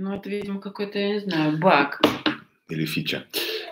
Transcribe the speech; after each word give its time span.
Ну, 0.00 0.14
это, 0.14 0.30
видимо, 0.30 0.60
какой-то, 0.60 0.96
я 0.96 1.14
не 1.14 1.18
знаю, 1.18 1.58
баг. 1.58 2.00
Или 2.68 2.84
фича. 2.84 3.26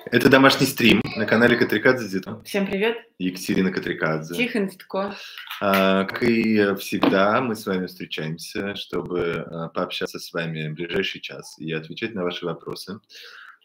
Это 0.06 0.28
домашний 0.28 0.66
стрим 0.66 1.00
на 1.14 1.24
канале 1.24 1.56
Катрикадзе. 1.56 2.20
Всем 2.44 2.66
привет. 2.66 2.96
Екатерина 3.20 3.70
Катрикадзе. 3.70 4.34
Тихон 4.34 4.68
Титко. 4.68 5.14
А, 5.60 6.02
как 6.02 6.24
и 6.24 6.74
всегда, 6.80 7.40
мы 7.40 7.54
с 7.54 7.64
вами 7.64 7.86
встречаемся, 7.86 8.74
чтобы 8.74 9.34
а, 9.34 9.68
пообщаться 9.68 10.18
с 10.18 10.32
вами 10.32 10.70
в 10.70 10.74
ближайший 10.74 11.20
час 11.20 11.56
и 11.60 11.72
отвечать 11.72 12.12
на 12.16 12.24
ваши 12.24 12.44
вопросы. 12.44 12.98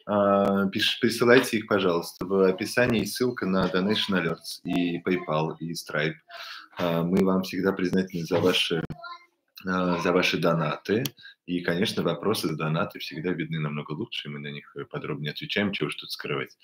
А, 0.05 0.67
пиш, 0.67 0.99
присылайте 0.99 1.57
их, 1.57 1.67
пожалуйста. 1.67 2.27
В 2.27 2.47
описании 2.47 3.05
ссылка 3.05 3.47
на 3.47 3.65
Donation 3.65 4.11
Alerts 4.11 4.61
и 4.63 5.01
PayPal, 5.01 5.55
и 5.59 5.73
Stripe. 5.73 6.13
А, 6.77 7.01
мы 7.01 7.25
вам 7.25 7.41
всегда 7.41 7.71
признательны 7.71 8.23
за 8.23 8.39
ваши, 8.39 8.83
а, 9.65 9.97
за 9.97 10.11
ваши 10.11 10.37
донаты. 10.37 11.03
И, 11.45 11.61
конечно, 11.61 12.03
вопросы 12.03 12.55
донаты 12.55 12.99
всегда 12.99 13.31
видны 13.31 13.59
намного 13.59 13.91
лучше, 13.91 14.27
и 14.27 14.31
мы 14.31 14.39
на 14.39 14.51
них 14.51 14.75
подробнее 14.89 15.31
отвечаем, 15.31 15.71
чего 15.71 15.87
уж 15.87 15.95
тут 15.95 16.11
скрывать. 16.11 16.57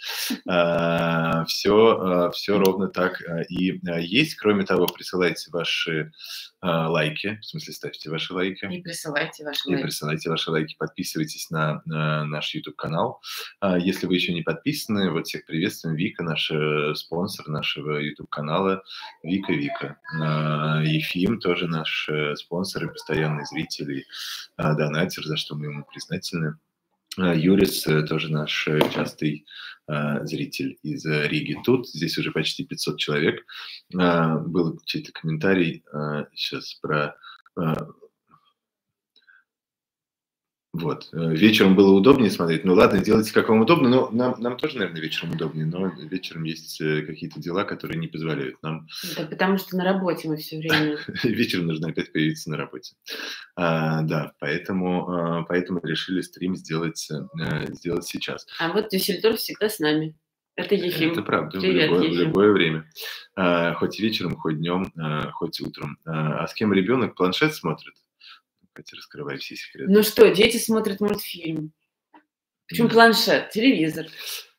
Все, 1.48 1.98
а, 2.00 2.32
все 2.32 2.56
а, 2.56 2.60
ровно 2.60 2.88
так 2.88 3.22
а, 3.22 3.42
и 3.42 3.80
есть. 4.02 4.36
Кроме 4.36 4.66
того, 4.66 4.86
присылайте 4.88 5.50
ваши 5.52 6.12
лайки, 6.62 7.40
в 7.42 7.46
смысле 7.46 7.74
ставьте 7.74 8.10
ваши 8.10 8.34
лайки. 8.34 8.66
И 8.66 8.82
присылайте 8.82 9.44
ваши 9.44 9.62
и 9.66 9.72
лайки. 9.72 9.80
И 9.80 9.84
присылайте 9.84 10.30
ваши 10.30 10.52
лайки, 10.52 10.76
подписывайтесь 10.78 11.50
на, 11.50 11.82
на 11.86 12.26
наш 12.26 12.54
YouTube-канал. 12.54 13.22
Если 13.80 14.08
вы 14.08 14.16
еще 14.16 14.34
не 14.34 14.42
подписаны, 14.42 15.12
вот 15.12 15.28
всех 15.28 15.46
приветствуем. 15.46 15.96
Вика, 15.96 16.24
наш 16.24 16.52
э, 16.52 16.94
спонсор 16.96 17.48
нашего 17.48 17.98
YouTube-канала. 17.98 18.84
Вика, 19.24 19.54
Вика. 19.54 19.98
Ефим 20.84 21.40
тоже 21.40 21.68
наш 21.68 22.10
э, 22.10 22.36
спонсор 22.36 22.86
и 22.86 22.88
постоянный 22.88 23.46
зритель 23.46 24.06
донатер, 24.74 25.26
за 25.26 25.38
что 25.38 25.56
мы 25.56 25.68
ему 25.68 25.86
признательны. 25.86 26.58
А, 27.18 27.34
Юрис 27.34 27.86
э, 27.88 28.04
тоже 28.04 28.32
наш 28.32 28.68
э, 28.68 28.80
частый 28.94 29.46
а, 29.88 30.24
зритель 30.26 30.78
из 30.84 31.06
э, 31.06 31.28
Риги. 31.28 31.58
Тут 31.64 31.88
здесь 31.90 32.18
уже 32.18 32.32
почти 32.32 32.64
500 32.64 33.00
человек. 33.00 33.46
А, 33.98 34.38
был 34.38 34.80
чей-то 34.86 35.12
комментарий 35.12 35.84
сейчас 36.34 36.76
про 36.76 37.16
вот. 40.82 41.10
Э, 41.14 41.34
вечером 41.34 41.76
было 41.76 41.92
удобнее 41.92 42.32
смотреть. 42.32 42.64
Ну 42.66 42.74
ладно, 42.74 43.00
делайте 43.00 43.34
как 43.34 43.50
вам 43.50 43.62
удобно. 43.62 43.90
Но 43.90 44.10
нам, 44.12 44.36
нам 44.40 44.58
тоже, 44.58 44.78
наверное, 44.78 45.02
вечером 45.02 45.32
удобнее. 45.34 45.66
Но 45.66 45.88
вечером 45.88 46.44
есть 46.44 46.80
э, 46.82 47.02
какие-то 47.02 47.40
дела, 47.40 47.64
которые 47.64 48.00
не 48.00 48.08
позволяют 48.08 48.62
нам... 48.62 48.88
Да, 49.16 49.26
потому 49.26 49.58
что 49.58 49.78
на 49.78 49.84
работе 49.84 50.28
мы 50.28 50.38
все 50.38 50.58
время... 50.58 50.98
Вечером 51.24 51.68
нужно 51.68 51.90
опять 51.90 52.12
появиться 52.12 52.50
на 52.50 52.58
работе. 52.58 52.96
А, 53.56 54.02
да, 54.02 54.34
поэтому, 54.40 55.10
а, 55.10 55.44
поэтому 55.44 55.80
решили 55.84 56.22
стрим 56.22 56.56
сделать, 56.56 57.10
а, 57.12 57.66
сделать 57.74 58.06
сейчас. 58.06 58.46
А 58.60 58.72
вот 58.72 58.90
Дюссельдорф 58.90 59.38
всегда 59.38 59.70
с 59.70 59.80
нами. 59.80 60.16
Это 60.58 60.74
Ефим. 60.74 61.12
Это 61.12 61.22
правда, 61.22 61.60
Привет, 61.60 61.92
в, 61.92 61.94
любое, 61.94 62.04
Ефим. 62.04 62.18
в 62.18 62.22
любое 62.28 62.52
время. 62.52 62.90
А, 63.36 63.76
хоть 63.76 64.00
вечером, 64.00 64.36
хоть 64.36 64.58
днем, 64.58 64.92
а, 64.98 65.30
хоть 65.32 65.62
утром. 65.62 66.00
А, 66.04 66.44
а 66.44 66.48
с 66.48 66.54
кем 66.56 66.74
ребенок 66.74 67.16
планшет 67.16 67.54
смотрит? 67.54 67.94
Катя, 68.78 68.96
раскрывай 68.96 69.38
все 69.40 69.56
секреты. 69.56 69.92
Ну 69.92 70.04
что, 70.04 70.30
дети 70.30 70.58
смотрят 70.58 71.00
мультфильм. 71.00 71.72
Почему 72.68 72.90
планшет, 72.90 73.50
телевизор? 73.50 74.06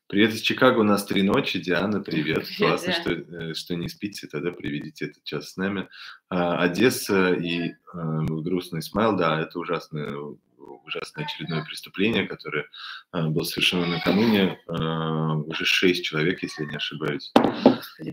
Привет 0.09 0.33
из 0.35 0.41
Чикаго, 0.41 0.81
у 0.81 0.83
нас 0.83 1.05
три 1.05 1.23
ночи. 1.23 1.61
Диана, 1.61 2.01
привет. 2.01 2.39
привет 2.39 2.57
Классно, 2.57 2.93
что, 2.95 3.13
э, 3.13 3.55
что 3.55 3.77
не 3.77 3.89
спите, 3.89 4.27
тогда 4.27 4.51
приведите 4.51 5.05
этот 5.05 5.23
час 5.23 5.53
с 5.53 5.57
нами. 5.57 5.89
А, 6.31 6.61
Одесса 6.65 7.33
и 7.33 7.75
а, 7.93 8.23
грустный 8.25 8.83
смайл, 8.83 9.17
да, 9.17 9.41
это 9.41 9.57
ужасное, 9.61 10.13
ужасное 10.57 11.25
очередное 11.25 11.63
преступление, 11.63 12.27
которое 12.27 12.67
а, 13.13 13.29
было 13.29 13.45
совершено 13.45 13.87
накануне. 13.87 14.59
А, 14.67 15.37
уже 15.37 15.65
шесть 15.65 16.05
человек, 16.05 16.43
если 16.43 16.65
я 16.65 16.71
не 16.71 16.77
ошибаюсь. 16.77 17.33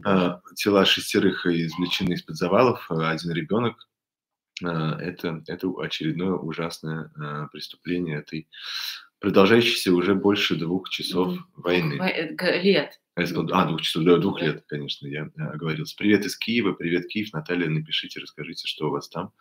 А, 0.03 0.39
тела 0.55 0.85
шестерых 0.85 1.47
извлечены 1.47 2.13
из-под 2.13 2.35
завалов. 2.35 2.85
Один 2.91 3.31
ребенок 3.31 3.87
это, 4.61 5.43
это 5.47 5.69
очередное 5.79 6.33
ужасное 6.33 7.11
а, 7.17 7.47
преступление 7.47 8.19
этой 8.19 8.47
продолжающейся 9.19 9.91
уже 9.91 10.13
больше 10.13 10.55
двух 10.55 10.89
часов 10.89 11.37
войны. 11.55 11.99
Э, 11.99 12.61
лет. 12.61 12.99
А, 13.15 13.65
двух 13.65 13.81
часов, 13.81 14.03
да, 14.03 14.17
двух 14.17 14.41
лет, 14.41 14.63
конечно, 14.67 15.07
я 15.07 15.29
оговорился. 15.35 15.95
Привет 15.97 16.25
из 16.25 16.37
Киева, 16.37 16.73
привет, 16.73 17.07
Киев. 17.07 17.33
Наталья, 17.33 17.69
напишите, 17.69 18.19
расскажите, 18.19 18.67
что 18.67 18.87
у 18.87 18.91
вас 18.91 19.09
там. 19.09 19.31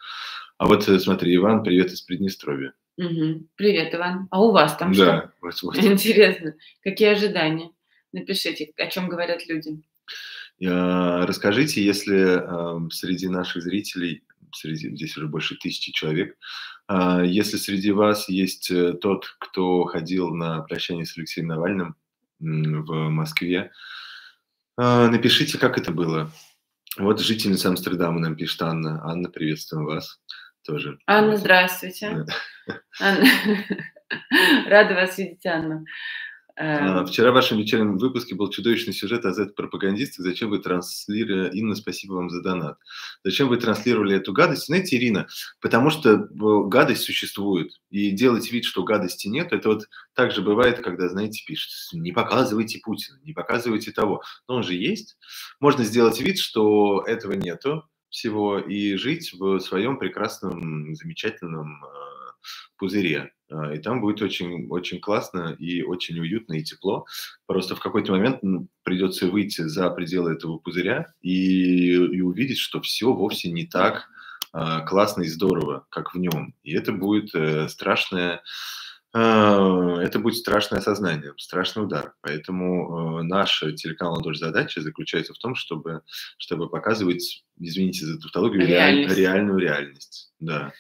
А 0.59 0.67
вот 0.67 0.89
э, 0.89 0.99
смотри, 0.99 1.35
Иван, 1.37 1.63
привет 1.63 1.93
из 1.93 2.01
Приднестровья. 2.03 2.73
Угу. 2.97 3.49
Привет, 3.57 3.95
Иван. 3.95 4.29
А 4.31 4.41
у 4.43 4.53
вас 4.53 4.77
там 4.77 4.93
да, 4.93 4.95
что? 4.95 5.33
Вот, 5.43 5.63
вот. 5.63 5.85
Интересно. 5.85 6.55
Какие 6.83 7.09
ожидания? 7.09 7.71
Напишите, 8.13 8.73
о 8.77 8.87
чем 8.87 9.09
говорят 9.09 9.47
люди. 9.49 9.83
Расскажите, 10.61 11.85
если 11.85 12.39
э, 12.39 12.91
среди 12.91 13.27
наших 13.29 13.63
зрителей 13.63 14.23
среди, 14.55 14.95
здесь 14.95 15.17
уже 15.17 15.27
больше 15.27 15.57
тысячи 15.57 15.93
человек. 15.93 16.37
А, 16.87 17.23
если 17.23 17.57
среди 17.57 17.93
вас 17.93 18.29
есть 18.29 18.71
э, 18.71 18.93
тот, 18.95 19.27
кто 19.39 19.85
ходил 19.85 20.35
на 20.35 20.61
прощание 20.63 21.07
с 21.07 21.17
Алексеем 21.17 21.49
Навальным 21.49 21.97
в 22.41 23.09
Москве, 23.09 23.71
а, 24.77 25.09
напишите, 25.09 25.59
как 25.59 25.79
это 25.79 25.93
было. 25.93 26.31
Вот 26.99 27.21
жительница 27.21 27.69
Амстердама 27.69 28.21
нам 28.21 28.37
пишет 28.37 28.63
Анна. 28.63 29.01
Анна, 29.05 29.29
приветствуем 29.29 29.87
вас 29.87 30.21
тоже. 30.65 30.99
Анна, 31.07 31.37
здравствуйте. 31.37 32.27
Анна. 33.01 33.27
Рада 34.69 34.95
вас 34.95 35.19
видеть, 35.19 35.45
Анна. 35.47 35.85
А, 36.57 37.01
эм. 37.01 37.07
Вчера 37.07 37.33
в 37.33 37.35
вашем 37.35 37.59
вечернем 37.59 37.99
выпуске 37.99 38.35
был 38.37 38.49
чудовищный 38.49 38.93
сюжет 38.93 39.25
о 39.25 39.33
Z-пропагандистах. 39.33 40.25
Зачем 40.25 40.51
вы 40.51 40.61
транслировали... 40.61 41.51
Инна, 41.57 41.75
спасибо 41.75 42.15
вам 42.15 42.31
за 42.31 42.43
донат. 42.43 42.79
Зачем 43.25 43.49
вы 43.49 43.57
транслировали 43.57 44.17
эту 44.17 44.33
гадость? 44.33 44.67
Знаете, 44.67 44.97
Ирина, 44.97 45.27
потому 45.61 45.91
что 45.91 46.11
э, 46.11 46.27
гадость 46.31 47.03
существует. 47.03 47.73
И 47.91 48.13
делать 48.13 48.53
вид, 48.53 48.65
что 48.65 48.85
гадости 48.85 49.27
нет, 49.27 49.53
это 49.53 49.69
вот 49.69 49.89
так 50.15 50.31
же 50.31 50.43
бывает, 50.43 50.79
когда, 50.81 51.09
знаете, 51.09 51.43
пишут, 51.45 51.73
не 51.93 52.13
показывайте 52.13 52.79
Путина, 52.79 53.19
не 53.25 53.33
показывайте 53.33 53.91
того. 53.91 54.23
Но 54.49 54.57
он 54.57 54.63
же 54.63 54.75
есть. 54.75 55.17
Можно 55.59 55.83
сделать 55.83 56.21
вид, 56.21 56.39
что 56.39 57.03
этого 57.07 57.33
нету 57.33 57.89
всего 58.11 58.61
и 58.61 58.95
жить 58.95 59.33
в 59.33 59.59
своем 59.59 59.99
прекрасном, 59.99 60.95
замечательном 60.95 61.85
э, 61.85 62.04
пузыре. 62.77 63.33
А, 63.51 63.75
и 63.75 63.79
там 63.79 64.01
будет 64.01 64.23
очень, 64.23 64.69
очень 64.69 65.01
классно 65.01 65.57
и 65.59 65.83
очень 65.83 66.19
уютно 66.19 66.55
и 66.55 66.63
тепло. 66.63 67.07
Просто 67.47 67.77
в 67.77 67.81
какой-то 67.81 68.13
момент 68.13 68.41
придется 68.83 69.27
выйти 69.27 69.63
за 69.63 69.91
пределы 69.91 70.33
этого 70.33 70.59
пузыря 70.59 71.13
и, 71.23 71.93
и 71.95 72.21
увидеть, 72.21 72.59
что 72.59 72.81
все 72.81 73.13
вовсе 73.13 73.51
не 73.51 73.67
так 73.67 74.09
а, 74.53 74.81
классно 74.83 75.23
и 75.23 75.29
здорово, 75.29 75.87
как 75.91 76.15
в 76.15 76.19
нем. 76.19 76.55
И 76.63 76.75
это 76.75 76.93
будет 76.93 77.35
э, 77.35 77.69
страшное, 77.69 78.41
а, 79.13 80.01
это 80.01 80.21
будет 80.21 80.37
страшное 80.37 80.79
осознание, 80.79 81.33
страшный 81.39 81.83
удар. 81.83 82.15
Поэтому 82.21 83.19
э, 83.19 83.23
наша 83.25 83.73
телеканал 83.73 84.21
«Дождь» 84.21 84.39
задача 84.39 84.81
заключается 84.81 85.35
в 85.35 85.39
том, 85.39 85.57
чтобы, 85.57 86.03
чтобы 86.39 86.69
показывать, 86.69 87.45
извините 87.59 88.07
за 88.07 88.21
тавтологию, 88.21 88.65
реальность. 88.65 89.17
реальную 89.17 89.59
реальность. 89.59 90.33
Да. 90.39 90.73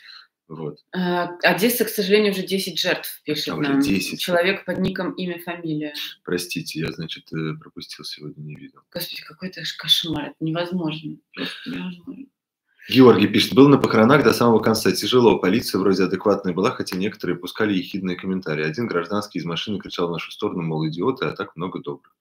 Вот. 0.54 0.78
А, 0.92 1.36
Одесса, 1.42 1.84
к 1.84 1.88
сожалению, 1.88 2.32
уже 2.32 2.42
10 2.42 2.78
жертв 2.78 3.20
пишет 3.24 3.48
а, 3.48 3.56
нам. 3.56 3.80
10. 3.80 4.20
Человек 4.20 4.64
под 4.64 4.78
ником, 4.78 5.12
имя, 5.12 5.40
фамилия. 5.42 5.94
Простите, 6.22 6.80
я, 6.80 6.92
значит, 6.92 7.32
э, 7.32 7.54
пропустил 7.60 8.04
сегодня, 8.04 8.40
не 8.40 8.54
видел. 8.54 8.80
Господи, 8.92 9.22
какой-то 9.22 9.62
кошмар, 9.78 10.26
это 10.26 10.36
невозможно. 10.40 11.16
Просто 11.34 11.70
невозможно. 11.70 12.26
Георгий 12.88 13.28
пишет, 13.28 13.54
был 13.54 13.68
на 13.68 13.78
похоронах 13.78 14.22
до 14.24 14.34
самого 14.34 14.58
конца. 14.60 14.92
Тяжело, 14.92 15.38
полиция 15.38 15.78
вроде 15.78 16.04
адекватная 16.04 16.52
была, 16.52 16.70
хотя 16.70 16.98
некоторые 16.98 17.38
пускали 17.38 17.72
ехидные 17.72 18.16
комментарии. 18.16 18.62
Один 18.62 18.86
гражданский 18.86 19.38
из 19.38 19.46
машины 19.46 19.78
кричал 19.78 20.08
в 20.08 20.12
нашу 20.12 20.30
сторону, 20.30 20.62
мол, 20.62 20.86
идиоты, 20.86 21.24
а 21.24 21.32
так 21.32 21.56
много 21.56 21.80
добрых. 21.80 22.14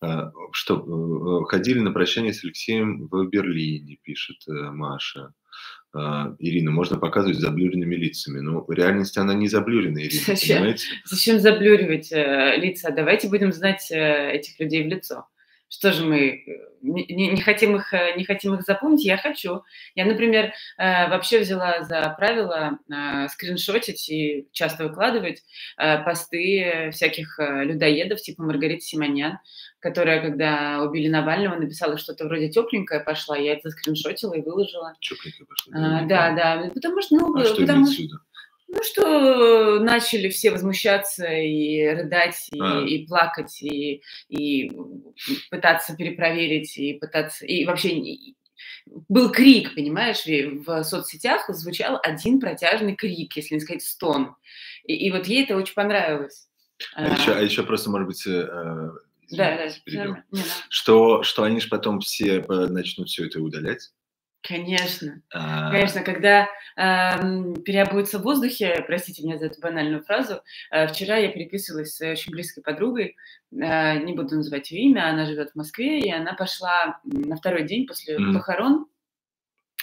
А, 0.00 0.30
что, 0.52 0.76
э, 0.76 1.42
э, 1.42 1.44
ходили 1.48 1.80
на 1.80 1.90
прощание 1.90 2.32
с 2.32 2.44
Алексеем 2.44 3.08
в 3.08 3.26
Берлине, 3.26 3.98
пишет 4.02 4.36
Маша. 4.46 5.34
А, 5.94 6.34
Ирина, 6.40 6.72
можно 6.72 6.98
показывать 6.98 7.38
заблюренными 7.38 7.94
лицами. 7.94 8.40
Но 8.40 8.64
в 8.64 8.70
реальности 8.70 9.18
она 9.20 9.32
не 9.34 9.48
заблюренная, 9.48 10.04
Ирина, 10.04 10.22
Зачем? 10.26 10.56
понимаете? 10.58 10.86
Зачем 11.04 11.38
заблюривать 11.38 12.10
э, 12.10 12.56
лица? 12.56 12.90
Давайте 12.90 13.28
будем 13.28 13.52
знать 13.52 13.90
э, 13.92 14.32
этих 14.32 14.58
людей 14.58 14.82
в 14.82 14.88
лицо. 14.88 15.26
Что 15.74 15.90
же 15.90 16.04
мы 16.04 16.28
э, 16.28 16.68
не, 16.82 17.32
не, 17.32 17.40
хотим 17.40 17.74
их, 17.74 17.92
э, 17.92 18.14
не 18.16 18.24
хотим 18.24 18.54
их 18.54 18.62
запомнить? 18.62 19.04
Я 19.04 19.16
хочу. 19.16 19.64
Я, 19.96 20.04
например, 20.04 20.52
э, 20.78 21.08
вообще 21.08 21.40
взяла 21.40 21.82
за 21.82 22.14
правило 22.16 22.78
скриншотить 23.28 24.08
и 24.08 24.46
часто 24.52 24.84
выкладывать 24.84 25.42
посты 25.76 26.90
всяких 26.92 27.38
людоедов, 27.38 28.20
типа 28.20 28.44
Маргариты 28.44 28.82
Симонян, 28.82 29.38
которая, 29.80 30.22
когда 30.22 30.80
убили 30.82 31.08
Навального, 31.08 31.56
написала 31.56 31.98
что-то 31.98 32.26
вроде 32.26 32.50
тепленькое 32.50 33.00
пошла, 33.00 33.36
я 33.36 33.54
это 33.54 33.70
скриншотила 33.70 34.34
и 34.34 34.42
выложила. 34.42 34.94
Тепленькое 35.00 35.46
пошла? 35.46 35.72
А, 35.74 36.06
да, 36.06 36.32
да, 36.32 36.70
потому 36.72 37.02
что, 37.02 37.16
ну, 37.16 37.36
а 37.36 37.54
потому 37.54 37.86
что... 37.86 38.02
Ну, 38.74 38.82
что 38.82 39.78
начали 39.78 40.28
все 40.28 40.50
возмущаться 40.50 41.26
и 41.26 41.86
рыдать, 41.86 42.48
и, 42.50 42.60
а. 42.60 42.82
и 42.82 43.06
плакать, 43.06 43.62
и, 43.62 44.02
и 44.28 44.72
пытаться 45.50 45.96
перепроверить, 45.96 46.76
и 46.76 46.94
пытаться... 46.94 47.46
И 47.46 47.64
вообще 47.64 48.34
был 49.08 49.30
крик, 49.30 49.74
понимаешь, 49.74 50.24
в 50.66 50.82
соцсетях 50.82 51.44
звучал 51.48 51.98
один 52.02 52.40
протяжный 52.40 52.94
крик, 52.94 53.36
если 53.36 53.54
не 53.54 53.60
сказать 53.60 53.82
стон. 53.82 54.36
И, 54.84 54.94
и 54.94 55.10
вот 55.10 55.26
ей 55.26 55.44
это 55.44 55.56
очень 55.56 55.74
понравилось. 55.74 56.48
А, 56.94 57.06
а, 57.06 57.14
еще, 57.14 57.32
а 57.32 57.40
еще 57.40 57.62
просто, 57.62 57.90
может 57.90 58.08
быть, 58.08 58.26
э, 58.26 58.90
да, 59.30 59.68
да, 59.86 60.24
что, 60.68 61.22
что 61.22 61.44
они 61.44 61.60
же 61.60 61.68
потом 61.68 62.00
все 62.00 62.40
э, 62.40 62.66
начнут 62.66 63.08
все 63.08 63.26
это 63.26 63.40
удалять. 63.40 63.92
Конечно. 64.46 65.22
А... 65.32 65.70
Конечно, 65.70 66.02
когда 66.02 66.42
э, 66.76 67.54
переобуется 67.64 68.18
в 68.18 68.22
воздухе, 68.22 68.84
простите 68.86 69.24
меня 69.24 69.38
за 69.38 69.46
эту 69.46 69.60
банальную 69.60 70.02
фразу, 70.02 70.42
э, 70.70 70.86
вчера 70.86 71.16
я 71.16 71.28
переписывалась 71.28 71.96
с 71.96 72.00
очень 72.02 72.30
близкой 72.30 72.62
подругой, 72.62 73.16
э, 73.50 73.98
не 74.02 74.12
буду 74.12 74.36
называть 74.36 74.70
ее 74.70 74.82
имя, 74.90 75.08
она 75.08 75.24
живет 75.24 75.52
в 75.52 75.56
Москве, 75.56 76.00
и 76.00 76.12
она 76.12 76.34
пошла 76.34 77.00
на 77.04 77.36
второй 77.36 77.64
день 77.64 77.86
после 77.86 78.16
mm. 78.16 78.34
похорон 78.34 78.86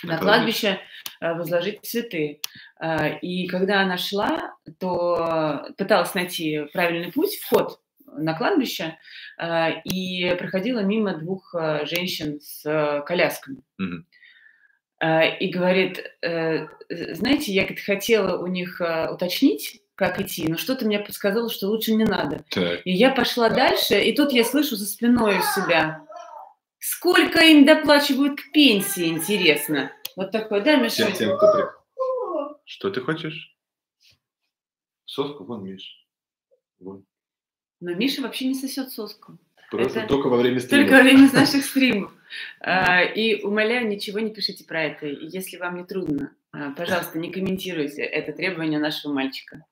на 0.04 0.18
кладбище 0.18 0.80
э, 1.20 1.34
возложить 1.34 1.84
цветы. 1.84 2.42
Э, 2.80 3.18
и 3.20 3.48
когда 3.48 3.82
она 3.82 3.98
шла, 3.98 4.56
то 4.80 5.68
пыталась 5.78 6.14
найти 6.14 6.66
правильный 6.74 7.12
путь, 7.12 7.36
вход 7.38 7.80
на 8.06 8.34
кладбище, 8.34 8.98
э, 9.40 9.82
и 9.86 10.36
проходила 10.38 10.80
мимо 10.80 11.18
двух 11.18 11.56
женщин 11.84 12.40
с 12.42 13.04
колясками. 13.08 13.64
Mm-hmm. 13.82 14.04
Э, 15.02 15.36
и 15.40 15.50
говорит, 15.50 16.00
э, 16.22 16.68
знаете, 16.90 17.52
я 17.52 17.68
хотела 17.76 18.38
у 18.38 18.46
них 18.46 18.80
э, 18.80 19.12
уточнить, 19.12 19.82
как 19.96 20.22
идти, 20.22 20.48
но 20.48 20.58
что-то 20.58 20.86
мне 20.86 21.00
подсказало, 21.00 21.50
что 21.50 21.68
лучше 21.70 21.96
не 21.96 22.06
надо. 22.06 22.46
Так. 22.52 22.82
И 22.86 22.92
я 22.92 23.10
пошла 23.10 23.50
дальше, 23.50 24.00
и 24.00 24.16
тут 24.16 24.32
я 24.32 24.44
слышу 24.44 24.76
за 24.76 24.86
спиной 24.86 25.40
у 25.40 25.42
себя, 25.42 26.06
сколько 26.78 27.40
им 27.40 27.66
доплачивают 27.66 28.40
к 28.40 28.52
пенсии, 28.52 29.08
интересно. 29.08 29.92
Вот 30.16 30.32
такое, 30.32 30.62
да, 30.62 30.76
Миша? 30.76 31.08
Тем, 31.08 31.14
тем, 31.14 31.38
кто 31.38 31.52
при... 31.52 31.64
Что 32.66 32.92
ты 32.92 33.02
хочешь? 33.02 33.58
Соску, 35.06 35.46
вон, 35.46 35.64
Миша. 35.64 35.96
Вон. 36.80 37.06
Но 37.80 37.96
Миша 37.96 38.22
вообще 38.22 38.46
не 38.46 38.56
сосет 38.56 38.92
соску. 38.92 39.40
Просто 39.72 40.00
это 40.00 40.10
только 40.10 40.28
во 40.28 40.38
время 40.38 40.60
стримов. 40.60 40.86
Только 40.86 40.98
во 40.98 41.04
время 41.04 41.32
наших 41.32 41.64
стримов. 41.64 42.12
А, 42.60 43.02
и 43.04 43.42
умоляю, 43.42 43.88
ничего 43.88 44.20
не 44.20 44.32
пишите 44.32 44.66
про 44.66 44.84
это. 44.84 45.08
Если 45.08 45.58
вам 45.58 45.78
не 45.78 45.86
трудно, 45.86 46.34
а, 46.52 46.72
пожалуйста, 46.72 47.18
не 47.18 47.32
комментируйте 47.32 48.04
это 48.04 48.34
требование 48.34 48.80
нашего 48.80 49.14
мальчика. 49.14 49.66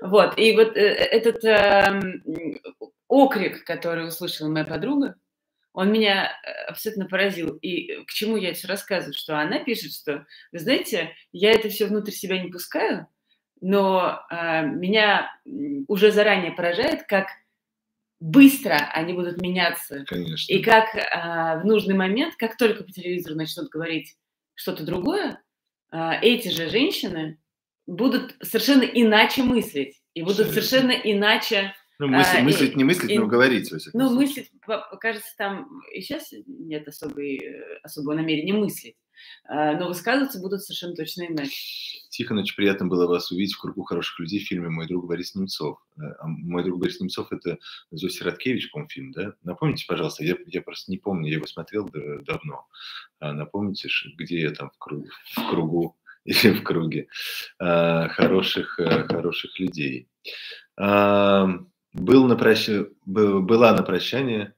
Вот, 0.00 0.38
и 0.38 0.54
вот 0.54 0.76
э, 0.76 0.80
этот 0.80 1.44
эм, 1.44 2.22
окрик, 3.08 3.64
который 3.64 4.06
услышала 4.06 4.48
моя 4.48 4.64
подруга, 4.64 5.16
он 5.72 5.92
меня 5.92 6.30
э, 6.30 6.50
абсолютно 6.68 7.06
поразил. 7.06 7.56
И 7.56 8.04
к 8.04 8.12
чему 8.12 8.36
я 8.36 8.50
это 8.50 8.68
рассказываю? 8.68 9.12
Что 9.12 9.38
она 9.38 9.58
пишет, 9.58 9.92
что, 9.92 10.24
вы 10.52 10.58
знаете, 10.60 11.10
я 11.32 11.50
это 11.50 11.68
все 11.68 11.86
внутрь 11.86 12.12
себя 12.12 12.40
не 12.40 12.48
пускаю, 12.48 13.08
но 13.60 14.20
э, 14.30 14.66
меня 14.66 15.30
уже 15.88 16.12
заранее 16.12 16.52
поражает, 16.52 17.06
как 17.08 17.26
быстро 18.20 18.76
они 18.92 19.12
будут 19.12 19.40
меняться. 19.40 20.04
Конечно. 20.06 20.52
И 20.52 20.62
как 20.62 20.86
а, 20.94 21.60
в 21.60 21.66
нужный 21.66 21.94
момент, 21.94 22.34
как 22.36 22.56
только 22.56 22.84
по 22.84 22.90
телевизору 22.90 23.36
начнут 23.36 23.68
говорить 23.68 24.16
что-то 24.54 24.84
другое, 24.84 25.42
а, 25.90 26.18
эти 26.20 26.48
же 26.48 26.68
женщины 26.68 27.38
будут 27.86 28.36
совершенно 28.42 28.82
иначе 28.82 29.42
мыслить 29.42 30.00
и 30.14 30.22
будут 30.22 30.48
совершенно 30.48 30.92
иначе 30.92 31.74
ну, 31.98 32.08
мыслить, 32.08 32.40
а, 32.40 32.42
мыслить 32.42 32.76
не 32.76 32.84
мыслить, 32.84 33.10
и, 33.10 33.18
но 33.18 33.26
говорить. 33.26 33.70
Ну, 33.94 34.14
мыслить, 34.14 34.50
кажется, 35.00 35.34
там 35.38 35.80
и 35.94 36.00
сейчас 36.00 36.30
нет 36.46 36.86
особой, 36.88 37.40
особого 37.82 38.14
намерения 38.14 38.52
мыслить. 38.52 38.96
А, 39.48 39.72
но 39.78 39.88
высказываться 39.88 40.40
будут 40.40 40.62
совершенно 40.62 40.94
точно 40.94 41.26
иначе. 41.26 42.00
Тихонович, 42.10 42.56
приятно 42.56 42.86
было 42.86 43.06
вас 43.06 43.30
увидеть 43.30 43.54
в 43.54 43.60
кругу 43.60 43.82
хороших 43.84 44.18
людей 44.20 44.40
в 44.40 44.48
фильме 44.48 44.68
«Мой 44.68 44.86
друг 44.86 45.06
Борис 45.06 45.34
Немцов». 45.34 45.78
Э, 45.98 46.02
а 46.18 46.26
«Мой 46.26 46.64
друг 46.64 46.80
Борис 46.80 47.00
Немцов»– 47.00 47.28
это 47.30 47.58
Зося 47.90 48.24
Радкевич, 48.24 48.70
по 48.70 48.86
фильм, 48.88 49.12
да? 49.12 49.34
Напомните, 49.42 49.84
пожалуйста, 49.86 50.24
я, 50.24 50.36
я 50.46 50.62
просто 50.62 50.90
не 50.90 50.98
помню, 50.98 51.28
я 51.28 51.36
его 51.36 51.46
смотрел 51.46 51.88
давно. 52.24 52.66
А 53.20 53.32
напомните, 53.32 53.88
где 54.16 54.40
я 54.40 54.50
там 54.50 54.70
в 54.70 54.78
кругу, 54.78 55.08
в 55.34 55.50
кругу 55.50 55.96
или 56.24 56.52
в 56.52 56.62
круге 56.62 57.08
хороших, 57.58 58.80
э, 58.80 59.04
хороших 59.04 59.58
людей. 59.60 60.08
Был 60.76 62.26
на 62.26 62.36
прощ... 62.36 62.68
Была 63.06 63.74
на 63.74 63.82
прощание, 63.82 64.54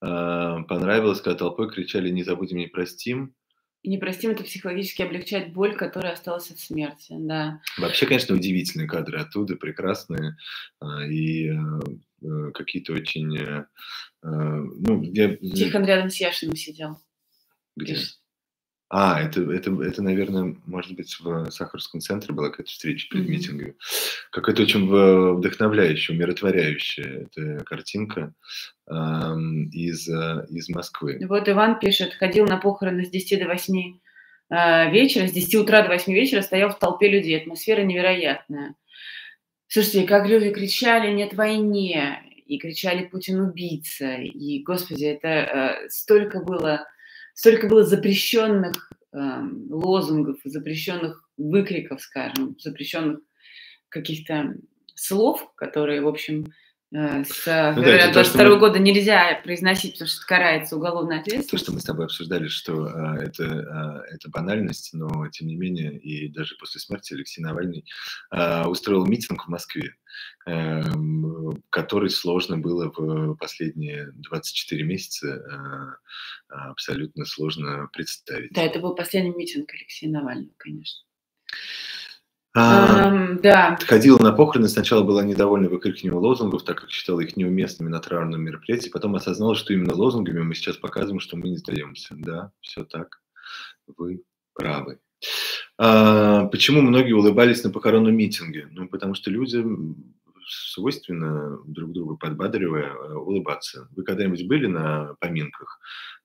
понравилось, 0.00 1.20
когда 1.20 1.38
толпой 1.38 1.70
кричали 1.70 2.10
«Не 2.10 2.22
забудем, 2.22 2.58
не 2.58 2.66
простим», 2.66 3.34
и 3.82 3.88
непростим 3.88 4.30
это 4.30 4.44
психологически 4.44 5.02
облегчает 5.02 5.52
боль, 5.52 5.76
которая 5.76 6.12
осталась 6.12 6.50
от 6.50 6.60
смерти, 6.60 7.14
да. 7.18 7.60
Вообще, 7.78 8.06
конечно, 8.06 8.34
удивительные 8.34 8.86
кадры 8.86 9.18
оттуда, 9.18 9.56
прекрасные, 9.56 10.36
а, 10.80 11.04
и 11.04 11.48
э, 11.48 11.54
э, 12.22 12.50
какие-то 12.52 12.92
очень... 12.92 13.36
Э, 13.36 13.64
ну, 14.22 15.02
я... 15.02 15.36
Тихон 15.36 15.84
рядом 15.84 16.10
с 16.10 16.20
Яшиным 16.20 16.54
сидел. 16.54 16.96
Где? 17.74 17.94
Пишет. 17.94 18.21
А, 18.94 19.22
это, 19.22 19.40
это, 19.50 19.70
это, 19.82 20.02
наверное, 20.02 20.54
может 20.66 20.94
быть, 20.94 21.18
в 21.18 21.50
Сахарском 21.50 22.02
центре 22.02 22.34
была 22.34 22.50
какая-то 22.50 22.70
встреча 22.70 23.08
перед 23.08 23.24
mm-hmm. 23.24 23.30
митингом. 23.30 23.74
Какая-то 24.30 24.64
очень 24.64 24.86
вдохновляющая, 25.38 26.14
умиротворяющая 26.14 27.22
эта 27.22 27.64
картинка 27.64 28.34
э, 28.86 28.92
из, 28.92 30.06
из 30.06 30.68
Москвы. 30.68 31.18
Вот 31.26 31.48
Иван 31.48 31.78
пишет, 31.78 32.12
ходил 32.12 32.44
на 32.44 32.58
похороны 32.58 33.06
с 33.06 33.08
10 33.08 33.38
до 33.40 33.46
8 33.46 33.98
э, 34.50 34.90
вечера, 34.90 35.26
с 35.26 35.32
10 35.32 35.54
утра 35.54 35.80
до 35.80 35.88
8 35.88 36.12
вечера 36.12 36.42
стоял 36.42 36.68
в 36.68 36.78
толпе 36.78 37.08
людей. 37.08 37.40
Атмосфера 37.40 37.80
невероятная. 37.80 38.74
Слушайте, 39.68 40.02
как 40.02 40.28
люди 40.28 40.50
кричали 40.50 41.10
«нет 41.14 41.32
войне», 41.32 42.22
и 42.44 42.58
кричали 42.58 43.06
«Путин 43.06 43.40
убийца», 43.40 44.16
и, 44.16 44.62
господи, 44.62 45.06
это 45.06 45.28
э, 45.28 45.88
столько 45.88 46.40
было 46.40 46.86
столько 47.34 47.68
было 47.68 47.84
запрещенных 47.84 48.92
э, 49.12 49.18
лозунгов, 49.70 50.38
запрещенных 50.44 51.28
выкриков, 51.36 52.00
скажем, 52.00 52.56
запрещенных 52.58 53.20
каких-то 53.88 54.56
слов, 54.94 55.52
которые, 55.56 56.02
в 56.02 56.08
общем, 56.08 56.52
с 56.92 57.74
ну, 57.74 57.82
да, 57.82 58.12
22 58.12 58.44
мы... 58.44 58.58
года 58.58 58.78
нельзя 58.78 59.40
произносить, 59.42 59.94
потому 59.94 60.08
что 60.08 60.18
это 60.18 60.26
карается 60.26 60.76
уголовной 60.76 61.20
ответственностью. 61.20 61.58
То, 61.58 61.64
что 61.64 61.72
мы 61.72 61.80
с 61.80 61.84
тобой 61.84 62.04
обсуждали, 62.04 62.48
что 62.48 62.84
а, 62.84 63.16
это, 63.16 63.44
а, 63.44 64.02
это 64.12 64.28
банальность, 64.28 64.90
но 64.92 65.26
тем 65.28 65.46
не 65.46 65.56
менее, 65.56 65.98
и 65.98 66.28
даже 66.28 66.54
после 66.56 66.80
смерти 66.80 67.14
Алексей 67.14 67.40
Навальный 67.40 67.86
а, 68.30 68.68
устроил 68.68 69.06
митинг 69.06 69.46
в 69.46 69.48
Москве. 69.48 69.94
Эм, 70.44 71.62
который 71.70 72.10
сложно 72.10 72.58
было 72.58 72.92
в 72.94 73.36
последние 73.36 74.10
24 74.12 74.84
месяца 74.84 75.28
э, 75.28 76.54
абсолютно 76.54 77.24
сложно 77.24 77.88
представить. 77.92 78.52
Да, 78.52 78.62
это 78.62 78.80
был 78.80 78.94
последний 78.94 79.34
митинг 79.34 79.72
Алексея 79.72 80.10
Навального, 80.10 80.52
конечно. 80.58 81.06
А, 82.54 83.10
um, 83.10 83.40
да. 83.40 83.78
Ходила 83.80 84.18
на 84.18 84.32
похороны, 84.32 84.68
сначала 84.68 85.02
была 85.02 85.22
недовольна 85.22 85.70
выкрикиванием 85.70 86.18
лозунгов, 86.18 86.64
так 86.64 86.82
как 86.82 86.90
считала 86.90 87.20
их 87.20 87.36
неуместными 87.36 87.88
на 87.88 87.98
траурном 87.98 88.42
мероприятии, 88.42 88.90
потом 88.90 89.14
осознала, 89.14 89.54
что 89.54 89.72
именно 89.72 89.94
лозунгами 89.94 90.40
мы 90.40 90.54
сейчас 90.54 90.76
показываем, 90.76 91.20
что 91.20 91.36
мы 91.36 91.48
не 91.48 91.56
сдаемся. 91.56 92.14
Да, 92.18 92.52
все 92.60 92.84
так, 92.84 93.22
вы 93.96 94.22
правы. 94.52 94.98
А, 95.78 96.46
почему 96.46 96.82
многие 96.82 97.12
улыбались 97.12 97.64
на 97.64 97.70
похоронном 97.70 98.14
митинге? 98.14 98.68
Ну, 98.70 98.86
потому 98.86 99.14
что 99.14 99.30
люди 99.30 99.64
свойственно 100.46 101.58
друг 101.64 101.92
друга 101.92 102.16
подбадривая 102.16 102.92
э, 102.92 103.14
улыбаться. 103.14 103.88
Вы 103.92 104.04
когда-нибудь 104.04 104.46
были 104.46 104.66
на 104.66 105.14
поминках 105.20 105.80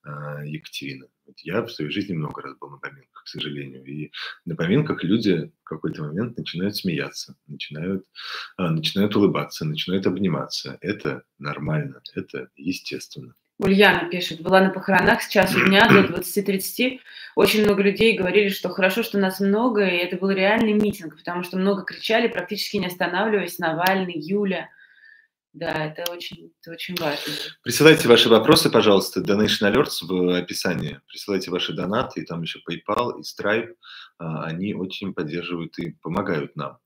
э, 0.06 0.10
Екатерины? 0.46 1.08
Я 1.44 1.62
в 1.62 1.70
своей 1.70 1.92
жизни 1.92 2.14
много 2.14 2.42
раз 2.42 2.58
был 2.58 2.70
на 2.70 2.78
поминках, 2.78 3.24
к 3.24 3.28
сожалению. 3.28 3.84
И 3.86 4.12
на 4.46 4.56
поминках 4.56 5.04
люди 5.04 5.52
в 5.62 5.64
какой-то 5.64 6.04
момент 6.04 6.38
начинают 6.38 6.76
смеяться, 6.76 7.36
начинают, 7.48 8.06
э, 8.58 8.64
начинают 8.70 9.16
улыбаться, 9.16 9.66
начинают 9.66 10.08
обниматься. 10.08 10.78
Это 10.82 11.24
нормально, 11.38 12.02
это 12.16 12.50
естественно. 12.56 13.36
Ульяна 13.60 14.10
пишет, 14.10 14.42
была 14.42 14.62
на 14.62 14.70
похоронах 14.70 15.22
с 15.24 15.28
часу 15.28 15.66
дня 15.66 15.88
до 15.88 16.02
20-30. 16.02 17.00
Очень 17.36 17.64
много 17.64 17.82
людей 17.82 18.18
говорили, 18.18 18.50
что 18.50 18.70
хорошо, 18.70 19.02
что 19.04 19.18
нас 19.18 19.40
много, 19.40 19.86
и 19.86 19.98
это 19.98 20.18
был 20.18 20.30
реальный 20.30 20.74
митинг, 20.74 21.18
потому 21.18 21.44
что 21.44 21.58
много 21.58 21.84
кричали, 21.84 22.28
практически 22.28 22.78
не 22.78 22.88
останавливаясь, 22.88 23.58
Навальный, 23.58 24.14
Юля. 24.16 24.70
Да, 25.54 25.72
это 25.86 26.12
очень, 26.12 26.52
это 26.62 26.72
очень 26.72 26.96
важно. 27.00 27.34
Присылайте 27.64 28.08
ваши 28.08 28.30
вопросы, 28.30 28.70
пожалуйста, 28.70 29.22
Donation 29.22 29.74
Alerts 29.74 30.06
в 30.06 30.38
описании. 30.38 31.00
Присылайте 31.08 31.50
ваши 31.50 31.74
донаты, 31.74 32.22
и 32.22 32.26
там 32.26 32.44
еще 32.44 32.60
PayPal 32.60 33.20
и 33.20 33.24
Stripe. 33.24 33.74
А, 34.20 34.44
они 34.44 34.76
очень 34.76 35.16
поддерживают 35.16 35.80
и 35.80 35.96
помогают 36.04 36.56
нам. 36.56 36.78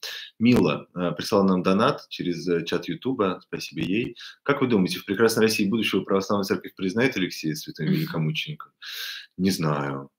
Мила 0.41 0.87
э, 0.95 1.11
прислала 1.15 1.47
нам 1.47 1.61
донат 1.61 2.07
через 2.09 2.47
э, 2.47 2.65
чат 2.65 2.87
Ютуба, 2.87 3.39
спасибо 3.43 3.81
ей. 3.81 4.17
Как 4.43 4.61
вы 4.61 4.67
думаете, 4.67 4.97
в 4.97 5.05
прекрасной 5.05 5.43
России 5.43 5.69
будущего 5.69 6.01
православная 6.01 6.45
церковь 6.45 6.73
признает 6.75 7.15
Алексея 7.15 7.53
святым 7.53 7.85
великомучеником? 7.85 8.71
Не 9.37 9.51
знаю, 9.51 10.09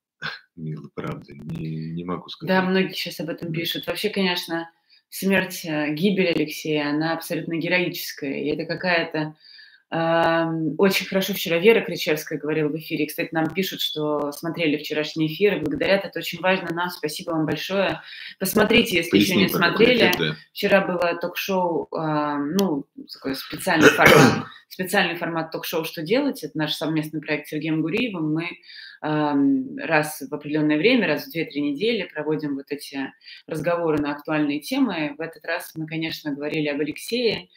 Мила, 0.55 0.89
правда, 0.95 1.33
не, 1.33 1.93
не 1.93 2.05
могу 2.05 2.29
сказать. 2.29 2.49
Да, 2.49 2.63
многие 2.63 2.93
сейчас 2.93 3.19
об 3.19 3.31
этом 3.31 3.53
пишут. 3.53 3.87
Вообще, 3.89 4.11
конечно, 4.11 4.71
смерть, 5.09 5.65
э, 5.65 5.93
гибель 5.93 6.29
Алексея, 6.29 6.91
она 6.91 7.15
абсолютно 7.15 7.57
героическая. 7.57 8.43
И 8.43 8.47
это 8.47 8.65
какая-то 8.65 9.35
очень 9.93 11.07
хорошо 11.07 11.35
вчера 11.35 11.59
Вера 11.59 11.83
Кричевская 11.83 12.39
говорила 12.39 12.69
в 12.71 12.77
эфире. 12.79 13.07
Кстати, 13.07 13.29
нам 13.33 13.53
пишут, 13.53 13.83
что 13.83 14.33
смотрели 14.33 14.79
вчерашний 14.79 15.27
эфир 15.27 15.57
и 15.57 15.61
благодарят. 15.61 16.07
Это 16.07 16.19
очень 16.19 16.41
важно 16.41 16.75
нам. 16.75 16.89
Спасибо 16.89 17.33
вам 17.33 17.45
большое. 17.45 18.01
Посмотрите, 18.39 18.97
если 18.97 19.11
Поясни, 19.11 19.35
еще 19.35 19.45
не 19.45 19.49
смотрели. 19.51 20.11
Да. 20.19 20.35
Вчера 20.53 20.81
было 20.81 21.15
ток-шоу, 21.21 21.89
ну, 21.93 22.87
такой 23.13 23.35
специальный 23.35 23.91
формат, 23.91 24.47
специальный 24.69 25.17
формат 25.17 25.51
ток-шоу 25.51 25.85
«Что 25.85 26.01
делать?». 26.01 26.43
Это 26.43 26.57
наш 26.57 26.73
совместный 26.73 27.21
проект 27.21 27.49
с 27.49 27.51
Сергеем 27.51 27.83
Гуриевым. 27.83 28.33
Мы 28.33 28.49
раз 29.03 30.23
в 30.23 30.33
определенное 30.33 30.79
время, 30.79 31.07
раз 31.07 31.27
в 31.27 31.37
2-3 31.37 31.49
недели 31.57 32.09
проводим 32.15 32.55
вот 32.55 32.67
эти 32.71 33.13
разговоры 33.47 33.99
на 33.99 34.13
актуальные 34.13 34.61
темы. 34.61 35.15
В 35.19 35.21
этот 35.21 35.45
раз 35.45 35.73
мы, 35.75 35.87
конечно, 35.87 36.33
говорили 36.33 36.69
об 36.69 36.81
Алексее, 36.81 37.49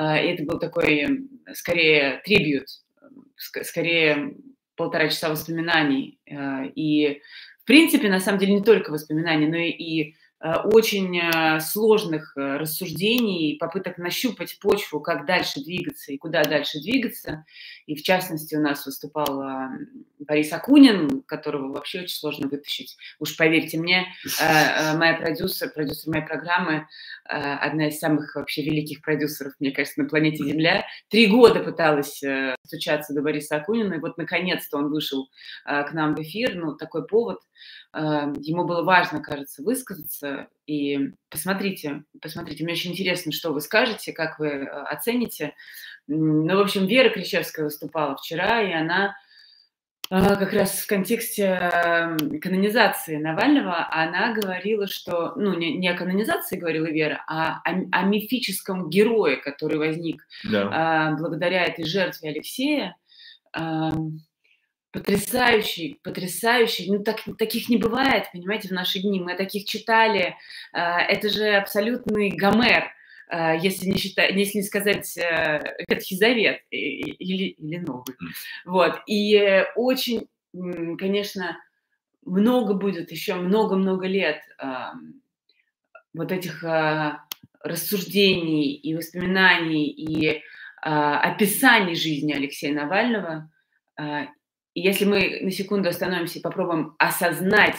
это 0.00 0.44
был 0.44 0.58
такой, 0.58 1.28
скорее, 1.54 2.20
трибют, 2.24 2.66
скорее 3.36 4.34
полтора 4.76 5.08
часа 5.08 5.28
воспоминаний. 5.28 6.18
А, 6.30 6.64
и, 6.64 7.20
в 7.62 7.66
принципе, 7.66 8.08
на 8.08 8.20
самом 8.20 8.38
деле, 8.38 8.54
не 8.54 8.62
только 8.62 8.90
воспоминаний, 8.90 9.46
но 9.46 9.56
и 9.56 10.14
Э, 10.14 10.21
очень 10.42 11.16
э, 11.18 11.60
сложных 11.60 12.36
э, 12.36 12.56
рассуждений, 12.56 13.56
попыток 13.60 13.96
нащупать 13.98 14.58
почву, 14.58 14.98
как 14.98 15.24
дальше 15.24 15.62
двигаться 15.62 16.12
и 16.12 16.18
куда 16.18 16.42
дальше 16.42 16.80
двигаться. 16.80 17.44
И 17.86 17.94
в 17.94 18.02
частности 18.02 18.56
у 18.56 18.60
нас 18.60 18.84
выступал 18.84 19.44
Борис 20.18 20.52
Акунин, 20.52 21.22
которого 21.22 21.72
вообще 21.72 22.00
очень 22.00 22.16
сложно 22.16 22.48
вытащить. 22.48 22.96
Уж 23.18 23.36
поверьте 23.36 23.78
мне, 23.78 24.06
моя 24.94 25.14
продюсер, 25.14 25.70
продюсер 25.70 26.10
моей 26.10 26.24
программы, 26.24 26.86
одна 27.24 27.88
из 27.88 27.98
самых 27.98 28.34
вообще 28.36 28.62
великих 28.62 29.02
продюсеров, 29.02 29.52
мне 29.58 29.72
кажется, 29.72 30.00
на 30.00 30.08
планете 30.08 30.44
Земля, 30.44 30.86
три 31.08 31.26
года 31.26 31.60
пыталась 31.60 32.22
стучаться 32.64 33.14
до 33.14 33.22
Бориса 33.22 33.56
Акунина, 33.56 33.94
и 33.94 34.00
вот 34.00 34.16
наконец-то 34.16 34.78
он 34.78 34.90
вышел 34.90 35.28
к 35.64 35.92
нам 35.92 36.14
в 36.14 36.20
эфир, 36.20 36.54
ну, 36.54 36.76
такой 36.76 37.06
повод– 37.06 37.38
ему 37.94 38.64
было 38.64 38.82
важно, 38.82 39.20
кажется, 39.20 39.62
высказаться. 39.62 40.31
И 40.66 41.10
посмотрите, 41.28 42.04
посмотрите, 42.20 42.64
мне 42.64 42.74
очень 42.74 42.92
интересно, 42.92 43.32
что 43.32 43.52
вы 43.52 43.60
скажете, 43.60 44.12
как 44.12 44.38
вы 44.38 44.48
э, 44.48 44.66
оцените. 44.66 45.54
Ну, 46.06 46.56
в 46.56 46.60
общем, 46.60 46.86
Вера 46.86 47.10
Кричевская 47.10 47.64
выступала 47.64 48.16
вчера, 48.16 48.62
и 48.62 48.72
она 48.72 49.16
э, 50.10 50.20
как 50.20 50.52
раз 50.52 50.80
в 50.80 50.86
контексте 50.86 52.16
канонизации 52.40 53.16
Навального, 53.16 53.88
она 53.90 54.32
говорила, 54.32 54.86
что, 54.86 55.32
ну, 55.34 55.54
не, 55.54 55.76
не 55.76 55.88
о 55.88 55.96
канонизации 55.96 56.56
говорила 56.56 56.86
Вера, 56.86 57.24
а 57.26 57.60
о, 57.64 57.82
о 57.90 58.02
мифическом 58.04 58.88
герое, 58.88 59.36
который 59.36 59.78
возник 59.78 60.22
да. 60.44 61.10
Э, 61.10 61.20
благодаря 61.20 61.64
этой 61.64 61.84
жертве 61.84 62.30
Алексея. 62.30 62.96
Потрясающий, 64.92 65.98
потрясающий. 66.02 66.90
Ну, 66.90 67.02
так, 67.02 67.22
таких 67.38 67.70
не 67.70 67.78
бывает, 67.78 68.26
понимаете, 68.30 68.68
в 68.68 68.72
наши 68.72 68.98
дни. 68.98 69.20
Мы 69.20 69.34
таких 69.36 69.64
читали. 69.64 70.36
А, 70.74 71.00
это 71.00 71.30
же 71.30 71.48
абсолютный 71.54 72.28
Гомер, 72.28 72.92
а, 73.30 73.54
если 73.54 73.88
не, 73.88 73.96
считать, 73.96 74.34
если 74.34 74.58
не 74.58 74.62
сказать 74.62 75.16
э, 75.16 75.62
Ветхий 75.88 76.16
Завет 76.16 76.60
или, 76.68 77.44
или 77.44 77.78
Новый. 77.78 78.14
Вот. 78.66 79.00
И 79.06 79.64
очень, 79.76 80.28
конечно, 80.98 81.56
много 82.26 82.74
будет, 82.74 83.10
еще 83.12 83.34
много-много 83.36 84.06
лет 84.06 84.42
вот 86.12 86.30
этих 86.30 86.62
а, 86.64 87.24
рассуждений 87.64 88.74
и 88.74 88.94
воспоминаний 88.94 89.86
и 89.88 90.42
описаний 90.82 91.94
жизни 91.94 92.34
Алексея 92.34 92.74
Навального. 92.74 93.50
И 94.74 94.80
если 94.80 95.04
мы 95.04 95.40
на 95.42 95.50
секунду 95.50 95.88
остановимся 95.88 96.38
и 96.38 96.42
попробуем 96.42 96.94
осознать 96.98 97.78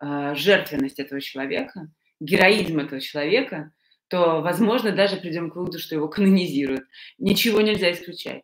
э, 0.00 0.34
жертвенность 0.34 0.98
этого 0.98 1.20
человека, 1.20 1.90
героизм 2.20 2.80
этого 2.80 3.00
человека, 3.00 3.72
то, 4.08 4.40
возможно, 4.40 4.92
даже 4.92 5.16
придем 5.16 5.50
к 5.50 5.56
выводу, 5.56 5.78
что 5.78 5.94
его 5.94 6.08
канонизируют. 6.08 6.84
Ничего 7.18 7.60
нельзя 7.60 7.92
исключать. 7.92 8.42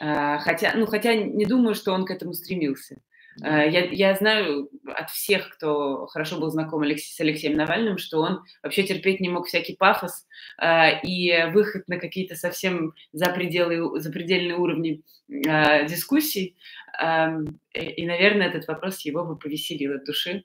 Э, 0.00 0.38
хотя, 0.38 0.72
ну, 0.74 0.86
хотя 0.86 1.14
не 1.14 1.44
думаю, 1.44 1.74
что 1.74 1.92
он 1.92 2.04
к 2.04 2.10
этому 2.10 2.32
стремился. 2.34 3.00
Э, 3.42 3.68
я, 3.68 3.84
я 3.86 4.14
знаю 4.14 4.70
от 4.86 5.10
всех, 5.10 5.50
кто 5.50 6.06
хорошо 6.06 6.38
был 6.38 6.50
знаком 6.50 6.82
Алекс, 6.82 7.02
с 7.02 7.20
Алексеем 7.20 7.56
Навальным, 7.56 7.98
что 7.98 8.20
он 8.20 8.42
вообще 8.62 8.82
терпеть 8.82 9.20
не 9.20 9.28
мог 9.28 9.46
всякий 9.46 9.76
пафос 9.76 10.26
э, 10.60 11.00
и 11.02 11.50
выход 11.52 11.88
на 11.88 11.98
какие-то 11.98 12.36
совсем 12.36 12.94
запределы, 13.12 14.00
запредельные 14.00 14.56
уровни 14.56 15.02
э, 15.28 15.86
дискуссий. 15.86 16.56
Э, 17.00 17.28
и, 17.74 18.06
наверное, 18.06 18.48
этот 18.48 18.66
вопрос 18.66 19.00
его 19.00 19.24
бы 19.24 19.36
повеселил 19.36 19.94
от 19.94 20.04
души. 20.04 20.44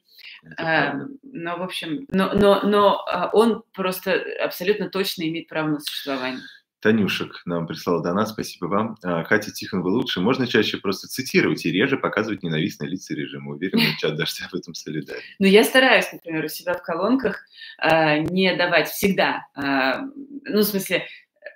Э, 0.57 0.93
но, 1.23 1.57
в 1.57 1.63
общем, 1.63 2.05
но, 2.09 2.33
но, 2.33 2.61
но 2.63 3.05
э, 3.11 3.29
он 3.33 3.63
просто 3.73 4.23
абсолютно 4.41 4.89
точно 4.89 5.23
имеет 5.23 5.47
право 5.47 5.69
на 5.69 5.79
существование. 5.79 6.41
Танюшек 6.83 7.43
нам 7.45 7.65
прислала 7.65 8.03
донат, 8.03 8.27
спасибо 8.27 8.65
вам. 8.65 8.97
А, 9.03 9.23
Катя 9.23 9.51
Тихон, 9.51 9.81
вы 9.83 9.89
лучше. 9.91 10.19
Можно 10.19 10.47
чаще 10.47 10.77
просто 10.77 11.07
цитировать 11.07 11.65
и 11.65 11.71
реже 11.71 11.95
показывать 11.95 12.43
ненавистные 12.43 12.89
лица 12.89 13.15
режима. 13.15 13.51
Уверен, 13.51 13.79
чат 13.97 14.17
дождя 14.17 14.49
в 14.51 14.53
этом 14.53 14.73
солидарен. 14.73 15.21
Ну, 15.39 15.47
я 15.47 15.63
стараюсь, 15.63 16.11
например, 16.11 16.43
у 16.43 16.49
себя 16.49 16.73
в 16.73 16.83
колонках 16.83 17.45
э, 17.81 18.17
не 18.17 18.53
давать 18.57 18.89
всегда, 18.89 19.47
э, 19.55 20.01
ну, 20.43 20.59
в 20.59 20.63
смысле, 20.63 21.07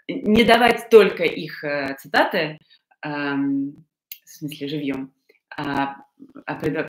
не 0.07 0.45
давать 0.45 0.89
только 0.89 1.25
их 1.25 1.61
э, 1.65 1.97
цитаты, 1.99 2.57
в 3.03 3.49
смысле, 4.23 4.67
живьем, 4.69 5.11
а, 5.49 5.63
а 5.65 5.95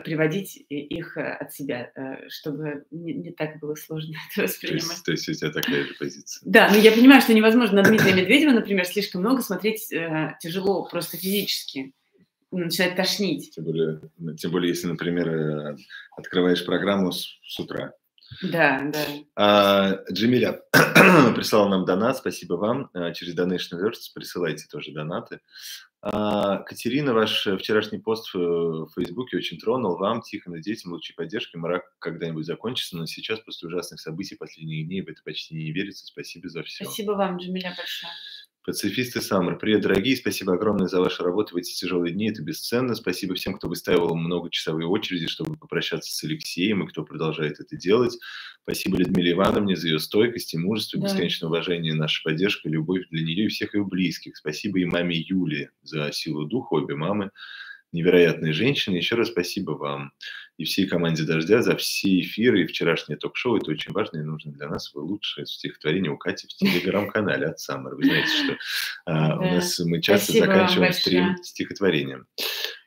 приводить 0.05 0.65
их 0.69 1.17
э, 1.17 1.33
от 1.33 1.53
себя, 1.53 1.91
э, 1.95 2.29
чтобы 2.29 2.85
не, 2.91 3.13
не 3.13 3.33
так 3.33 3.59
было 3.61 3.75
сложно 3.75 4.15
это 4.33 4.43
воспринимать. 4.43 5.03
То 5.05 5.13
есть, 5.13 5.27
то 5.27 5.31
есть 5.33 5.45
у 5.45 5.49
тебя 5.49 5.51
такая 5.51 5.85
же 5.85 5.95
позиция. 5.99 6.41
Да, 6.45 6.71
но 6.71 6.77
я 6.77 6.93
понимаю, 6.93 7.21
что 7.21 7.35
невозможно 7.35 7.83
на 7.83 7.89
Дмитрия 7.89 8.15
Медведева, 8.15 8.53
например, 8.53 8.87
слишком 8.87 9.21
много 9.21 9.43
смотреть 9.43 9.93
э, 9.93 10.37
тяжело, 10.41 10.89
просто 10.89 11.17
физически. 11.17 11.93
Начинает 12.51 12.97
тошнить. 12.97 13.51
Тем 13.55 13.65
более, 13.65 14.01
тем 14.39 14.51
более, 14.51 14.71
если, 14.71 14.87
например, 14.87 15.77
открываешь 16.17 16.65
программу 16.65 17.13
с, 17.13 17.39
с 17.43 17.61
утра. 17.61 17.93
Да, 18.43 18.81
да. 18.85 19.05
А, 19.37 19.99
Джемиля 20.13 20.63
прислала 21.35 21.69
нам 21.69 21.85
донат, 21.85 22.19
спасибо 22.19 22.55
вам. 22.55 22.91
Через 23.15 23.37
Donation 23.37 23.81
Alerts 23.81 24.13
присылайте 24.15 24.67
тоже 24.71 24.93
донаты. 24.93 25.41
А, 26.01 26.59
Катерина, 26.59 27.13
ваш 27.13 27.47
вчерашний 27.59 27.99
пост 27.99 28.33
в 28.33 28.89
Фейсбуке 28.95 29.37
очень 29.37 29.59
тронул. 29.59 29.97
Вам, 29.97 30.23
Тихон 30.23 30.55
и 30.55 30.61
детям 30.61 30.93
лучшей 30.93 31.15
поддержки. 31.15 31.57
Мрак 31.57 31.85
когда-нибудь 31.99 32.47
закончится, 32.47 32.97
но 32.97 33.07
сейчас, 33.07 33.41
после 33.41 33.69
ужасных 33.69 34.01
событий 34.01 34.37
последних 34.37 34.87
дней, 34.87 35.03
в 35.03 35.09
это 35.09 35.21
почти 35.25 35.55
не 35.55 35.73
верится. 35.73 36.07
Спасибо 36.07 36.49
за 36.49 36.63
все. 36.63 36.85
Спасибо 36.85 37.13
вам, 37.13 37.39
Джамиля, 37.39 37.75
большое. 37.77 38.13
Пацифисты 38.69 39.23
Саммер, 39.23 39.57
привет, 39.57 39.81
дорогие, 39.81 40.15
спасибо 40.15 40.53
огромное 40.53 40.89
за 40.89 41.01
вашу 41.01 41.25
работу 41.25 41.55
в 41.55 41.57
эти 41.57 41.73
тяжелые 41.73 42.13
дни, 42.13 42.29
это 42.29 42.43
бесценно. 42.43 42.95
Спасибо 42.95 43.35
всем, 43.35 43.55
кто 43.55 43.67
выставил 43.67 44.15
многочасовые 44.15 44.87
очереди, 44.87 45.27
чтобы 45.27 45.57
попрощаться 45.57 46.15
с 46.15 46.23
Алексеем, 46.23 46.85
и 46.85 46.87
кто 46.87 47.03
продолжает 47.03 47.61
это 47.61 47.79
делать. 47.79 48.19
Спасибо 48.65 48.99
Людмиле 48.99 49.33
Ивановне 49.33 49.75
за 49.75 49.89
ее 49.89 49.99
стойкость 49.99 50.53
и 50.53 50.59
мужество, 50.59 51.01
да. 51.01 51.07
бесконечное 51.07 51.49
уважение, 51.49 51.95
наша 51.95 52.23
поддержка, 52.23 52.69
любовь 52.69 53.09
для 53.11 53.25
нее 53.25 53.47
и 53.47 53.49
всех 53.49 53.75
ее 53.75 53.87
близких. 53.87 54.37
Спасибо 54.37 54.79
и 54.81 54.85
маме 54.85 55.17
Юле 55.17 55.71
за 55.83 56.13
силу 56.13 56.45
духа, 56.45 56.75
обе 56.75 56.95
мамы 56.95 57.31
невероятные 57.93 58.53
женщины. 58.53 58.97
Еще 58.97 59.15
раз 59.15 59.29
спасибо 59.29 59.71
вам 59.71 60.13
и 60.59 60.65
всей 60.65 60.87
команде 60.87 61.23
«Дождя» 61.23 61.63
за 61.63 61.77
все 61.77 62.21
эфиры 62.21 62.63
и 62.63 62.67
вчерашнее 62.67 63.17
ток-шоу. 63.17 63.57
Это 63.57 63.71
очень 63.71 63.93
важно 63.93 64.19
и 64.19 64.23
нужно 64.23 64.53
для 64.53 64.69
нас. 64.69 64.93
Вы 64.93 65.03
лучшее 65.03 65.47
стихотворение 65.47 66.11
у 66.11 66.19
Кати 66.19 66.49
в 66.49 66.51
телеграм-канале 66.51 67.47
от 67.47 67.61
Саммер. 67.61 67.95
Вы 67.95 68.05
знаете, 68.05 68.29
что 68.29 68.57
а, 69.07 69.39
у 69.39 69.43
нас 69.43 69.79
мы 69.79 70.03
часто 70.03 70.33
спасибо 70.33 70.47
заканчиваем 70.47 70.93
стрим 70.93 71.37
стихотворением. 71.45 72.27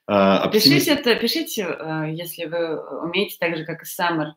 А, 0.05 0.39
оптимист... 0.43 0.67
Пишите 0.67 0.91
это, 0.91 1.15
пишите, 1.15 1.65
а, 1.65 2.05
если 2.07 2.43
вы 2.43 2.77
умеете 3.03 3.37
так 3.39 3.55
же, 3.55 3.63
как 3.63 3.83
и 3.83 3.85
Саммер, 3.85 4.33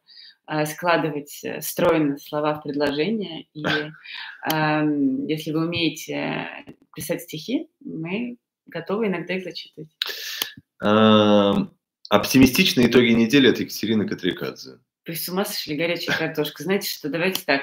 а, 0.46 0.64
складывать 0.64 1.40
э, 1.42 1.60
стройно 1.60 2.18
слова 2.18 2.54
в 2.54 2.62
предложение. 2.62 3.48
И 3.52 3.64
если 5.28 5.50
вы 5.50 5.66
умеете 5.66 6.48
писать 6.94 7.22
стихи, 7.22 7.66
мы 7.80 8.36
готовы 8.66 9.08
иногда 9.08 9.34
их 9.34 9.42
зачитывать. 9.42 9.88
Оптимистичные 12.10 12.88
итоги 12.88 13.10
недели 13.10 13.48
от 13.48 13.58
Екатерины 13.58 14.06
Катрикадзе. 14.06 14.78
Вы 15.06 15.14
с 15.14 15.28
ума 15.28 15.44
сошли, 15.44 15.76
горячая 15.76 16.16
картошка. 16.16 16.62
Знаете 16.62 16.88
что, 16.88 17.08
давайте 17.08 17.42
так. 17.44 17.62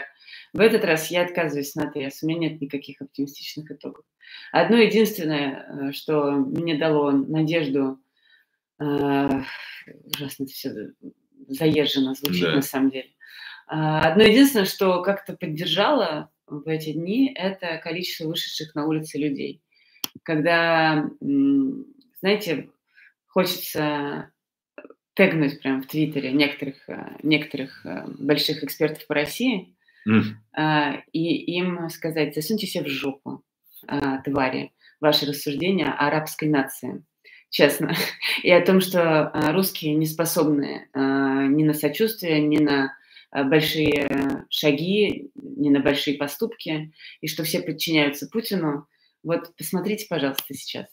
В 0.53 0.59
этот 0.59 0.83
раз 0.83 1.09
я 1.09 1.23
отказываюсь 1.23 1.75
на 1.75 1.89
ТС, 1.89 2.23
у 2.23 2.27
меня 2.27 2.49
нет 2.49 2.61
никаких 2.61 3.01
оптимистичных 3.01 3.71
итогов. 3.71 4.03
Одно 4.51 4.77
единственное, 4.77 5.65
э, 5.65 5.91
что 5.93 6.31
мне 6.31 6.77
дало 6.77 7.11
надежду, 7.11 7.99
э, 8.79 9.29
ужасно 10.13 10.43
это 10.43 10.51
все 10.51 10.91
заезженно 11.47 12.15
звучит 12.15 12.43
да. 12.43 12.55
на 12.55 12.61
самом 12.61 12.91
деле. 12.91 13.09
А, 13.67 14.01
одно 14.11 14.23
единственное, 14.23 14.65
что 14.65 15.01
как-то 15.01 15.37
поддержало 15.37 16.29
в 16.47 16.67
эти 16.67 16.91
дни, 16.91 17.33
это 17.33 17.77
количество 17.77 18.27
вышедших 18.27 18.75
на 18.75 18.85
улицы 18.85 19.17
людей. 19.17 19.61
Когда, 20.23 21.09
знаете, 22.19 22.69
хочется 23.31 24.31
тегнуть 25.13 25.59
прям 25.61 25.81
в 25.81 25.87
Твиттере 25.87 26.31
некоторых, 26.31 26.87
э, 26.87 27.17
некоторых 27.23 27.85
э, 27.85 28.05
больших 28.07 28.63
экспертов 28.63 29.05
по 29.07 29.13
России 29.13 29.75
mm. 30.07 31.03
и 31.11 31.57
им 31.57 31.89
сказать, 31.89 32.33
засуньте 32.33 32.67
себе 32.67 32.85
в 32.85 32.87
жопу, 32.87 33.43
твари, 34.23 34.71
ваши 34.99 35.25
рассуждения 35.25 35.87
о 35.87 36.07
арабской 36.07 36.49
нации 36.49 37.03
честно, 37.49 37.93
и 38.43 38.51
о 38.51 38.65
том, 38.65 38.79
что 38.79 39.31
русские 39.53 39.95
не 39.95 40.05
способны 40.05 40.87
ни 40.93 41.63
на 41.63 41.73
сочувствие, 41.73 42.41
ни 42.41 42.57
на 42.57 42.95
большие 43.31 44.45
шаги, 44.49 45.31
ни 45.35 45.69
на 45.69 45.79
большие 45.79 46.17
поступки, 46.17 46.93
и 47.21 47.27
что 47.27 47.43
все 47.43 47.61
подчиняются 47.61 48.27
Путину. 48.27 48.87
Вот 49.23 49.55
посмотрите, 49.55 50.07
пожалуйста, 50.09 50.53
сейчас. 50.53 50.87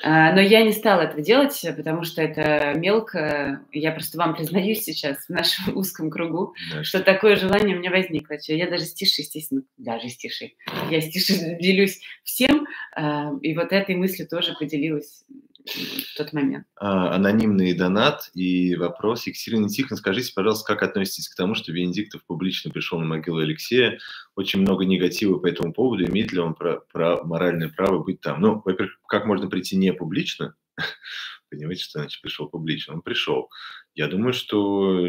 А, 0.00 0.32
но 0.32 0.40
я 0.40 0.62
не 0.64 0.72
стала 0.72 1.02
этого 1.02 1.20
делать, 1.20 1.60
потому 1.76 2.04
что 2.04 2.22
это 2.22 2.72
мелко. 2.78 3.60
Я 3.72 3.92
просто 3.92 4.16
вам 4.16 4.34
признаюсь 4.36 4.84
сейчас 4.84 5.18
в 5.26 5.28
нашем 5.28 5.76
узком 5.76 6.10
кругу, 6.10 6.54
да. 6.72 6.82
что 6.82 7.00
такое 7.00 7.36
желание 7.36 7.76
у 7.76 7.78
меня 7.78 7.90
возникло. 7.90 8.36
Я 8.48 8.70
даже 8.70 8.84
стиши, 8.84 9.22
естественно, 9.22 9.62
даже 9.76 10.08
стиши. 10.08 10.52
Я 10.90 11.00
стиши 11.00 11.34
делюсь 11.60 12.00
всем, 12.24 12.66
а, 12.96 13.32
и 13.42 13.54
вот 13.54 13.72
этой 13.72 13.94
мыслью 13.94 14.26
тоже 14.28 14.54
поделилась 14.58 15.24
в 15.64 16.16
тот 16.16 16.32
момент. 16.32 16.66
А, 16.76 17.14
анонимный 17.14 17.74
донат 17.74 18.30
и 18.34 18.74
вопрос. 18.76 19.26
Екатерина 19.26 19.68
Тихоновна, 19.68 19.96
скажите, 19.96 20.32
пожалуйста, 20.34 20.66
как 20.66 20.82
относитесь 20.82 21.28
к 21.28 21.36
тому, 21.36 21.54
что 21.54 21.72
Венедиктов 21.72 22.24
публично 22.26 22.70
пришел 22.70 22.98
на 22.98 23.06
могилу 23.06 23.38
Алексея? 23.38 23.98
Очень 24.34 24.60
много 24.60 24.84
негатива 24.84 25.38
по 25.38 25.46
этому 25.46 25.72
поводу. 25.72 26.04
Имеет 26.04 26.32
ли 26.32 26.40
он 26.40 26.54
про, 26.54 26.80
про 26.92 27.22
моральное 27.22 27.68
право 27.68 28.02
быть 28.02 28.20
там? 28.20 28.40
Ну, 28.40 28.62
во-первых, 28.64 28.98
как 29.06 29.26
можно 29.26 29.48
прийти 29.48 29.76
не 29.76 29.92
публично? 29.92 30.54
Понимаете, 31.50 31.84
что 31.84 32.00
значит 32.00 32.22
пришел 32.22 32.48
публично? 32.48 32.94
Он 32.94 33.02
пришел. 33.02 33.50
Я 33.94 34.08
думаю, 34.08 34.32
что 34.32 35.08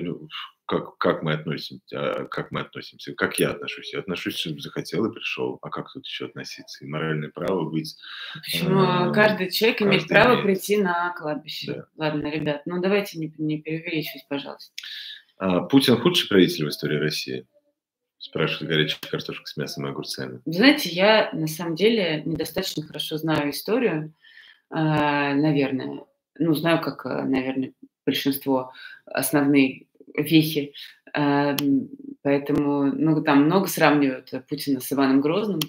как, 0.65 0.97
как 0.97 1.23
мы 1.23 1.33
относимся, 1.33 1.81
а, 1.93 2.25
как 2.25 2.51
мы 2.51 2.61
относимся, 2.61 3.13
как 3.13 3.37
я 3.39 3.51
отношусь. 3.51 3.93
Я 3.93 3.99
отношусь, 3.99 4.37
что 4.37 4.57
захотел 4.59 5.05
и 5.05 5.13
пришел. 5.13 5.59
А 5.61 5.69
как 5.69 5.91
тут 5.91 6.05
еще 6.05 6.25
относиться? 6.25 6.83
И 6.83 6.87
моральное 6.87 7.29
право 7.29 7.69
быть... 7.69 7.95
Почему? 8.33 8.81
Э, 8.81 9.13
каждый 9.13 9.51
человек 9.51 9.79
каждый 9.79 9.91
имеет 9.91 10.07
право 10.07 10.33
имеет... 10.33 10.43
прийти 10.45 10.77
на 10.77 11.13
кладбище. 11.13 11.73
Да. 11.73 11.85
Ладно, 11.97 12.27
ребят, 12.27 12.61
ну 12.65 12.81
давайте 12.81 13.19
не, 13.19 13.33
не 13.37 13.57
преувеличивать, 13.57 14.25
пожалуйста. 14.29 14.73
А, 15.37 15.61
Путин 15.61 15.97
худший 15.97 16.29
правитель 16.29 16.65
в 16.65 16.69
истории 16.69 16.97
России? 16.97 17.45
Спрашивает 18.17 18.69
горячая 18.69 18.99
картошка 19.01 19.45
с 19.45 19.57
мясом 19.57 19.85
и 19.85 19.89
огурцами. 19.89 20.41
знаете, 20.45 20.89
я 20.89 21.29
на 21.33 21.47
самом 21.47 21.75
деле 21.75 22.23
недостаточно 22.23 22.83
хорошо 22.83 23.17
знаю 23.17 23.49
историю, 23.49 24.13
а, 24.69 25.33
наверное. 25.33 26.05
Ну, 26.39 26.53
знаю, 26.55 26.81
как, 26.81 27.03
наверное, 27.03 27.73
большинство 28.05 28.71
основные 29.05 29.87
вехи. 30.15 30.73
Эм, 31.13 31.89
поэтому 32.21 32.85
ну, 32.85 33.21
там 33.23 33.45
много 33.45 33.67
сравнивают 33.67 34.31
Путина 34.49 34.79
с 34.79 34.91
Иваном 34.91 35.21
Грозным. 35.21 35.59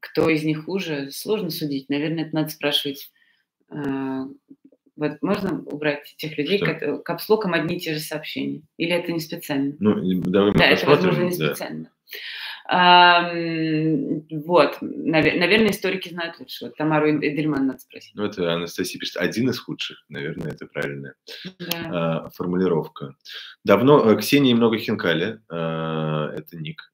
Кто 0.00 0.28
из 0.28 0.44
них 0.44 0.66
хуже, 0.66 1.10
сложно 1.10 1.50
судить. 1.50 1.88
Наверное, 1.88 2.26
это 2.26 2.34
надо 2.34 2.48
спрашивать. 2.50 3.10
Э, 3.70 4.26
вот 4.96 5.22
можно 5.22 5.60
убрать 5.62 6.14
тех 6.18 6.38
людей, 6.38 6.58
Что? 6.58 6.98
капслоком 6.98 7.54
одни 7.54 7.76
и 7.76 7.80
те 7.80 7.94
же 7.94 8.00
сообщения? 8.00 8.62
Или 8.76 8.92
это 8.92 9.10
не 9.10 9.20
специально? 9.20 9.74
Ну, 9.80 9.94
давай 10.22 10.52
мы 10.52 10.58
да, 10.58 10.66
это, 10.66 10.86
возможно, 10.86 11.24
не 11.24 11.32
специально. 11.32 11.84
Да. 11.84 12.18
Вот, 12.66 14.78
наверное, 14.80 15.70
историки 15.70 16.08
знают 16.08 16.40
лучше. 16.40 16.66
Вот 16.66 16.76
Тамару 16.76 17.10
Эдельман 17.10 17.66
надо 17.66 17.80
спросить. 17.80 18.12
Ну, 18.14 18.24
это 18.24 18.54
Анастасия 18.54 18.98
пишет, 18.98 19.18
один 19.18 19.50
из 19.50 19.58
худших, 19.58 20.02
наверное, 20.08 20.52
это 20.52 20.66
правильная 20.66 21.14
да. 21.58 22.30
формулировка. 22.34 23.16
Давно, 23.64 24.10
э, 24.10 24.16
Ксении 24.16 24.54
много 24.54 24.78
хинкали, 24.78 25.40
а, 25.50 26.30
это 26.34 26.56
ник. 26.56 26.90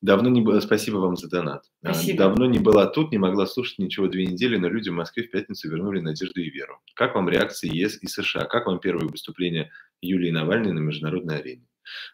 Давно 0.00 0.28
не 0.28 0.40
было, 0.40 0.60
спасибо 0.60 0.98
вам 0.98 1.16
за 1.16 1.28
донат. 1.28 1.64
А, 1.82 1.92
спасибо. 1.92 2.18
Давно 2.18 2.46
не 2.46 2.60
была 2.60 2.86
тут, 2.86 3.10
не 3.10 3.18
могла 3.18 3.46
слушать 3.46 3.78
ничего 3.78 4.06
две 4.06 4.26
недели, 4.26 4.56
но 4.56 4.68
люди 4.68 4.88
в 4.88 4.94
Москве 4.94 5.24
в 5.24 5.32
пятницу 5.32 5.68
вернули 5.68 6.00
надежду 6.00 6.40
и 6.40 6.50
веру. 6.50 6.80
Как 6.94 7.16
вам 7.16 7.28
реакции 7.28 7.74
ЕС 7.74 7.98
и 8.00 8.06
США? 8.06 8.44
Как 8.44 8.66
вам 8.66 8.78
первое 8.78 9.08
выступление 9.08 9.72
Юлии 10.00 10.30
Навальной 10.30 10.72
на 10.72 10.78
международной 10.78 11.40
арене? 11.40 11.66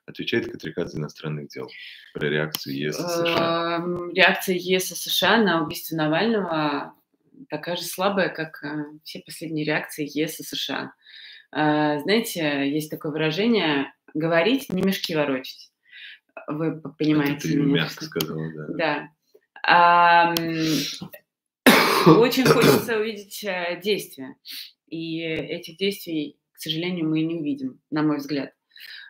Отвечает 0.06 0.50
Катрикадзе 0.50 0.98
иностранных 0.98 1.48
дел 1.48 1.70
про 2.14 2.28
реакцию 2.28 2.76
ЕС 2.76 2.98
и 2.98 3.02
США. 3.02 3.76
Эм, 3.76 4.12
реакция 4.12 4.56
ЕС 4.56 4.92
и 4.92 4.94
США 4.94 5.38
на 5.38 5.62
убийство 5.64 5.96
Навального 5.96 6.94
такая 7.48 7.76
же 7.76 7.82
слабая, 7.82 8.28
как 8.28 8.62
э, 8.64 8.84
все 9.04 9.20
последние 9.20 9.64
реакции 9.64 10.08
ЕС 10.08 10.40
и 10.40 10.42
США. 10.42 10.92
Э, 11.54 12.00
знаете, 12.00 12.70
есть 12.70 12.90
такое 12.90 13.12
выражение 13.12 13.92
«говорить, 14.14 14.68
не 14.72 14.82
мешки 14.82 15.14
ворочить». 15.14 15.70
Вы 16.46 16.80
понимаете 16.80 17.34
Это 17.34 17.48
ты 17.48 17.56
мягко 17.62 18.04
сказала, 18.04 18.50
да. 18.76 19.08
Да. 19.64 20.34
Очень 22.06 22.46
хочется 22.46 22.98
увидеть 22.98 23.44
э, 23.44 23.80
действия. 23.82 24.36
И 24.88 25.20
этих 25.20 25.76
действий, 25.76 26.36
к 26.52 26.58
сожалению, 26.58 27.08
мы 27.08 27.22
не 27.22 27.36
увидим, 27.36 27.80
на 27.90 28.02
мой 28.02 28.18
взгляд. 28.18 28.52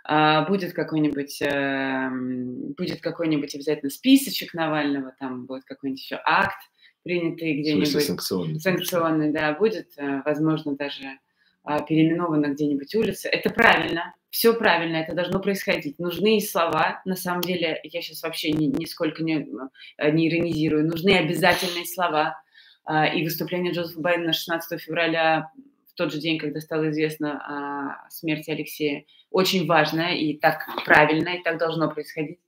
А, 0.04 0.44
будет 0.46 0.72
какой-нибудь, 0.72 1.40
эм, 1.42 2.72
будет 2.76 3.00
какой-нибудь 3.00 3.54
обязательно 3.54 3.90
списочек 3.90 4.52
Навального, 4.54 5.14
там 5.18 5.46
будет 5.46 5.64
какой-нибудь 5.64 6.02
еще 6.02 6.20
акт 6.24 6.58
принятый 7.04 7.60
где-нибудь. 7.60 7.88
Санкционный. 7.88 8.60
Санкционный, 8.60 9.32
да, 9.32 9.52
будет, 9.52 9.90
э, 9.96 10.22
возможно, 10.24 10.76
даже 10.76 11.04
а, 11.64 11.80
переименована 11.80 12.46
где-нибудь 12.48 12.92
улица. 12.96 13.28
Это 13.28 13.50
правильно, 13.50 14.14
все 14.30 14.54
правильно, 14.54 14.96
это 14.96 15.14
должно 15.14 15.38
происходить. 15.40 15.98
Нужны 16.00 16.40
слова, 16.40 17.00
на 17.04 17.14
самом 17.14 17.42
деле, 17.42 17.80
я 17.84 18.02
сейчас 18.02 18.22
вообще 18.22 18.50
ни, 18.50 18.66
нисколько 18.66 19.22
не, 19.22 19.46
э, 19.98 20.10
не 20.10 20.28
иронизирую, 20.28 20.86
нужны 20.86 21.10
обязательные 21.10 21.86
слова. 21.86 22.40
А, 22.84 23.06
и 23.06 23.22
выступление 23.22 23.72
Джозефа 23.72 24.00
Байдена 24.00 24.32
16 24.32 24.80
февраля 24.80 25.52
в 25.92 25.96
тот 25.96 26.12
же 26.12 26.18
день, 26.18 26.38
когда 26.38 26.60
стало 26.60 26.90
известно 26.90 27.38
о 27.38 28.10
смерти 28.10 28.50
Алексея, 28.50 29.04
очень 29.30 29.66
важное 29.66 30.14
и 30.14 30.38
так 30.38 30.66
правильно, 30.84 31.30
и 31.30 31.42
так 31.42 31.58
должно 31.58 31.90
происходить. 31.90 32.40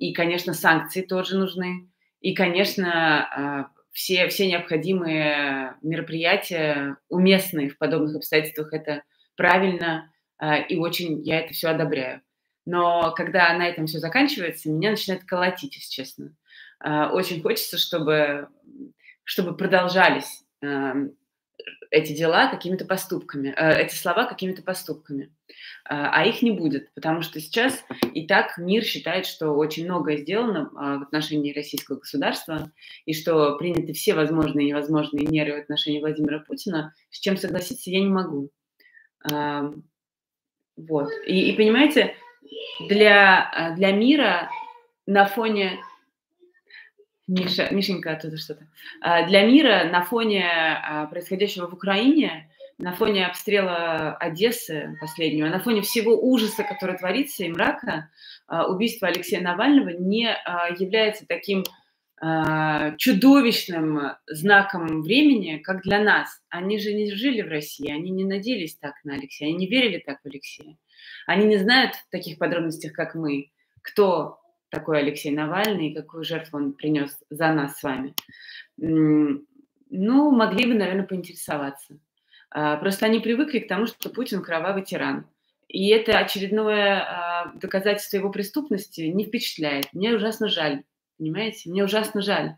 И, 0.00 0.12
конечно, 0.12 0.54
санкции 0.54 1.02
тоже 1.02 1.36
нужны. 1.36 1.88
И, 2.20 2.34
конечно, 2.34 3.24
а, 3.24 3.70
все, 3.92 4.28
все 4.28 4.48
необходимые 4.48 5.76
мероприятия, 5.82 6.96
уместные 7.08 7.68
в 7.68 7.78
подобных 7.78 8.16
обстоятельствах, 8.16 8.72
это 8.72 9.02
правильно, 9.36 10.12
а, 10.38 10.56
и 10.56 10.76
очень 10.76 11.22
я 11.22 11.40
это 11.40 11.54
все 11.54 11.68
одобряю. 11.68 12.22
Но 12.64 13.12
когда 13.14 13.52
на 13.54 13.68
этом 13.68 13.86
все 13.86 13.98
заканчивается, 13.98 14.70
меня 14.70 14.90
начинает 14.90 15.24
колотить, 15.24 15.76
если 15.76 15.90
честно. 15.90 16.34
А, 16.80 17.10
очень 17.12 17.40
хочется, 17.40 17.78
чтобы, 17.78 18.48
чтобы 19.24 19.56
продолжались 19.56 20.44
эти 21.90 22.12
дела 22.12 22.48
какими-то 22.48 22.84
поступками, 22.84 23.54
э, 23.56 23.82
эти 23.82 23.94
слова 23.94 24.24
какими-то 24.24 24.62
поступками. 24.62 25.32
А, 25.88 26.10
а 26.10 26.24
их 26.24 26.42
не 26.42 26.50
будет, 26.50 26.92
потому 26.94 27.22
что 27.22 27.40
сейчас 27.40 27.84
и 28.12 28.26
так 28.26 28.58
мир 28.58 28.82
считает, 28.82 29.26
что 29.26 29.52
очень 29.52 29.84
многое 29.84 30.18
сделано 30.18 30.70
а, 30.74 30.98
в 30.98 31.02
отношении 31.02 31.54
российского 31.54 31.96
государства, 31.96 32.72
и 33.04 33.14
что 33.14 33.56
приняты 33.56 33.92
все 33.92 34.14
возможные 34.14 34.66
и 34.66 34.70
невозможные 34.70 35.26
меры 35.26 35.54
в 35.54 35.60
отношении 35.60 36.00
Владимира 36.00 36.40
Путина, 36.40 36.92
с 37.10 37.18
чем 37.18 37.36
согласиться 37.36 37.90
я 37.90 38.00
не 38.00 38.08
могу. 38.08 38.50
Вот. 40.76 41.10
И, 41.26 41.50
и 41.50 41.56
понимаете, 41.56 42.14
для, 42.80 43.74
для 43.76 43.92
мира 43.92 44.50
на 45.06 45.26
фоне 45.26 45.80
Миша, 47.26 47.68
Мишенька 47.72 48.12
оттуда 48.12 48.36
что-то. 48.36 48.66
А, 49.00 49.26
для 49.26 49.44
мира 49.44 49.88
на 49.90 50.02
фоне 50.02 50.46
а, 50.48 51.06
происходящего 51.06 51.66
в 51.66 51.74
Украине, 51.74 52.48
на 52.78 52.92
фоне 52.92 53.26
обстрела 53.26 54.16
Одессы 54.16 54.96
последнего, 55.00 55.48
на 55.48 55.58
фоне 55.58 55.80
всего 55.80 56.16
ужаса, 56.16 56.62
который 56.62 56.96
творится 56.96 57.44
и 57.44 57.48
мрака, 57.48 58.10
а, 58.46 58.68
убийство 58.68 59.08
Алексея 59.08 59.40
Навального 59.40 59.88
не 59.88 60.28
является 60.78 61.26
таким 61.26 61.64
чудовищным 62.96 64.16
знаком 64.26 65.02
времени, 65.02 65.58
как 65.58 65.82
для 65.82 66.02
нас. 66.02 66.40
Они 66.48 66.78
же 66.78 66.94
не 66.94 67.12
жили 67.12 67.42
в 67.42 67.48
России, 67.48 67.92
они 67.92 68.10
не 68.10 68.24
надеялись 68.24 68.74
так 68.76 68.94
на 69.04 69.16
Алексея, 69.16 69.50
они 69.50 69.58
не 69.58 69.66
верили 69.66 69.98
так 69.98 70.20
в 70.22 70.26
Алексея. 70.26 70.78
Они 71.26 71.44
не 71.44 71.58
знают 71.58 71.92
таких 72.10 72.38
подробностях, 72.38 72.94
как 72.94 73.14
мы, 73.14 73.50
кто 73.82 74.38
такой 74.70 74.98
Алексей 74.98 75.30
Навальный 75.30 75.88
и 75.88 75.94
какую 75.94 76.24
жертву 76.24 76.58
он 76.58 76.72
принес 76.72 77.18
за 77.30 77.52
нас 77.52 77.78
с 77.78 77.82
вами, 77.82 78.14
ну, 78.76 80.30
могли 80.30 80.66
бы, 80.66 80.74
наверное, 80.74 81.06
поинтересоваться. 81.06 81.98
А, 82.50 82.76
просто 82.76 83.06
они 83.06 83.20
привыкли 83.20 83.60
к 83.60 83.68
тому, 83.68 83.86
что 83.86 84.10
Путин 84.10 84.42
кровавый 84.42 84.84
тиран. 84.84 85.26
И 85.68 85.88
это 85.88 86.18
очередное 86.18 87.00
а, 87.00 87.52
доказательство 87.54 88.16
его 88.16 88.30
преступности 88.30 89.02
не 89.02 89.24
впечатляет. 89.24 89.92
Мне 89.92 90.14
ужасно 90.14 90.48
жаль, 90.48 90.82
понимаете? 91.18 91.70
Мне 91.70 91.84
ужасно 91.84 92.22
жаль. 92.22 92.54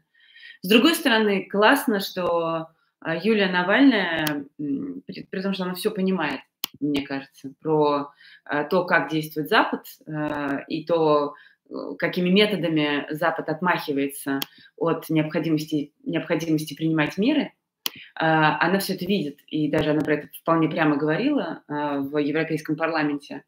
С 0.63 0.69
другой 0.69 0.95
стороны, 0.95 1.49
классно, 1.49 2.01
что 2.01 2.69
а, 3.01 3.17
Юлия 3.17 3.51
Навальная, 3.51 4.47
при, 4.57 5.25
при 5.25 5.43
том, 5.43 5.55
что 5.55 5.65
она 5.65 5.75
все 5.75 5.91
понимает, 5.91 6.41
мне 6.81 7.03
кажется, 7.03 7.51
про 7.61 8.13
то, 8.71 8.85
как 8.85 9.11
действует 9.11 9.49
Запад 9.49 9.87
и 10.69 10.85
то, 10.85 11.35
какими 11.99 12.31
методами 12.31 13.07
Запад 13.11 13.49
отмахивается 13.49 14.41
от 14.77 15.09
необходимости, 15.11 15.93
необходимости 16.05 16.75
принимать 16.75 17.19
меры, 17.19 17.53
а, 18.15 18.59
она 18.65 18.79
все 18.79 18.95
это 18.95 19.05
видит, 19.05 19.41
и 19.47 19.71
даже 19.71 19.91
она 19.91 20.01
про 20.01 20.15
это 20.15 20.29
вполне 20.41 20.69
прямо 20.69 20.97
говорила 20.97 21.63
а, 21.69 21.99
в 21.99 22.17
Европейском 22.19 22.77
парламенте. 22.77 23.45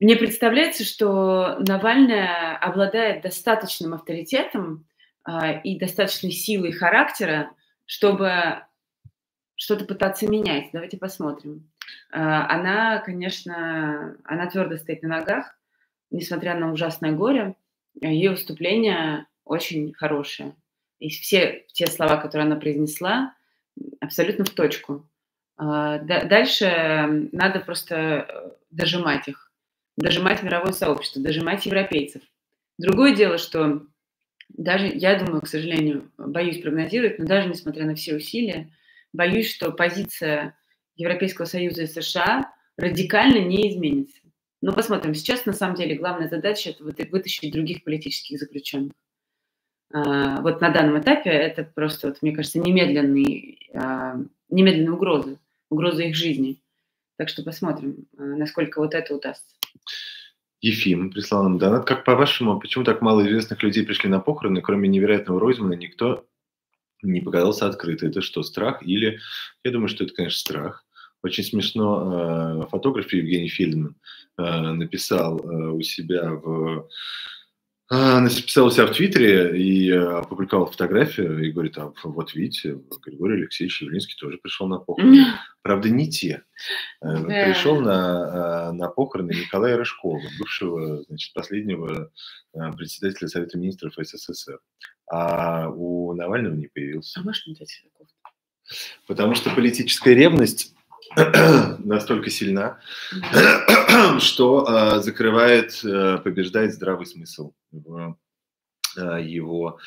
Мне 0.00 0.16
представляется, 0.16 0.84
что 0.84 1.58
Навальная 1.60 2.56
обладает 2.56 3.22
достаточным 3.22 3.94
авторитетом 3.94 4.88
и 5.62 5.78
достаточной 5.78 6.32
силой 6.32 6.72
характера, 6.72 7.52
чтобы 7.86 8.64
что-то 9.54 9.84
пытаться 9.84 10.28
менять. 10.28 10.70
Давайте 10.72 10.96
посмотрим. 10.96 11.70
Она, 12.10 12.98
конечно, 12.98 14.16
она 14.24 14.50
твердо 14.50 14.76
стоит 14.76 15.02
на 15.02 15.20
ногах, 15.20 15.56
несмотря 16.12 16.54
на 16.54 16.72
ужасное 16.72 17.12
горе, 17.12 17.56
ее 18.00 18.30
выступление 18.30 19.26
очень 19.44 19.92
хорошее. 19.92 20.54
И 20.98 21.08
все 21.08 21.64
те 21.72 21.86
слова, 21.86 22.16
которые 22.16 22.46
она 22.46 22.56
произнесла, 22.56 23.34
абсолютно 24.00 24.44
в 24.44 24.50
точку. 24.50 25.08
А, 25.56 25.98
дальше 25.98 27.28
надо 27.32 27.60
просто 27.60 27.96
э, 27.96 28.50
дожимать 28.70 29.28
их, 29.28 29.50
дожимать 29.96 30.42
мировое 30.42 30.72
сообщество, 30.72 31.22
дожимать 31.22 31.66
европейцев. 31.66 32.22
Другое 32.78 33.14
дело, 33.14 33.38
что 33.38 33.82
даже, 34.48 34.86
я 34.86 35.18
думаю, 35.18 35.42
к 35.42 35.48
сожалению, 35.48 36.10
боюсь 36.16 36.60
прогнозировать, 36.60 37.18
но 37.18 37.26
даже 37.26 37.48
несмотря 37.48 37.84
на 37.84 37.94
все 37.94 38.14
усилия, 38.14 38.70
боюсь, 39.12 39.52
что 39.52 39.72
позиция 39.72 40.56
Европейского 40.96 41.46
Союза 41.46 41.82
и 41.82 41.86
США 41.86 42.52
радикально 42.76 43.38
не 43.38 43.70
изменится. 43.70 44.21
Но 44.62 44.72
посмотрим. 44.72 45.12
Сейчас, 45.14 45.44
на 45.44 45.52
самом 45.52 45.74
деле, 45.74 45.96
главная 45.96 46.28
задача– 46.28 46.70
это 46.70 46.84
вытащить 47.10 47.52
других 47.52 47.82
политических 47.82 48.38
заключенных. 48.38 48.92
А, 49.92 50.40
вот 50.40 50.60
на 50.60 50.70
данном 50.70 51.00
этапе 51.00 51.30
это 51.30 51.64
просто, 51.64 52.08
вот, 52.08 52.22
мне 52.22 52.32
кажется, 52.32 52.60
а, 52.60 52.62
немедленные 54.48 54.92
угрозы, 54.92 55.38
угрозы 55.68 56.08
их 56.08 56.14
жизни. 56.14 56.62
Так 57.18 57.28
что 57.28 57.42
посмотрим, 57.42 58.06
а, 58.16 58.22
насколько 58.22 58.78
вот 58.78 58.94
это 58.94 59.14
удастся. 59.14 59.54
Ефим 60.60 61.10
прислал 61.10 61.42
нам 61.42 61.58
донат. 61.58 61.84
Как 61.84 62.04
по-вашему, 62.04 62.60
почему 62.60 62.84
так 62.84 63.02
мало 63.02 63.26
известных 63.26 63.64
людей 63.64 63.84
пришли 63.84 64.08
на 64.08 64.20
похороны, 64.20 64.62
кроме 64.62 64.88
невероятного 64.88 65.40
Ройзмана, 65.40 65.74
никто 65.74 66.24
не 67.02 67.20
показался 67.20 67.66
открыто? 67.66 68.06
Это 68.06 68.22
что, 68.22 68.44
страх? 68.44 68.80
Или, 68.86 69.18
я 69.64 69.72
думаю, 69.72 69.88
что 69.88 70.04
это, 70.04 70.14
конечно, 70.14 70.38
страх. 70.38 70.86
Очень 71.22 71.44
смешно, 71.44 72.62
э, 72.64 72.66
фотограф 72.70 73.12
Евгений 73.12 73.48
Фельдман 73.48 73.94
э, 74.38 74.42
написал 74.42 75.38
э, 75.38 75.68
у 75.70 75.80
себя 75.80 76.32
в 76.32 76.88
написал 77.90 78.68
у 78.68 78.70
себя 78.70 78.86
в 78.86 78.92
Твиттере 78.92 79.54
и 79.60 79.90
опубликовал 79.90 80.64
фотографию 80.64 81.44
и 81.44 81.50
говорит, 81.50 81.76
а 81.76 81.92
вот 82.04 82.34
видите, 82.34 82.80
Григорий 83.04 83.42
Алексеевич 83.42 83.82
Явлинский 83.82 84.14
тоже 84.18 84.38
пришел 84.38 84.66
на 84.66 84.78
похороны. 84.78 85.26
Правда, 85.60 85.90
не 85.90 86.08
те. 86.08 86.42
Пришел 87.02 87.82
на, 87.82 88.72
на 88.72 88.88
похороны 88.88 89.32
Николая 89.32 89.76
Рыжкова, 89.76 90.22
бывшего, 90.38 91.02
значит, 91.02 91.34
последнего 91.34 92.10
председателя 92.78 93.28
Совета 93.28 93.58
Министров 93.58 93.92
СССР. 93.98 94.58
А 95.10 95.68
у 95.68 96.14
Навального 96.14 96.54
не 96.54 96.68
появился. 96.68 97.20
А 97.20 97.22
может, 97.22 97.46
не 97.46 97.56
Потому 99.06 99.34
что 99.34 99.50
политическая 99.50 100.14
ревность 100.14 100.74
настолько 101.84 102.30
сильна, 102.30 102.80
что 104.18 104.66
э, 104.66 105.00
закрывает, 105.00 105.84
э, 105.84 106.18
побеждает 106.18 106.72
здравый 106.74 107.06
смысл 107.06 107.52
в 107.70 108.16
э, 108.96 109.22
его 109.22 109.78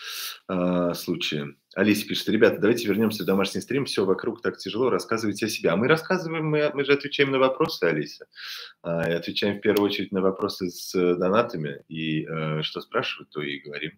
случае. 0.94 1.56
Алиса 1.76 2.08
пишет, 2.08 2.30
ребята, 2.30 2.60
давайте 2.60 2.88
вернемся 2.88 3.24
в 3.24 3.26
домашний 3.26 3.62
стрим, 3.62 3.86
все 3.86 4.06
вокруг 4.06 4.42
так 4.42 4.58
тяжело, 4.58 4.90
рассказывайте 4.90 5.46
о 5.46 5.50
себе. 5.50 5.70
А 5.70 5.76
мы 5.76 5.88
рассказываем, 5.88 6.48
мы, 6.48 6.72
мы 6.74 6.86
же 6.86 6.94
отвечаем 6.94 7.32
на 7.32 7.40
вопросы, 7.40 7.84
Алиса, 7.84 8.26
э, 8.84 9.12
и 9.12 9.14
отвечаем 9.14 9.58
в 9.58 9.62
первую 9.62 9.90
очередь 9.90 10.12
на 10.12 10.22
вопросы 10.22 10.70
с 10.70 10.94
донатами, 10.94 11.84
и 11.88 12.26
что 12.62 12.82
спрашивают, 12.82 13.30
то 13.30 13.42
и 13.42 13.60
говорим. 13.60 13.92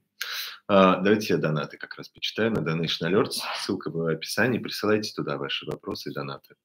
Uh, 0.70 1.02
давайте 1.02 1.34
я 1.34 1.38
донаты 1.38 1.78
как 1.78 1.96
раз 1.96 2.10
почитаю 2.10 2.52
на 2.52 2.60
Donation 2.60 3.10
Alerts. 3.10 3.40
Ссылка 3.56 3.90
в 3.90 4.06
описании. 4.06 4.60
Присылайте 4.60 5.14
туда 5.14 5.38
ваши 5.38 5.66
вопросы 5.66 6.10
и 6.10 6.14
донаты. 6.14 6.56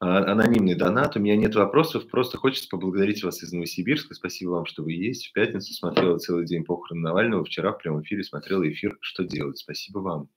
А, 0.00 0.32
анонимный 0.32 0.74
донат. 0.74 1.16
У 1.16 1.20
меня 1.20 1.36
нет 1.36 1.54
вопросов, 1.54 2.08
просто 2.08 2.36
хочется 2.36 2.68
поблагодарить 2.68 3.22
вас 3.22 3.42
из 3.42 3.52
Новосибирска. 3.52 4.14
Спасибо 4.14 4.50
вам, 4.50 4.66
что 4.66 4.82
вы 4.82 4.92
есть. 4.92 5.28
В 5.28 5.32
пятницу 5.32 5.72
смотрела 5.72 6.18
целый 6.18 6.46
день 6.46 6.64
похорон 6.64 7.00
Навального. 7.02 7.44
Вчера 7.44 7.72
в 7.72 7.78
прямом 7.78 8.02
эфире 8.02 8.24
смотрела 8.24 8.68
эфир 8.70 8.96
«Что 9.00 9.24
делать?». 9.24 9.58
Спасибо 9.58 9.98
вам. 10.00 10.28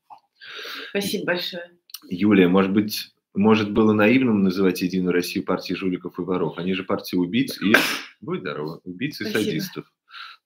Спасибо 0.89 1.25
большое. 1.25 1.71
Юлия, 2.09 2.47
может 2.47 2.71
быть, 2.71 3.13
может 3.33 3.71
было 3.71 3.93
наивным 3.93 4.43
называть 4.43 4.81
Единую 4.81 5.13
Россию 5.13 5.45
партией 5.45 5.77
жуликов 5.77 6.19
и 6.19 6.21
воров. 6.21 6.57
Они 6.57 6.73
же 6.73 6.83
партия 6.83 7.17
убийц 7.17 7.61
и, 7.61 7.73
будь 8.21 8.41
здорово, 8.41 8.81
убийц 8.83 9.21
и 9.21 9.25
Спасибо. 9.25 9.43
садистов. 9.43 9.93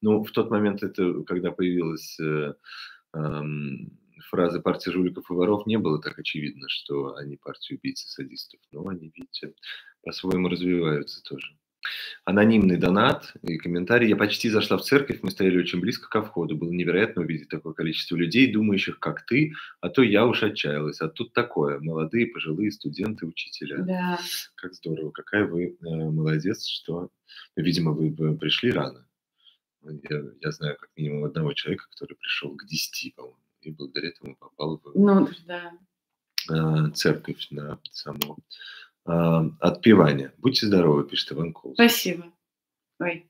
Ну, 0.02 0.24
в 0.24 0.32
тот 0.32 0.50
момент 0.50 0.84
это, 0.84 1.24
когда 1.24 1.52
появилась 1.52 2.20
э, 2.20 2.54
э, 3.16 3.42
фразы 4.32 4.62
партии 4.62 4.90
жуликов 4.90 5.30
и 5.30 5.34
воров 5.34 5.68
не 5.68 5.78
было 5.78 6.02
так 6.02 6.18
очевидно, 6.18 6.68
что 6.70 7.16
они 7.16 7.36
партия 7.36 7.76
убийц 7.76 8.04
и 8.06 8.08
садистов. 8.08 8.60
Но 8.72 8.88
они, 8.88 9.12
видите, 9.14 9.54
по-своему 10.04 10.48
развиваются 10.48 11.22
тоже. 11.22 11.56
Анонимный 12.26 12.78
донат 12.78 13.34
и 13.42 13.58
комментарий. 13.58 14.08
Я 14.08 14.16
почти 14.16 14.50
зашла 14.50 14.78
в 14.78 14.84
церковь, 14.84 15.20
мы 15.24 15.32
стояли 15.32 15.60
очень 15.60 15.80
близко 15.80 16.08
ко 16.10 16.22
входу. 16.22 16.56
Было 16.56 16.72
невероятно 16.72 17.24
увидеть 17.24 17.50
такое 17.50 17.74
количество 17.74 18.16
людей, 18.16 18.52
думающих, 18.52 19.00
как 19.00 19.26
ты, 19.26 19.54
а 19.82 19.90
то 19.90 20.04
я 20.04 20.26
уж 20.26 20.44
отчаялась. 20.44 21.02
А 21.02 21.10
тут 21.10 21.34
такое, 21.34 21.80
молодые, 21.80 22.28
пожилые 22.28 22.72
студенты, 22.72 23.26
учителя. 23.26 23.80
Да. 23.80 24.20
Как 24.56 24.74
здорово, 24.76 25.10
какая 25.12 25.46
вы 25.46 25.76
э, 25.76 25.76
молодец, 25.82 26.68
что, 26.68 27.10
видимо, 27.56 27.92
вы 27.92 28.38
пришли 28.38 28.72
рано. 28.72 29.08
Я, 29.84 30.22
я 30.40 30.52
знаю 30.52 30.78
как 30.80 30.92
минимум 30.96 31.26
одного 31.26 31.54
человека, 31.54 31.88
который 31.90 32.16
пришел 32.16 32.56
к 32.56 32.68
10, 32.68 33.16
по-моему 33.16 33.42
и 33.62 33.72
благодаря 33.72 34.10
этому 34.10 34.36
попал 34.36 34.78
в 34.78 34.92
ну, 34.96 35.28
да. 35.46 35.74
А, 36.50 36.90
церковь 36.92 37.48
на 37.52 37.80
само 37.92 38.38
а, 39.06 39.46
отпевание. 39.60 40.34
Будьте 40.38 40.68
здоровы, 40.68 41.08
пишет 41.08 41.32
Иван 41.32 41.54
Кулс. 41.54 41.76
Спасибо. 41.76 42.32
Ой. 43.00 43.30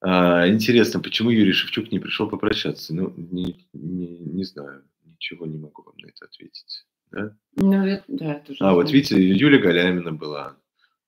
А, 0.00 0.48
интересно, 0.48 1.00
почему 1.00 1.30
Юрий 1.30 1.52
Шевчук 1.52 1.90
не 1.90 1.98
пришел 1.98 2.28
попрощаться? 2.28 2.94
Ну, 2.94 3.14
не, 3.16 3.66
не, 3.72 4.18
не 4.18 4.44
знаю, 4.44 4.84
ничего 5.02 5.46
не 5.46 5.58
могу 5.58 5.82
вам 5.82 5.96
на 5.96 6.08
это 6.08 6.26
ответить. 6.26 6.86
Да? 7.10 7.36
Ну, 7.56 7.86
это, 7.86 8.04
да, 8.08 8.34
тоже 8.40 8.58
а, 8.60 8.74
вот 8.74 8.90
видите, 8.90 9.16
Юлия 9.16 9.58
Галямина 9.58 10.12
была, 10.12 10.56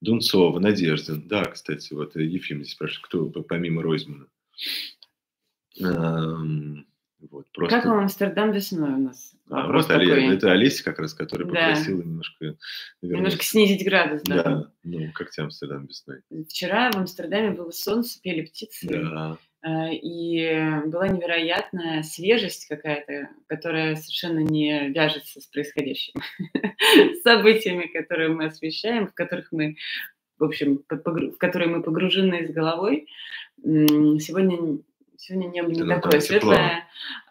Дунцова, 0.00 0.59
Надеждин. 0.61 1.26
Да, 1.29 1.44
кстати, 1.44 1.92
вот 1.92 2.16
Ефим 2.16 2.62
здесь 2.62 2.72
спрашивает, 2.72 3.07
кто 3.07 3.42
помимо 3.42 3.83
Ройзмана. 3.83 4.29
Вот, 7.31 7.47
просто... 7.53 7.77
Как 7.77 7.87
вам 7.87 8.01
Амстердам 8.01 8.53
весной 8.53 8.93
у 8.93 8.99
нас? 8.99 9.35
А, 9.51 9.71
вот 9.73 9.91
Али... 9.91 10.35
это 10.35 10.53
Олеся 10.53 10.85
как 10.85 10.99
раз, 10.99 11.15
которая 11.15 11.49
попросила 11.49 11.99
да. 11.99 12.05
немножко... 12.05 12.45
Вернуться. 12.45 12.59
Немножко 13.03 13.45
снизить 13.45 13.85
градус, 13.85 14.23
да. 14.23 14.43
Да, 14.43 14.73
ну 14.85 15.11
как 15.15 15.31
тебе 15.31 15.45
Амстердам 15.45 15.87
весной? 15.87 16.21
Вчера 16.49 16.91
в 16.93 16.97
Амстердаме 16.97 17.51
было 17.51 17.71
солнце, 17.71 18.21
пели 18.21 18.43
птицы. 18.43 18.87
Да. 18.89 19.39
А, 19.62 19.89
и 19.91 20.87
была 20.87 21.09
невероятная 21.09 22.03
свежесть 22.03 22.67
какая-то, 22.67 23.31
которая 23.49 23.97
совершенно 23.97 24.41
не 24.41 24.91
вяжется 24.91 25.41
с 25.41 25.47
происходящим. 25.47 26.21
с 26.85 27.23
событиями, 27.25 27.87
которые 27.87 28.29
мы 28.29 28.47
освещаем, 28.47 29.09
в 29.09 29.15
которых 29.15 29.51
мы 29.53 29.77
в 30.39 30.45
общем, 30.45 30.85
в 30.87 31.37
которые 31.39 31.71
мы 31.71 31.83
погружены 31.83 32.47
с 32.47 32.51
головой. 32.53 33.09
Сегодня 33.62 34.79
Сегодня 35.18 35.48
небо 35.48 35.70
не 35.70 35.85
такое 35.85 36.20
светлое, 36.20 36.87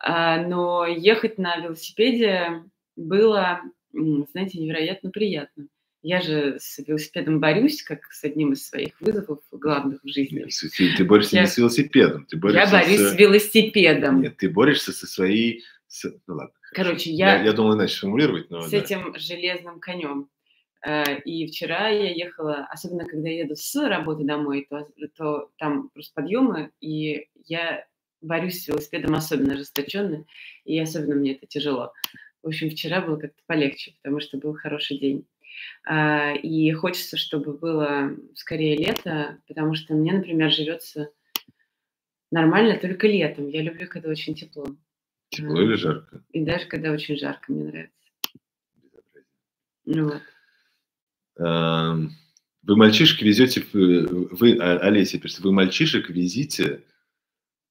но 0.07 0.85
ехать 0.85 1.37
на 1.37 1.57
велосипеде 1.57 2.63
было, 2.95 3.61
знаете, 3.93 4.59
невероятно 4.59 5.11
приятно. 5.11 5.67
Я 6.07 6.21
же 6.21 6.57
с 6.59 6.77
велосипедом 6.85 7.39
борюсь, 7.39 7.81
как 7.81 8.05
с 8.13 8.23
одним 8.23 8.53
из 8.53 8.67
своих 8.67 8.99
вызовов 9.01 9.39
главных 9.51 10.03
в 10.03 10.07
жизни. 10.07 10.41
Нет, 10.41 10.97
Ты, 10.97 11.03
борешься 11.03 11.35
Я- 11.37 11.41
не 11.41 11.47
с 11.47 11.57
велосипедом, 11.57 12.25
ты 12.25 12.35
Я 12.35 12.41
борешься 12.41 12.71
борюсь 12.71 12.99
с... 12.99 13.11
с 13.11 13.15
велосипедом. 13.15 14.21
Нет, 14.21 14.37
ты 14.37 14.47
борешься 14.49 14.91
со 14.91 15.07
своей... 15.07 15.63
с- 15.87 16.13
Ну 16.27 16.35
ладно. 16.35 16.53
Короче, 16.73 17.09
я... 17.11 17.37
я- 17.37 17.43
Я 17.45 17.53
думал 17.53 17.73
иначе 17.75 17.95
сформулировать, 17.95 18.51
но... 18.51 18.61
с 18.61 18.69
да. 18.69 18.77
этим 18.77 19.15
железным 19.17 19.79
конем. 19.79 20.29
Э, 20.85 21.19
И 21.25 21.47
вчера 21.47 21.89
я 21.89 22.11
ехала, 22.11 22.67
особенно 22.69 23.05
когда 23.05 23.27
я 23.27 23.43
еду 23.43 23.55
с 23.55 23.75
работы 23.75 24.23
домой, 24.23 24.67
то, 24.69 24.87
то 25.15 25.49
там 25.57 25.89
просто 25.89 26.13
подъемы, 26.13 26.71
и 26.79 27.27
я 27.45 27.85
борюсь 28.21 28.63
с 28.63 28.67
велосипедом 28.67 29.15
особенно 29.15 29.53
ожесточенно, 29.55 30.25
и 30.63 30.79
особенно 30.79 31.15
мне 31.15 31.33
это 31.33 31.47
тяжело. 31.47 31.91
В 32.43 32.47
общем, 32.47 32.69
вчера 32.69 33.01
было 33.01 33.17
как-то 33.17 33.41
полегче, 33.47 33.95
потому 34.01 34.19
что 34.19 34.37
был 34.37 34.53
хороший 34.53 34.99
день. 34.99 35.25
А, 35.85 36.33
И 36.33 36.71
хочется, 36.73 37.17
чтобы 37.17 37.57
было 37.57 38.11
скорее 38.35 38.77
лето, 38.77 39.39
потому 39.47 39.73
что 39.73 39.95
мне, 39.95 40.13
например, 40.13 40.51
живется 40.51 41.09
нормально 42.31 42.77
только 42.77 43.07
летом. 43.07 43.47
Я 43.47 43.63
люблю, 43.63 43.87
когда 43.87 44.09
очень 44.09 44.35
тепло. 44.35 44.67
Тепло 45.29 45.61
или 45.61 45.73
жарко? 45.73 46.23
И 46.31 46.43
даже 46.43 46.67
когда 46.67 46.91
очень 46.91 47.17
жарко, 47.17 47.51
мне 47.51 47.63
нравится. 47.63 47.91
Ну 49.85 50.05
вот. 50.05 50.21
Эм, 51.37 52.11
Вы 52.63 52.75
мальчишек 52.77 53.21
везете, 53.21 53.63
вы, 53.73 54.57
а, 54.59 54.77
Олеся 54.79 55.19
пишет, 55.19 55.39
вы 55.41 55.51
мальчишек 55.51 56.09
везите 56.09 56.81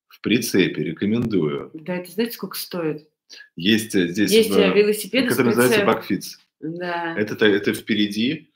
в 0.08 0.20
прицепе, 0.20 0.84
рекомендую. 0.84 1.70
Да, 1.74 1.96
это 1.96 2.10
знаете, 2.12 2.34
сколько 2.34 2.56
стоит? 2.56 3.08
Есть 3.56 3.94
э, 3.96 4.06
здесь, 4.08 4.30
Есть 4.30 4.50
в- 4.50 4.58
э, 4.58 4.72
велосипеды 4.72 5.28
с 5.28 5.32
который 5.32 5.48
называется 5.48 5.84
бакфитс. 5.84 6.38
Да, 6.60 7.16
Это, 7.18 7.44
это 7.46 7.74
впереди 7.74 8.52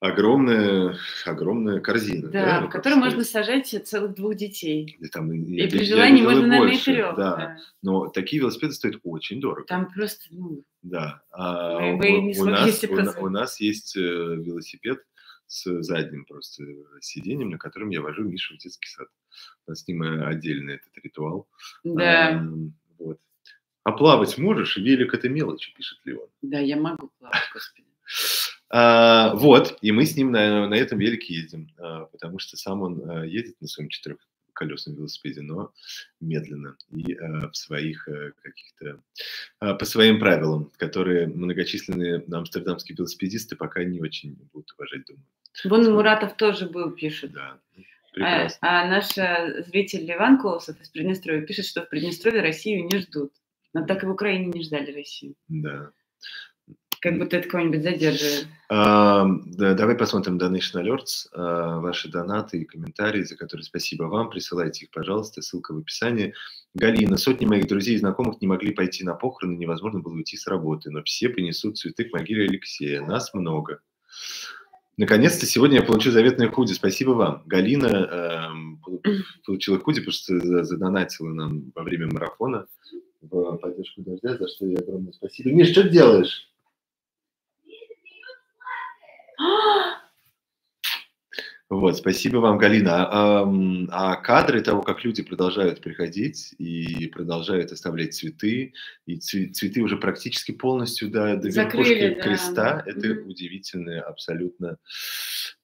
огромная, 0.00 0.96
огромная 1.26 1.80
корзина. 1.80 2.28
да, 2.28 2.60
ну, 2.62 2.66
в 2.68 2.70
которой 2.70 2.94
можно 2.96 3.22
сажать 3.24 3.68
целых 3.86 4.14
двух 4.14 4.34
детей. 4.34 4.96
или 4.98 5.08
там, 5.08 5.30
И 5.32 5.54
я- 5.62 5.68
при 5.68 5.84
желании 5.84 6.22
и 6.22 6.24
можно, 6.26 6.46
наверное, 6.46 6.74
и 6.74 6.78
трех. 6.78 7.16
Да. 7.16 7.58
Но 7.82 8.08
такие 8.08 8.40
велосипеды 8.40 8.72
стоят 8.72 8.96
очень 9.04 9.40
дорого. 9.40 9.66
Там 9.66 9.90
просто, 9.92 10.24
ну, 10.30 10.64
Да. 10.82 11.22
А 11.30 11.78
Вы- 11.78 12.18
у, 12.18 12.22
не 12.22 12.38
у 12.40 12.44
нас, 12.46 12.84
у, 12.84 13.24
у 13.24 13.28
нас 13.28 13.60
есть 13.60 13.96
э, 13.96 14.00
велосипед 14.00 15.04
с 15.46 15.82
задним 15.82 16.24
просто 16.24 16.64
сиденьем, 17.00 17.50
на 17.50 17.58
котором 17.58 17.90
я 17.90 18.00
вожу 18.00 18.22
Мишу 18.24 18.54
в 18.54 18.58
детский 18.58 18.88
сад. 18.88 19.08
У 19.66 19.70
нас 19.72 19.80
с 19.80 19.88
ним 19.88 20.02
э, 20.02 20.24
отдельный 20.24 20.74
этот 20.76 20.96
ритуал. 21.04 21.46
да, 21.84 22.30
Эм, 22.32 22.72
вот. 22.98 23.18
А 23.84 23.92
плавать 23.92 24.38
можешь? 24.38 24.76
Велик 24.76 25.12
это 25.14 25.28
мелочь, 25.28 25.72
пишет 25.76 25.98
Леон. 26.04 26.28
да, 26.42 26.58
я 26.58 26.76
могу 26.76 27.10
плавать, 27.18 27.42
господи. 27.52 27.86
А, 28.72 29.34
вот, 29.34 29.78
и 29.82 29.90
мы 29.90 30.06
с 30.06 30.16
ним 30.16 30.30
на, 30.30 30.68
на 30.68 30.74
этом 30.74 30.98
велике 30.98 31.34
ездим, 31.34 31.68
а, 31.78 32.04
потому 32.06 32.38
что 32.38 32.56
сам 32.56 32.82
он 32.82 33.10
а, 33.10 33.24
едет 33.24 33.60
на 33.60 33.66
своем 33.66 33.88
четырехколесном 33.88 34.94
велосипеде, 34.94 35.42
но 35.42 35.72
медленно 36.20 36.76
и 36.92 37.14
а, 37.14 37.50
в 37.50 37.56
своих 37.56 38.08
а, 38.08 38.30
каких-то 38.40 39.02
а, 39.58 39.74
по 39.74 39.84
своим 39.84 40.20
правилам, 40.20 40.70
которые 40.76 41.26
многочисленные 41.26 42.24
амстердамские 42.30 42.94
велосипедисты 42.96 43.56
пока 43.56 43.82
не 43.82 44.00
очень 44.00 44.36
будут 44.52 44.72
уважать, 44.78 45.04
думаю. 45.04 45.24
Вон 45.64 45.92
Муратов 45.92 46.36
тоже 46.36 46.68
был, 46.68 46.92
пишет. 46.92 47.32
Да, 47.32 47.58
ну, 48.14 48.24
А, 48.24 48.48
а 48.60 48.86
наш 48.86 49.16
э, 49.18 49.64
зритель 49.66 50.10
Иван 50.10 50.38
Колосов 50.38 50.80
из 50.80 50.90
Приднестровья 50.90 51.42
пишет, 51.42 51.66
что 51.66 51.82
в 51.82 51.88
Приднестровье 51.88 52.40
Россию 52.40 52.84
не 52.84 52.98
ждут. 53.00 53.32
Но 53.72 53.84
так 53.84 54.02
и 54.02 54.06
в 54.06 54.10
Украине 54.10 54.46
не 54.46 54.62
ждали 54.62 54.92
Россию. 54.92 55.34
Да. 55.48 55.90
Как 57.00 57.18
будто 57.18 57.38
это 57.38 57.48
кого-нибудь 57.48 57.82
задерживает. 57.82 58.46
А, 58.68 59.26
да, 59.46 59.72
давай 59.74 59.96
посмотрим 59.96 60.36
Donation 60.36 60.82
Alerts, 60.82 61.28
а, 61.32 61.80
ваши 61.80 62.10
донаты 62.10 62.58
и 62.58 62.64
комментарии, 62.66 63.22
за 63.22 63.36
которые 63.36 63.64
спасибо 63.64 64.04
вам. 64.04 64.28
Присылайте 64.28 64.84
их, 64.84 64.90
пожалуйста, 64.90 65.40
ссылка 65.40 65.72
в 65.72 65.78
описании. 65.78 66.34
Галина, 66.74 67.16
сотни 67.16 67.46
моих 67.46 67.66
друзей 67.66 67.94
и 67.94 67.98
знакомых 67.98 68.40
не 68.42 68.46
могли 68.46 68.72
пойти 68.72 69.02
на 69.02 69.14
похороны, 69.14 69.56
невозможно 69.56 70.00
было 70.00 70.12
уйти 70.12 70.36
с 70.36 70.46
работы, 70.46 70.90
но 70.90 71.02
все 71.02 71.30
принесут 71.30 71.78
цветы 71.78 72.04
к 72.04 72.12
могиле 72.12 72.44
Алексея. 72.44 73.00
Нас 73.00 73.32
много. 73.32 73.80
Наконец-то 74.98 75.46
сегодня 75.46 75.78
я 75.78 75.82
получу 75.82 76.10
заветное 76.10 76.50
худи. 76.50 76.74
Спасибо 76.74 77.12
вам. 77.12 77.42
Галина 77.46 78.52
пол- 78.84 79.00
получила 79.46 79.78
худи, 79.78 80.00
потому 80.00 80.12
что 80.12 80.38
за- 80.38 80.64
задонатила 80.64 81.30
нам 81.30 81.72
во 81.74 81.82
время 81.82 82.08
марафона 82.12 82.66
в 83.22 83.56
поддержку 83.56 84.02
дождя, 84.02 84.36
за 84.36 84.46
что 84.48 84.66
ей 84.66 84.76
огромное 84.76 85.12
спасибо. 85.12 85.50
Миш, 85.50 85.70
что 85.70 85.82
ты 85.84 85.88
делаешь? 85.88 86.49
Вот, 91.70 91.96
спасибо 91.96 92.38
вам, 92.38 92.58
Галина. 92.58 93.06
А, 93.08 93.48
а 93.92 94.16
кадры 94.16 94.60
того, 94.60 94.82
как 94.82 95.04
люди 95.04 95.22
продолжают 95.22 95.80
приходить 95.80 96.52
и 96.58 97.06
продолжают 97.06 97.70
оставлять 97.70 98.12
цветы, 98.12 98.74
и 99.06 99.18
цве- 99.18 99.52
цветы 99.52 99.80
уже 99.80 99.96
практически 99.96 100.50
полностью 100.50 101.10
до, 101.10 101.36
до 101.36 101.48
Закрыли, 101.48 101.94
верхушки 101.94 102.14
да. 102.16 102.22
креста, 102.22 102.82
это 102.84 103.08
Мгм. 103.10 103.28
удивительные, 103.28 104.00
абсолютно 104.00 104.78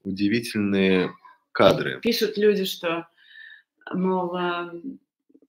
удивительные 0.05 1.11
кадры. 1.51 2.01
Пишут 2.01 2.39
люди, 2.39 2.67
что, 2.67 3.09
мол, 3.93 4.33
а, 4.37 4.73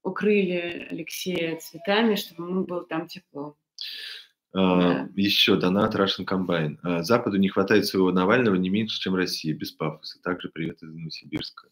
укрыли 0.01 0.87
Алексея 0.89 1.57
цветами, 1.57 2.15
чтобы 2.15 2.49
ему 2.49 2.63
было 2.63 2.83
там 2.83 3.07
тепло. 3.07 3.55
А, 4.57 4.79
Да. 4.79 5.09
Еще 5.15 5.55
донат 5.55 5.93
Russian 5.93 6.25
Combine. 6.25 6.77
А, 6.81 7.03
Западу 7.03 7.37
не 7.37 7.47
хватает 7.47 7.85
своего 7.85 8.11
Навального 8.11 8.55
не 8.55 8.69
меньше, 8.69 8.99
чем 8.99 9.13
России, 9.13 9.53
без 9.53 9.71
пафоса. 9.71 10.19
Также 10.23 10.49
привет 10.49 10.81
из 10.81 10.91
Новосибирска. 10.91 11.67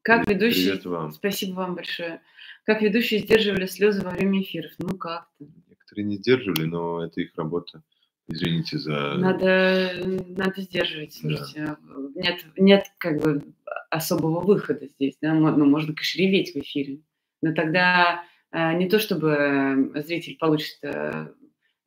Как 0.00 0.24
Привет- 0.24 0.42
ведущий... 0.42 0.68
Привет 0.70 0.86
вам. 0.86 1.12
Спасибо 1.12 1.56
вам 1.56 1.74
большое. 1.74 2.22
Как 2.64 2.80
ведущие 2.80 3.20
сдерживали 3.20 3.66
слезы 3.66 4.02
во 4.02 4.10
время 4.10 4.40
эфиров? 4.40 4.72
Ну 4.78 4.96
как-то. 4.96 5.44
Некоторые 5.68 6.06
не 6.06 6.16
сдерживали, 6.16 6.64
но 6.64 7.04
это 7.04 7.20
их 7.20 7.36
работа. 7.36 7.82
Извините 8.26 8.78
за... 8.78 9.14
Надо, 9.18 9.92
надо 10.28 10.62
сдерживать. 10.62 11.18
Да. 11.22 11.36
Слушайте, 11.36 11.76
нет, 12.14 12.44
нет 12.56 12.86
как 12.98 13.20
бы 13.20 13.42
особого 13.90 14.40
выхода 14.40 14.86
здесь. 14.86 15.18
Да? 15.20 15.34
Ну, 15.34 15.66
можно, 15.66 15.92
конечно, 15.94 16.18
реветь 16.18 16.54
в 16.54 16.56
эфире. 16.58 17.00
Но 17.42 17.52
тогда 17.52 18.24
э, 18.50 18.72
не 18.78 18.88
то, 18.88 18.98
чтобы 18.98 19.90
э, 19.94 20.02
зритель 20.02 20.38
получит 20.38 20.78
э, 20.82 21.28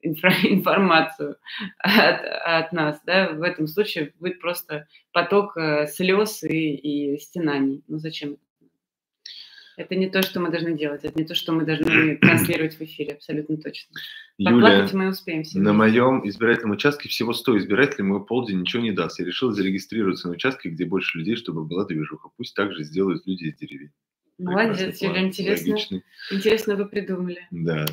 информацию 0.43 1.37
от, 1.79 2.21
от 2.45 2.71
нас, 2.73 3.01
да, 3.05 3.33
в 3.33 3.41
этом 3.41 3.67
случае 3.67 4.13
будет 4.19 4.39
просто 4.39 4.87
поток 5.11 5.57
э, 5.57 5.87
слез 5.87 6.43
и, 6.43 6.75
и 6.75 7.17
стенаний. 7.19 7.83
Ну 7.87 7.97
зачем 7.97 8.33
это? 8.33 8.39
Это 9.77 9.95
не 9.95 10.09
то, 10.09 10.21
что 10.21 10.39
мы 10.39 10.51
должны 10.51 10.77
делать, 10.77 11.03
это 11.03 11.19
не 11.19 11.25
то, 11.25 11.35
что 11.35 11.51
мы 11.51 11.65
должны 11.65 12.17
транслировать 12.21 12.75
в 12.75 12.81
эфире, 12.81 13.13
абсолютно 13.13 13.57
точно. 13.57 13.93
Юля, 14.37 14.87
мы 14.93 15.09
успеем 15.09 15.43
на 15.55 15.73
моем 15.73 16.27
избирательном 16.27 16.71
участке 16.71 17.09
всего 17.09 17.33
100 17.33 17.59
избирателей, 17.59 18.03
мой 18.03 18.25
полдень 18.25 18.61
ничего 18.61 18.81
не 18.81 18.91
даст. 18.91 19.19
Я 19.19 19.25
решил 19.25 19.51
зарегистрироваться 19.51 20.27
на 20.27 20.35
участке, 20.35 20.69
где 20.69 20.85
больше 20.85 21.17
людей, 21.17 21.35
чтобы 21.35 21.65
была 21.65 21.85
движуха. 21.85 22.29
Пусть 22.37 22.55
так 22.55 22.73
же 22.73 22.83
сделают 22.83 23.25
люди 23.25 23.45
из 23.45 23.55
деревень. 23.55 23.91
Молодец, 24.37 24.77
Прекрасный 24.77 25.07
Юля, 25.07 25.13
план, 25.13 25.27
интересно. 25.27 25.71
логичный. 25.71 26.03
Интересно 26.31 26.75
вы 26.75 26.85
придумали. 26.87 27.47
Да. 27.51 27.85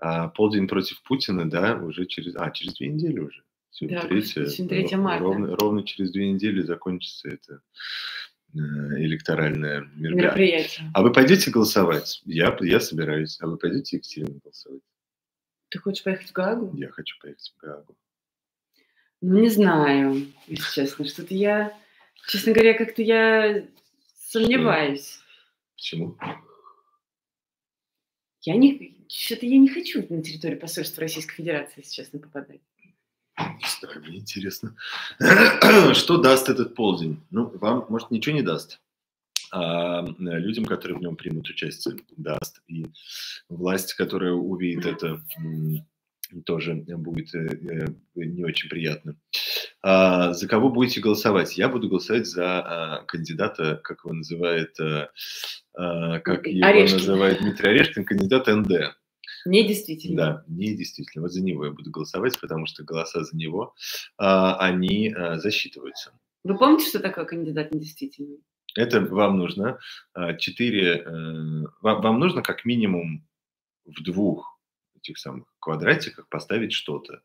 А 0.00 0.28
полдень 0.28 0.66
против 0.66 1.02
Путина, 1.02 1.48
да, 1.48 1.76
уже 1.76 2.06
через... 2.06 2.34
А, 2.36 2.50
через 2.50 2.74
две 2.74 2.88
недели 2.88 3.18
уже. 3.18 3.42
Сегодня 3.70 4.00
Да, 4.00 4.08
третье, 4.08 4.40
господи, 4.44 4.56
сегодня 4.56 4.86
3 4.88 4.96
ро- 4.96 5.00
марта. 5.00 5.24
Ровно, 5.24 5.56
ровно 5.56 5.82
через 5.84 6.10
две 6.10 6.32
недели 6.32 6.62
закончится 6.62 7.28
это 7.28 7.60
э, 8.54 8.58
электоральное 8.58 9.80
мероприятие. 9.94 10.14
Мероприятие. 10.16 10.90
А 10.94 11.02
вы 11.02 11.12
пойдете 11.12 11.50
голосовать? 11.50 12.22
Я, 12.24 12.56
я 12.60 12.80
собираюсь. 12.80 13.38
А 13.40 13.46
вы 13.46 13.58
пойдете, 13.58 13.96
Екатерина, 13.98 14.38
голосовать? 14.42 14.82
Ты 15.68 15.78
хочешь 15.78 16.02
поехать 16.02 16.30
в 16.30 16.32
Гаагу? 16.32 16.76
Я 16.76 16.88
хочу 16.88 17.16
поехать 17.20 17.54
в 17.56 17.62
Гаагу. 17.62 17.96
Ну, 19.20 19.38
не 19.38 19.50
знаю, 19.50 20.26
если 20.46 20.72
честно. 20.74 21.04
Что-то 21.04 21.34
я, 21.34 21.78
честно 22.26 22.52
говоря, 22.52 22.74
как-то 22.74 23.02
я 23.02 23.66
сомневаюсь. 24.16 25.20
Почему? 25.76 26.16
Я 28.42 28.56
не, 28.56 28.96
что-то 29.10 29.46
я 29.46 29.58
не 29.58 29.68
хочу 29.68 30.06
на 30.08 30.22
территорию 30.22 30.58
посольства 30.58 31.02
Российской 31.02 31.36
Федерации, 31.36 31.80
если 31.80 31.94
честно, 32.02 32.18
попадать. 32.18 32.60
Не 33.38 33.66
знаю, 33.80 34.02
мне 34.04 34.18
интересно. 34.18 34.76
Что 35.94 36.18
даст 36.18 36.48
этот 36.48 36.74
полдень? 36.74 37.20
Ну, 37.30 37.50
вам, 37.58 37.86
может, 37.88 38.10
ничего 38.10 38.34
не 38.34 38.42
даст. 38.42 38.80
А 39.52 40.04
э, 40.04 40.12
людям, 40.18 40.64
которые 40.64 40.98
в 40.98 41.00
нем 41.00 41.16
примут 41.16 41.48
участие, 41.48 41.96
даст. 42.16 42.62
И 42.68 42.86
власть, 43.48 43.94
которая 43.94 44.32
увидит 44.32 44.86
это, 44.86 45.22
тоже 46.44 46.74
будет 46.74 47.34
э, 47.34 47.48
э, 47.48 47.86
не 48.14 48.44
очень 48.44 48.68
приятно. 48.68 49.16
А 49.82 50.32
за 50.34 50.46
кого 50.46 50.70
будете 50.70 51.00
голосовать? 51.00 51.56
Я 51.56 51.68
буду 51.68 51.88
голосовать 51.88 52.26
за 52.26 52.60
а, 52.60 53.02
кандидата, 53.04 53.80
как 53.82 54.04
его 54.04 54.14
называет, 54.14 54.76
а, 54.78 56.20
как 56.20 56.46
его 56.46 56.66
Орешкин. 56.66 56.98
называет 56.98 57.40
Дмитрий 57.40 57.70
Орешкин, 57.70 58.04
кандидат 58.04 58.46
НД. 58.46 58.99
Недействительный. 59.44 60.16
Да, 60.16 60.44
недействительный. 60.48 61.22
Вот 61.22 61.32
за 61.32 61.42
него 61.42 61.64
я 61.66 61.72
буду 61.72 61.90
голосовать, 61.90 62.38
потому 62.40 62.66
что 62.66 62.84
голоса 62.84 63.24
за 63.24 63.36
него, 63.36 63.74
а, 64.18 64.56
они 64.58 65.12
а, 65.12 65.38
засчитываются. 65.38 66.12
Вы 66.44 66.56
помните, 66.58 66.88
что 66.88 67.00
такое 67.00 67.24
кандидат 67.24 67.72
недействительный? 67.72 68.40
Это 68.76 69.00
вам 69.00 69.38
нужно 69.38 69.78
а, 70.14 70.34
четыре, 70.34 70.98
э, 70.98 71.64
вам, 71.80 72.02
вам 72.02 72.20
нужно 72.20 72.42
как 72.42 72.64
минимум 72.64 73.26
в 73.84 74.02
двух 74.02 74.58
этих 74.96 75.18
самых 75.18 75.46
квадратиках 75.58 76.28
поставить 76.28 76.72
что-то. 76.72 77.22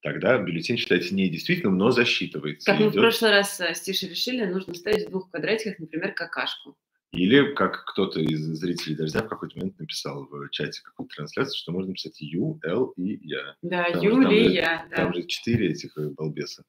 Тогда 0.00 0.38
бюллетень 0.38 0.78
считается 0.78 1.14
недействительным, 1.14 1.76
но 1.76 1.90
засчитывается. 1.90 2.70
Как 2.70 2.78
мы 2.78 2.86
идет... 2.86 2.94
в 2.94 3.00
прошлый 3.00 3.32
раз 3.32 3.60
с 3.60 3.80
Тишей 3.80 4.08
решили, 4.08 4.44
нужно 4.44 4.74
ставить 4.74 5.08
в 5.08 5.10
двух 5.10 5.30
квадратиках, 5.30 5.78
например, 5.80 6.14
какашку. 6.14 6.76
Или, 7.12 7.54
как 7.54 7.86
кто-то 7.86 8.20
из 8.20 8.40
зрителей 8.58 8.94
Дождя 8.94 9.22
в 9.22 9.28
какой-то 9.28 9.56
момент 9.58 9.78
написал 9.78 10.26
в 10.30 10.50
чате 10.50 10.82
какой-то 10.84 11.16
трансляции, 11.16 11.56
что 11.56 11.72
можно 11.72 11.94
писать 11.94 12.20
Ю, 12.20 12.60
Л 12.62 12.92
и 12.96 13.18
Я. 13.26 13.56
Да, 13.62 13.90
там 13.90 14.02
Ю, 14.02 14.20
Ли, 14.20 14.52
Я. 14.52 14.86
Да. 14.90 14.96
Там 14.96 15.14
же 15.14 15.22
четыре 15.24 15.70
этих 15.70 15.96
э, 15.96 16.10
балбеса. 16.10 16.64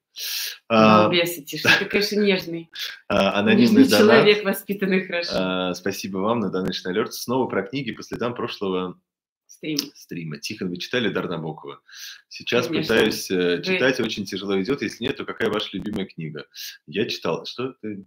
Балбесы, 0.70 1.44
Тиша, 1.44 1.70
ты, 1.80 1.86
конечно, 1.86 2.20
нежный. 2.20 2.70
А, 3.10 3.40
анонимный 3.40 3.84
Нежный 3.84 3.98
человек, 3.98 4.46
воспитанный 4.46 5.06
хорошо. 5.06 5.32
А, 5.34 5.74
спасибо 5.74 6.20
вам 6.20 6.40
на 6.40 6.46
Donation 6.46 6.94
Alert. 6.94 7.12
Снова 7.12 7.48
про 7.48 7.64
книги 7.64 7.92
по 7.92 8.04
следам 8.04 8.36
прошлого 8.36 9.00
стрима. 9.48 9.92
стрима. 9.96 10.38
Тихон, 10.38 10.70
вы 10.70 10.78
читали 10.78 11.10
Дар 11.10 11.28
Набокова? 11.28 11.82
Сейчас 12.30 12.68
Конечно. 12.68 12.96
пытаюсь 12.96 13.32
э, 13.32 13.58
вы... 13.58 13.64
читать, 13.64 14.00
очень 14.00 14.26
тяжело 14.26 14.62
идет. 14.62 14.82
Если 14.82 15.04
нет, 15.04 15.18
то 15.18 15.26
какая 15.26 15.50
ваша 15.50 15.70
любимая 15.74 16.06
книга? 16.06 16.46
Я 16.88 17.10
читал. 17.10 17.46
Что 17.46 17.74
ты 17.82 18.06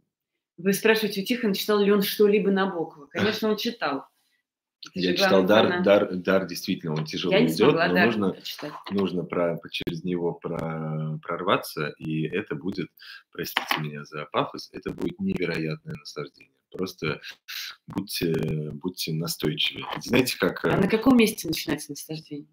вы 0.56 0.72
спрашиваете 0.72 1.22
у 1.22 1.24
Тихона, 1.24 1.54
читал 1.54 1.80
ли 1.80 1.92
он 1.92 2.02
что-либо 2.02 2.50
Набокова. 2.50 3.06
Конечно, 3.06 3.50
он 3.50 3.56
читал. 3.56 4.06
Это 4.84 4.98
Я 4.98 5.14
читал 5.14 5.44
дар, 5.44 5.82
дар, 5.82 6.14
дар, 6.16 6.46
действительно, 6.46 6.94
он 6.94 7.04
тяжело 7.04 7.32
Я 7.32 7.46
идет, 7.46 7.56
смогла, 7.56 7.86
но 7.86 8.04
нужно, 8.04 8.36
нужно 8.90 9.24
про, 9.24 9.60
через 9.70 10.02
него 10.02 10.34
про, 10.34 11.18
прорваться, 11.22 11.94
и 11.98 12.26
это 12.26 12.56
будет, 12.56 12.88
простите 13.30 13.80
меня 13.80 14.04
за 14.04 14.26
пафос, 14.26 14.70
это 14.72 14.90
будет 14.92 15.20
невероятное 15.20 15.94
наслаждение. 15.94 16.56
Просто 16.72 17.20
будьте, 17.86 18.32
будьте 18.72 19.12
настойчивы. 19.12 19.84
Знаете, 20.00 20.36
как... 20.38 20.64
А 20.64 20.76
на 20.76 20.88
каком 20.88 21.16
месте 21.16 21.46
начинается 21.46 21.92
наслаждение? 21.92 22.48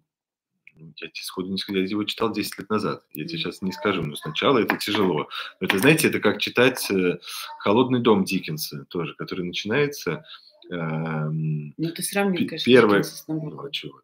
Я 0.96 1.08
тебе 1.08 1.22
сходу 1.22 1.50
не 1.50 1.58
скажу, 1.58 1.78
я 1.78 1.84
его 1.84 2.04
читал 2.04 2.32
10 2.32 2.58
лет 2.58 2.70
назад, 2.70 3.04
я 3.12 3.24
тебе 3.26 3.38
сейчас 3.38 3.62
не 3.62 3.72
скажу, 3.72 4.02
но 4.02 4.16
сначала 4.16 4.58
это 4.58 4.76
тяжело. 4.76 5.28
Это, 5.60 5.78
знаете, 5.78 6.08
это 6.08 6.20
как 6.20 6.40
читать 6.40 6.90
э, 6.90 7.18
«Холодный 7.58 8.00
дом» 8.00 8.24
Диккенса 8.24 8.84
тоже, 8.88 9.14
который 9.14 9.44
начинается... 9.44 10.24
Эм, 10.70 11.74
ну, 11.76 11.90
ты 11.90 12.02
сравнил, 12.02 12.46
конечно, 12.46 12.70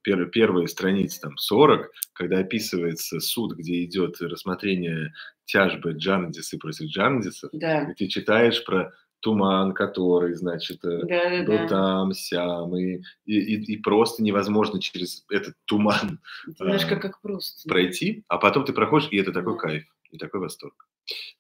первая, 0.02 0.26
первая 0.26 0.66
страница, 0.66 1.20
там, 1.20 1.36
40, 1.36 1.92
когда 2.12 2.38
описывается 2.38 3.20
суд, 3.20 3.56
где 3.56 3.84
идет 3.84 4.20
рассмотрение 4.20 5.12
тяжбы 5.44 5.92
Джарндиса 5.92 6.58
против 6.58 6.86
Джарндиса, 6.86 7.48
да. 7.52 7.84
и 7.90 7.94
ты 7.94 8.08
читаешь 8.08 8.64
про 8.64 8.92
туман, 9.20 9.72
который, 9.72 10.34
значит, 10.34 10.84
э, 10.84 11.02
да, 11.06 11.44
был 11.44 11.58
да. 11.58 11.68
там, 11.68 12.12
сям, 12.12 12.76
и, 12.76 13.02
и, 13.24 13.74
и 13.74 13.76
просто 13.78 14.22
невозможно 14.22 14.80
через 14.80 15.24
этот 15.30 15.54
туман 15.64 16.20
Немножко 16.58 16.96
а, 16.96 16.98
как 16.98 17.20
просто. 17.20 17.68
пройти, 17.68 18.24
а 18.28 18.38
потом 18.38 18.64
ты 18.64 18.72
проходишь, 18.72 19.08
и 19.10 19.16
это 19.16 19.32
такой 19.32 19.54
да. 19.54 19.60
кайф, 19.60 19.84
и 20.10 20.18
такой 20.18 20.40
восторг. 20.40 20.88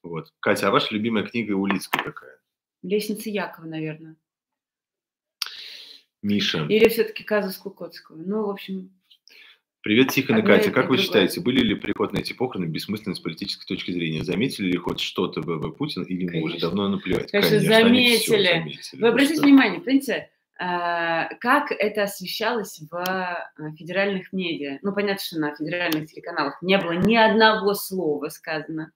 Вот. 0.02 0.32
Катя, 0.40 0.68
а 0.68 0.70
ваша 0.70 0.94
любимая 0.94 1.24
книга 1.24 1.52
Улицкой 1.52 2.02
какая? 2.02 2.38
«Лестница 2.82 3.30
Якова», 3.30 3.66
наверное. 3.66 4.16
Миша. 6.22 6.66
Или 6.68 6.88
все-таки 6.88 7.24
казус 7.24 7.56
Кукоцкого. 7.56 8.16
Ну, 8.16 8.46
в 8.46 8.50
общем, 8.50 8.95
Привет, 9.86 10.08
Тихон 10.08 10.38
и 10.38 10.42
Катя. 10.42 10.72
Как 10.72 10.88
вы 10.88 10.98
считаете, 10.98 11.40
были 11.40 11.60
ли 11.60 11.76
приход 11.76 12.12
на 12.12 12.18
эти 12.18 12.32
похороны 12.32 12.64
бессмысленны 12.64 13.14
с 13.14 13.20
политической 13.20 13.66
точки 13.68 13.92
зрения? 13.92 14.24
Заметили 14.24 14.72
ли 14.72 14.78
хоть 14.78 14.98
что-то 14.98 15.42
ВВ 15.42 15.76
Путин 15.76 16.02
или 16.02 16.24
ему 16.24 16.46
уже 16.46 16.58
давно 16.58 16.88
наплевать? 16.88 17.30
Конечно, 17.30 17.60
Конечно 17.60 17.72
заметили. 17.72 18.48
заметили. 18.48 19.00
Вы 19.00 19.08
обратите 19.08 19.34
что... 19.36 19.44
внимание, 19.44 19.78
понимаете, 19.80 20.30
а, 20.58 21.28
как 21.36 21.70
это 21.70 22.02
освещалось 22.02 22.80
в 22.90 22.96
а, 22.96 23.52
федеральных 23.78 24.32
медиа. 24.32 24.80
Ну, 24.82 24.92
понятно, 24.92 25.22
что 25.22 25.38
на 25.38 25.54
федеральных 25.54 26.10
телеканалах 26.10 26.60
не 26.62 26.78
было 26.78 26.94
ни 26.94 27.14
одного 27.14 27.74
слова 27.74 28.28
сказано. 28.28 28.90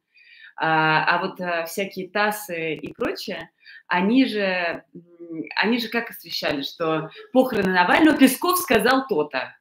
А, 0.57 1.05
а 1.05 1.25
вот 1.25 1.69
всякие 1.69 2.09
ТАССы 2.09 2.75
и 2.75 2.93
прочее, 2.95 3.49
они 3.87 4.25
же, 4.25 4.83
они 5.55 5.79
же 5.79 5.87
как 5.87 6.11
освещали, 6.11 6.63
что 6.63 7.11
похороны 7.33 7.73
Навального 7.73 8.19
Песков 8.19 8.59
сказал 8.59 9.07
то-то 9.07 9.55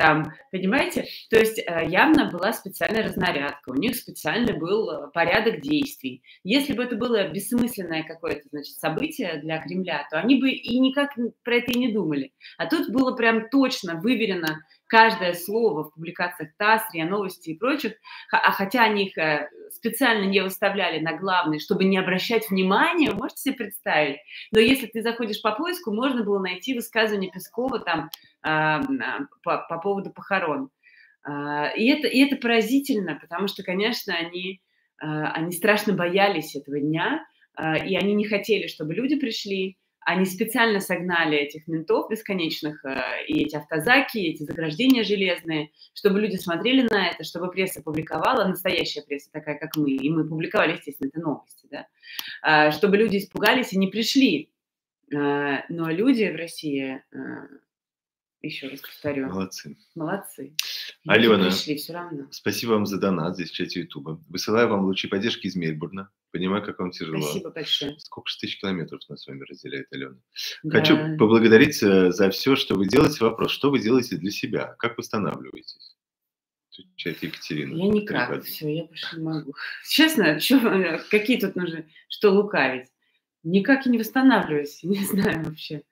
там, 0.00 0.32
понимаете? 0.50 1.06
То 1.28 1.38
есть 1.38 1.58
э, 1.58 1.86
явно 1.86 2.30
была 2.30 2.54
специальная 2.54 3.02
разнарядка, 3.02 3.70
у 3.70 3.74
них 3.74 3.96
специальный 3.96 4.58
был 4.58 4.90
э, 4.90 5.10
порядок 5.12 5.60
действий. 5.60 6.22
Если 6.42 6.72
бы 6.72 6.84
это 6.84 6.96
было 6.96 7.28
бессмысленное 7.28 8.02
какое-то, 8.04 8.48
значит, 8.50 8.78
событие 8.78 9.40
для 9.42 9.60
Кремля, 9.62 10.06
то 10.10 10.18
они 10.18 10.40
бы 10.40 10.50
и 10.50 10.78
никак 10.78 11.10
про 11.44 11.56
это 11.56 11.72
и 11.72 11.78
не 11.78 11.92
думали. 11.92 12.32
А 12.56 12.66
тут 12.66 12.90
было 12.90 13.14
прям 13.14 13.50
точно 13.50 14.00
выверено 14.00 14.64
каждое 14.90 15.34
слово 15.34 15.84
в 15.84 15.94
публикациях 15.94 16.50
ТАСС, 16.58 16.82
РИА 16.92 17.06
Новости 17.06 17.50
и 17.50 17.58
прочих, 17.58 17.92
а 18.32 18.50
хотя 18.50 18.82
они 18.82 19.06
их 19.06 19.16
э, 19.16 19.48
специально 19.70 20.24
не 20.24 20.42
выставляли 20.42 20.98
на 20.98 21.16
главный, 21.16 21.60
чтобы 21.60 21.84
не 21.84 21.96
обращать 21.96 22.50
внимания, 22.50 23.12
можете 23.12 23.40
себе 23.40 23.54
представить. 23.54 24.18
Но 24.50 24.58
если 24.58 24.86
ты 24.86 25.00
заходишь 25.00 25.40
по 25.40 25.52
поиску, 25.52 25.94
можно 25.94 26.24
было 26.24 26.40
найти 26.40 26.74
высказывание 26.74 27.30
Пескова 27.30 27.78
там 27.78 28.10
а, 28.42 28.80
по, 29.44 29.58
по 29.68 29.78
поводу 29.78 30.10
похорон. 30.10 30.70
А, 31.22 31.68
и 31.68 31.88
это, 31.88 32.08
и 32.08 32.18
это 32.26 32.34
поразительно, 32.36 33.14
потому 33.14 33.46
что, 33.46 33.62
конечно, 33.62 34.12
они, 34.14 34.60
а, 35.00 35.30
они 35.30 35.52
страшно 35.52 35.92
боялись 35.92 36.56
этого 36.56 36.80
дня, 36.80 37.24
и 37.60 37.94
они 37.96 38.14
не 38.14 38.24
хотели, 38.24 38.68
чтобы 38.68 38.94
люди 38.94 39.16
пришли, 39.16 39.76
они 40.10 40.26
специально 40.26 40.80
согнали 40.80 41.36
этих 41.36 41.66
ментов 41.68 42.10
бесконечных, 42.10 42.84
э, 42.84 43.24
и 43.26 43.44
эти 43.44 43.56
автозаки, 43.56 44.18
и 44.18 44.30
эти 44.30 44.42
заграждения 44.42 45.04
железные, 45.04 45.70
чтобы 45.94 46.20
люди 46.20 46.36
смотрели 46.36 46.86
на 46.90 47.08
это, 47.08 47.24
чтобы 47.24 47.50
пресса 47.50 47.82
публиковала, 47.82 48.44
настоящая 48.46 49.02
пресса 49.02 49.30
такая, 49.32 49.58
как 49.58 49.76
мы, 49.76 49.90
и 49.92 50.10
мы 50.10 50.26
публиковали, 50.26 50.72
естественно, 50.72 51.08
это 51.08 51.20
новости, 51.20 51.68
да, 51.70 51.86
а, 52.42 52.70
чтобы 52.72 52.96
люди 52.96 53.18
испугались 53.18 53.72
и 53.72 53.78
не 53.78 53.88
пришли. 53.88 54.50
А, 55.14 55.64
но 55.68 55.90
люди 55.90 56.24
в 56.24 56.36
России 56.36 57.02
э, 57.12 57.18
еще 58.42 58.68
раз 58.68 58.80
повторю. 58.80 59.28
Молодцы. 59.28 59.76
Молодцы. 59.94 60.54
Алена, 61.06 61.46
пришли, 61.46 61.76
все 61.76 61.92
равно. 61.92 62.26
спасибо 62.30 62.72
вам 62.72 62.86
за 62.86 62.98
донат 62.98 63.34
здесь 63.34 63.50
в 63.50 63.54
чате 63.54 63.80
Ютуба. 63.80 64.22
Высылаю 64.28 64.68
вам 64.68 64.84
лучи 64.84 65.08
поддержки 65.08 65.46
из 65.46 65.56
Мельбурна. 65.56 66.10
Понимаю, 66.32 66.64
как 66.64 66.78
вам 66.78 66.90
тяжело. 66.90 67.20
Спасибо 67.20 67.50
большое. 67.50 67.98
Сколько 67.98 68.30
же 68.30 68.38
тысяч 68.38 68.60
километров 68.60 69.00
нас 69.08 69.22
с 69.22 69.26
вами 69.26 69.42
разделяет 69.42 69.86
Алена. 69.92 70.16
Да. 70.62 70.78
Хочу 70.78 71.16
поблагодарить 71.18 71.82
э, 71.82 72.12
за 72.12 72.30
все, 72.30 72.56
что 72.56 72.76
вы 72.76 72.86
делаете. 72.86 73.24
Вопрос, 73.24 73.50
что 73.50 73.70
вы 73.70 73.80
делаете 73.80 74.16
для 74.16 74.30
себя? 74.30 74.74
Как 74.78 74.96
восстанавливаетесь? 74.96 75.96
Отвечает 76.70 77.22
Екатерина. 77.22 77.74
Я 77.74 77.88
никак. 77.88 78.44
Все, 78.44 78.74
я 78.74 78.84
больше 78.84 79.16
не 79.16 79.22
могу. 79.22 79.54
Честно, 79.88 80.38
что, 80.38 81.00
какие 81.10 81.38
тут 81.38 81.56
нужны, 81.56 81.90
что 82.08 82.30
лукавить? 82.30 82.88
Никак 83.42 83.86
и 83.86 83.90
не 83.90 83.98
восстанавливаюсь. 83.98 84.80
Не 84.82 85.04
знаю 85.04 85.44
вообще. 85.44 85.82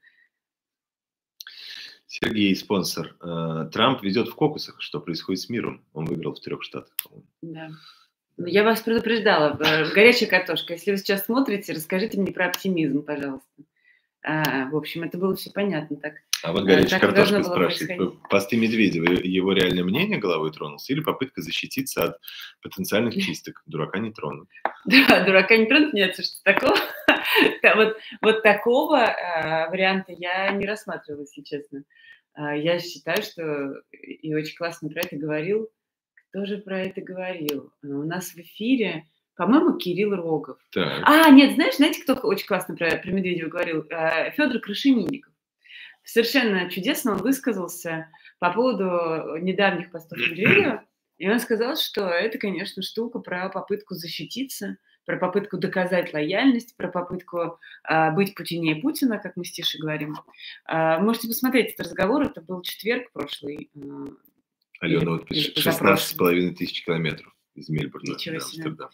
Сергей, 2.08 2.56
спонсор. 2.56 3.16
Э, 3.20 3.68
Трамп 3.70 4.02
ведет 4.02 4.28
в 4.28 4.34
кокусах. 4.34 4.80
Что 4.80 4.98
происходит 4.98 5.40
с 5.40 5.48
миром? 5.50 5.84
Он 5.92 6.06
выиграл 6.06 6.34
в 6.34 6.40
трех 6.40 6.62
штатах, 6.62 6.92
по-моему. 7.04 7.26
Да. 7.42 7.68
Я 8.38 8.64
вас 8.64 8.80
предупреждала, 8.80 9.54
горячая 9.92 10.28
картошка. 10.28 10.72
Если 10.72 10.92
вы 10.92 10.96
сейчас 10.96 11.26
смотрите, 11.26 11.72
расскажите 11.72 12.18
мне 12.18 12.32
про 12.32 12.46
оптимизм, 12.46 13.02
пожалуйста. 13.02 13.46
А, 14.22 14.68
в 14.70 14.76
общем, 14.76 15.02
это 15.02 15.18
было 15.18 15.36
все 15.36 15.50
понятно 15.50 15.96
так. 15.96 16.14
А 16.42 16.52
вот 16.52 16.64
горячая 16.64 17.00
так 17.00 17.14
картошка 17.14 17.42
спрашивает, 17.42 18.20
посты 18.30 18.56
Медведева, 18.56 19.12
его 19.12 19.52
реальное 19.52 19.84
мнение 19.84 20.18
головой 20.18 20.52
тронулся 20.52 20.92
или 20.92 21.00
попытка 21.00 21.42
защититься 21.42 22.04
от 22.04 22.16
потенциальных 22.62 23.14
чисток? 23.22 23.62
Дурака 23.66 23.98
не 23.98 24.12
тронут. 24.12 24.48
Да, 24.86 25.24
дурака 25.24 25.56
не 25.56 25.66
тронут, 25.66 25.92
нет, 25.92 26.14
что 26.14 26.42
такого. 26.44 26.76
вот, 27.76 27.96
вот 28.22 28.42
такого 28.42 29.04
а, 29.04 29.68
варианта 29.70 30.12
я 30.12 30.50
не 30.52 30.66
рассматривала, 30.66 31.22
если 31.22 31.42
честно. 31.42 31.84
А, 32.34 32.54
я 32.54 32.78
считаю, 32.78 33.22
что 33.22 33.82
и 33.92 34.34
очень 34.34 34.56
классно 34.56 34.88
про 34.88 35.00
это 35.00 35.16
говорил 35.16 35.70
тоже 36.32 36.58
про 36.58 36.80
это 36.80 37.00
говорил. 37.00 37.72
Э, 37.82 37.86
у 37.88 38.04
нас 38.04 38.30
в 38.30 38.38
эфире, 38.38 39.04
по-моему, 39.36 39.76
Кирилл 39.76 40.14
Рогов. 40.14 40.58
Так. 40.72 41.02
А, 41.04 41.30
нет, 41.30 41.54
знаешь, 41.54 41.76
знаете, 41.76 42.02
кто 42.02 42.14
очень 42.14 42.46
классно 42.46 42.76
про, 42.76 42.96
про 42.96 43.10
Медведева 43.10 43.48
говорил? 43.48 43.86
Э, 43.90 44.30
Федор 44.32 44.60
Крашенинников. 44.60 45.32
Совершенно 46.04 46.70
чудесно 46.70 47.12
он 47.12 47.18
высказался 47.18 48.08
по 48.38 48.52
поводу 48.52 49.36
недавних 49.38 49.90
постов 49.90 50.18
Медведева. 50.18 50.84
И 51.18 51.28
он 51.28 51.40
сказал, 51.40 51.76
что 51.76 52.08
это, 52.08 52.38
конечно, 52.38 52.82
штука 52.82 53.18
про 53.18 53.48
попытку 53.48 53.94
защититься, 53.94 54.76
про 55.08 55.16
попытку 55.16 55.56
доказать 55.56 56.12
лояльность, 56.12 56.76
про 56.76 56.88
попытку 56.88 57.58
э, 57.88 58.10
быть 58.12 58.34
путинее 58.34 58.76
Путина, 58.76 59.16
как 59.16 59.36
мы 59.36 59.46
с 59.46 59.50
Тишей 59.50 59.80
говорим. 59.80 60.16
Э, 60.68 60.98
можете 60.98 61.28
посмотреть 61.28 61.72
этот 61.72 61.86
разговор, 61.86 62.24
это 62.24 62.42
был 62.42 62.60
четверг 62.60 63.10
прошлый. 63.14 63.70
Э, 63.74 63.80
Алена 64.80 65.12
вот 65.12 65.26
пишет, 65.26 65.56
16,5 65.56 66.50
тысяч 66.56 66.84
километров 66.84 67.34
из 67.54 67.70
Мельбурна 67.70 68.16
до 68.22 68.32
Амстердама. 68.32 68.90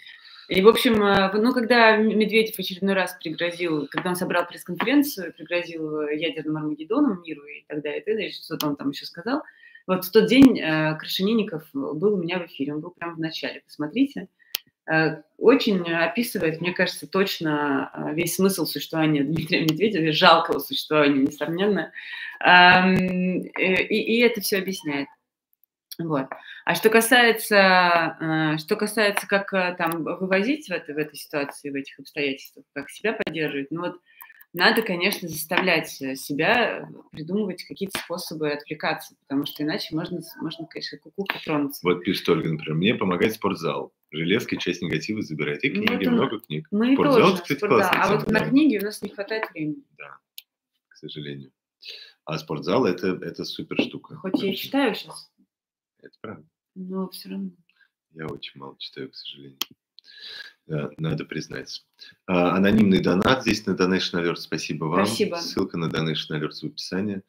И, 0.48 0.62
в 0.62 0.68
общем, 0.68 1.00
ну, 1.00 1.52
когда 1.52 1.96
Медведев 1.96 2.56
очередной 2.60 2.94
раз 2.94 3.16
пригрозил, 3.20 3.88
когда 3.88 4.10
он 4.10 4.16
собрал 4.16 4.46
пресс-конференцию, 4.46 5.34
пригрозил 5.34 6.02
ядерным 6.10 6.58
Армагеддоном 6.58 7.22
миру 7.22 7.44
и 7.44 7.64
так 7.66 7.82
далее, 7.82 8.02
и 8.02 8.04
так 8.04 8.14
далее, 8.14 8.30
что-то 8.30 8.68
он 8.68 8.76
там 8.76 8.90
еще 8.90 9.04
сказал, 9.04 9.42
вот 9.88 10.04
в 10.04 10.12
тот 10.12 10.28
день 10.28 10.60
э, 10.60 10.96
Крашенинников 10.96 11.64
был 11.72 12.14
у 12.14 12.22
меня 12.22 12.38
в 12.38 12.46
эфире, 12.46 12.74
он 12.74 12.82
был 12.82 12.92
прямо 12.92 13.16
в 13.16 13.18
начале, 13.18 13.62
посмотрите. 13.66 14.28
Э, 14.90 15.22
очень 15.38 15.90
описывает, 15.92 16.60
мне 16.60 16.72
кажется, 16.72 17.06
точно 17.06 17.90
э, 17.92 18.14
весь 18.14 18.36
смысл 18.36 18.66
существования 18.66 19.24
Дмитрия 19.24 19.62
Медведева, 19.62 20.12
жалкого 20.12 20.58
существования, 20.58 21.20
несомненно. 21.20 21.92
И, 22.44 23.96
и 23.96 24.20
это 24.20 24.40
все 24.42 24.58
объясняет. 24.58 25.08
Вот. 25.98 26.26
А 26.66 26.74
что 26.74 26.90
касается, 26.90 28.56
что 28.58 28.76
касается, 28.76 29.26
как 29.26 29.50
там 29.78 30.02
вывозить 30.02 30.68
в, 30.68 30.72
это, 30.72 30.92
в 30.92 30.98
этой 30.98 31.16
ситуации, 31.16 31.70
в 31.70 31.74
этих 31.74 31.98
обстоятельствах, 32.00 32.66
как 32.74 32.90
себя 32.90 33.12
поддерживать, 33.14 33.70
ну 33.70 33.82
вот 33.82 33.96
надо, 34.54 34.82
конечно, 34.82 35.28
заставлять 35.28 35.88
себя 35.88 36.88
придумывать 37.10 37.64
какие-то 37.64 37.98
способы 37.98 38.52
отвлекаться, 38.52 39.16
потому 39.26 39.46
что 39.46 39.64
иначе 39.64 39.94
можно, 39.94 40.20
можно 40.40 40.66
конечно, 40.66 40.98
куку 40.98 41.26
тронуться. 41.44 41.80
Вот 41.82 42.04
пишет 42.04 42.28
Ольга, 42.28 42.48
например, 42.50 42.76
мне 42.76 42.94
помогает 42.94 43.34
спортзал. 43.34 43.92
Железки 44.14 44.56
часть 44.56 44.80
негатива 44.80 45.22
забирает. 45.22 45.64
И 45.64 45.70
книги, 45.70 46.04
ну, 46.04 46.12
много 46.12 46.38
книг. 46.38 46.68
Мы 46.70 46.94
спортзал, 46.94 47.30
тоже, 47.30 47.42
кстати, 47.42 47.58
спортзал. 47.58 47.80
классный. 47.80 48.00
А 48.00 48.16
вот 48.16 48.26
да. 48.26 48.32
на 48.32 48.48
книги 48.48 48.78
у 48.78 48.82
нас 48.82 49.02
не 49.02 49.08
хватает 49.08 49.50
времени. 49.50 49.82
Да, 49.98 50.18
к 50.86 50.96
сожалению. 50.96 51.50
А 52.24 52.38
спортзал 52.38 52.86
это, 52.86 53.08
это 53.08 53.44
супер 53.44 53.82
штука. 53.82 54.14
Хоть 54.14 54.40
я 54.40 54.52
и 54.52 54.56
читаю 54.56 54.94
сейчас. 54.94 55.32
Это 56.00 56.16
правда. 56.20 56.48
Но 56.76 57.08
все 57.08 57.30
равно. 57.30 57.50
Я 58.12 58.26
очень 58.28 58.60
мало 58.60 58.76
читаю, 58.78 59.10
к 59.10 59.16
сожалению. 59.16 59.58
Да, 60.66 60.90
надо 60.96 61.24
признать. 61.26 61.84
А, 62.26 62.56
анонимный 62.56 63.00
донат 63.00 63.42
здесь 63.42 63.66
на 63.66 63.72
Donation 63.72 64.14
Alert. 64.14 64.36
Спасибо 64.36 64.86
вам. 64.86 65.04
Спасибо. 65.04 65.36
Ссылка 65.36 65.76
на 65.76 65.86
Donation 65.86 66.30
Alert 66.30 66.52
в 66.52 66.64
описании. 66.64 67.22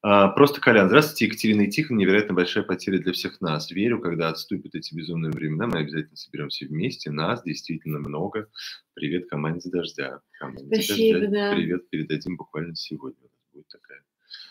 А, 0.00 0.28
просто 0.28 0.60
Колян. 0.60 0.86
Здравствуйте, 0.86 1.26
Екатерина 1.26 1.62
и 1.62 1.70
Тихон. 1.70 1.96
Невероятно 1.96 2.34
большая 2.34 2.62
потеря 2.62 2.98
для 2.98 3.12
всех 3.12 3.40
нас. 3.40 3.72
Верю, 3.72 4.00
когда 4.00 4.28
отступят 4.28 4.76
эти 4.76 4.94
безумные 4.94 5.32
времена, 5.32 5.66
мы 5.66 5.80
обязательно 5.80 6.16
соберемся 6.16 6.66
вместе. 6.66 7.10
Нас 7.10 7.42
действительно 7.42 7.98
много. 7.98 8.48
Привет 8.94 9.28
команде 9.28 9.68
«Дождя». 9.70 10.20
Команде 10.38 10.64
Спасибо, 10.66 11.20
«Дождя». 11.20 11.48
да. 11.48 11.54
Привет 11.56 11.90
передадим 11.90 12.36
буквально 12.36 12.76
сегодня. 12.76 13.28
Будет 13.52 13.66
такая 13.68 14.02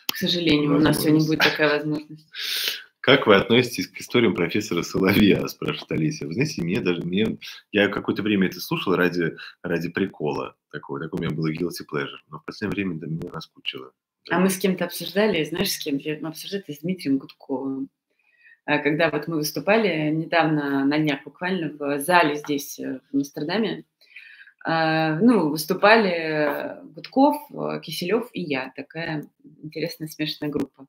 К 0.07 0.15
сожалению, 0.18 0.76
у 0.76 0.80
нас 0.80 1.01
сегодня 1.01 1.26
будет 1.26 1.39
такая 1.39 1.78
возможность. 1.78 2.28
Как 3.08 3.26
вы 3.26 3.36
относитесь 3.36 3.88
к 3.88 4.01
историям 4.01 4.36
профессора 4.36 4.82
Соловья, 4.82 5.47
спрашивает 5.47 5.93
Алисия. 5.93 6.28
Вы 6.28 6.34
знаете, 6.34 6.62
мне 6.62 6.82
даже, 6.82 7.03
мне, 7.03 7.38
я 7.72 7.88
какое-то 7.88 8.22
время 8.22 8.47
это 8.47 8.60
слушал 8.60 8.97
ради, 8.97 9.38
ради 9.64 9.88
прикола 9.88 10.58
такого, 10.74 10.99
такой 10.99 11.20
у 11.20 11.24
меня 11.24 11.34
было 11.34 11.49
guilty 11.49 11.86
pleasure, 11.89 12.20
но 12.28 12.39
в 12.39 12.43
последнее 12.43 12.76
время 12.76 12.99
да, 12.99 13.08
мне 13.08 13.32
наскучило. 13.32 13.93
А 14.30 14.41
мы 14.41 14.49
с 14.49 14.58
кем-то 14.58 14.84
обсуждали, 14.84 15.41
знаешь, 15.45 15.72
с 15.72 15.78
кем? 15.78 16.01
Мы 16.22 16.28
обсуждали 16.28 16.66
это 16.68 16.74
с 16.74 16.80
Дмитрием 16.80 17.18
Гудковым. 17.18 17.89
А 18.66 18.80
когда 18.80 19.10
вот 19.10 19.30
мы 19.30 19.38
выступали 19.38 20.10
недавно, 20.10 20.84
на 20.84 20.99
днях 20.99 21.24
буквально, 21.24 21.72
в 21.80 21.99
зале 21.99 22.36
здесь, 22.36 22.78
э, 22.78 22.99
в 23.14 23.16
Амстердаме, 23.16 23.86
ну, 24.70 25.49
выступали 25.49 26.82
Гудков, 26.93 27.38
Киселев 27.84 28.30
и 28.34 28.41
я, 28.41 28.74
такая 28.76 29.24
интересная 29.63 30.07
смешанная 30.07 30.51
группа. 30.51 30.88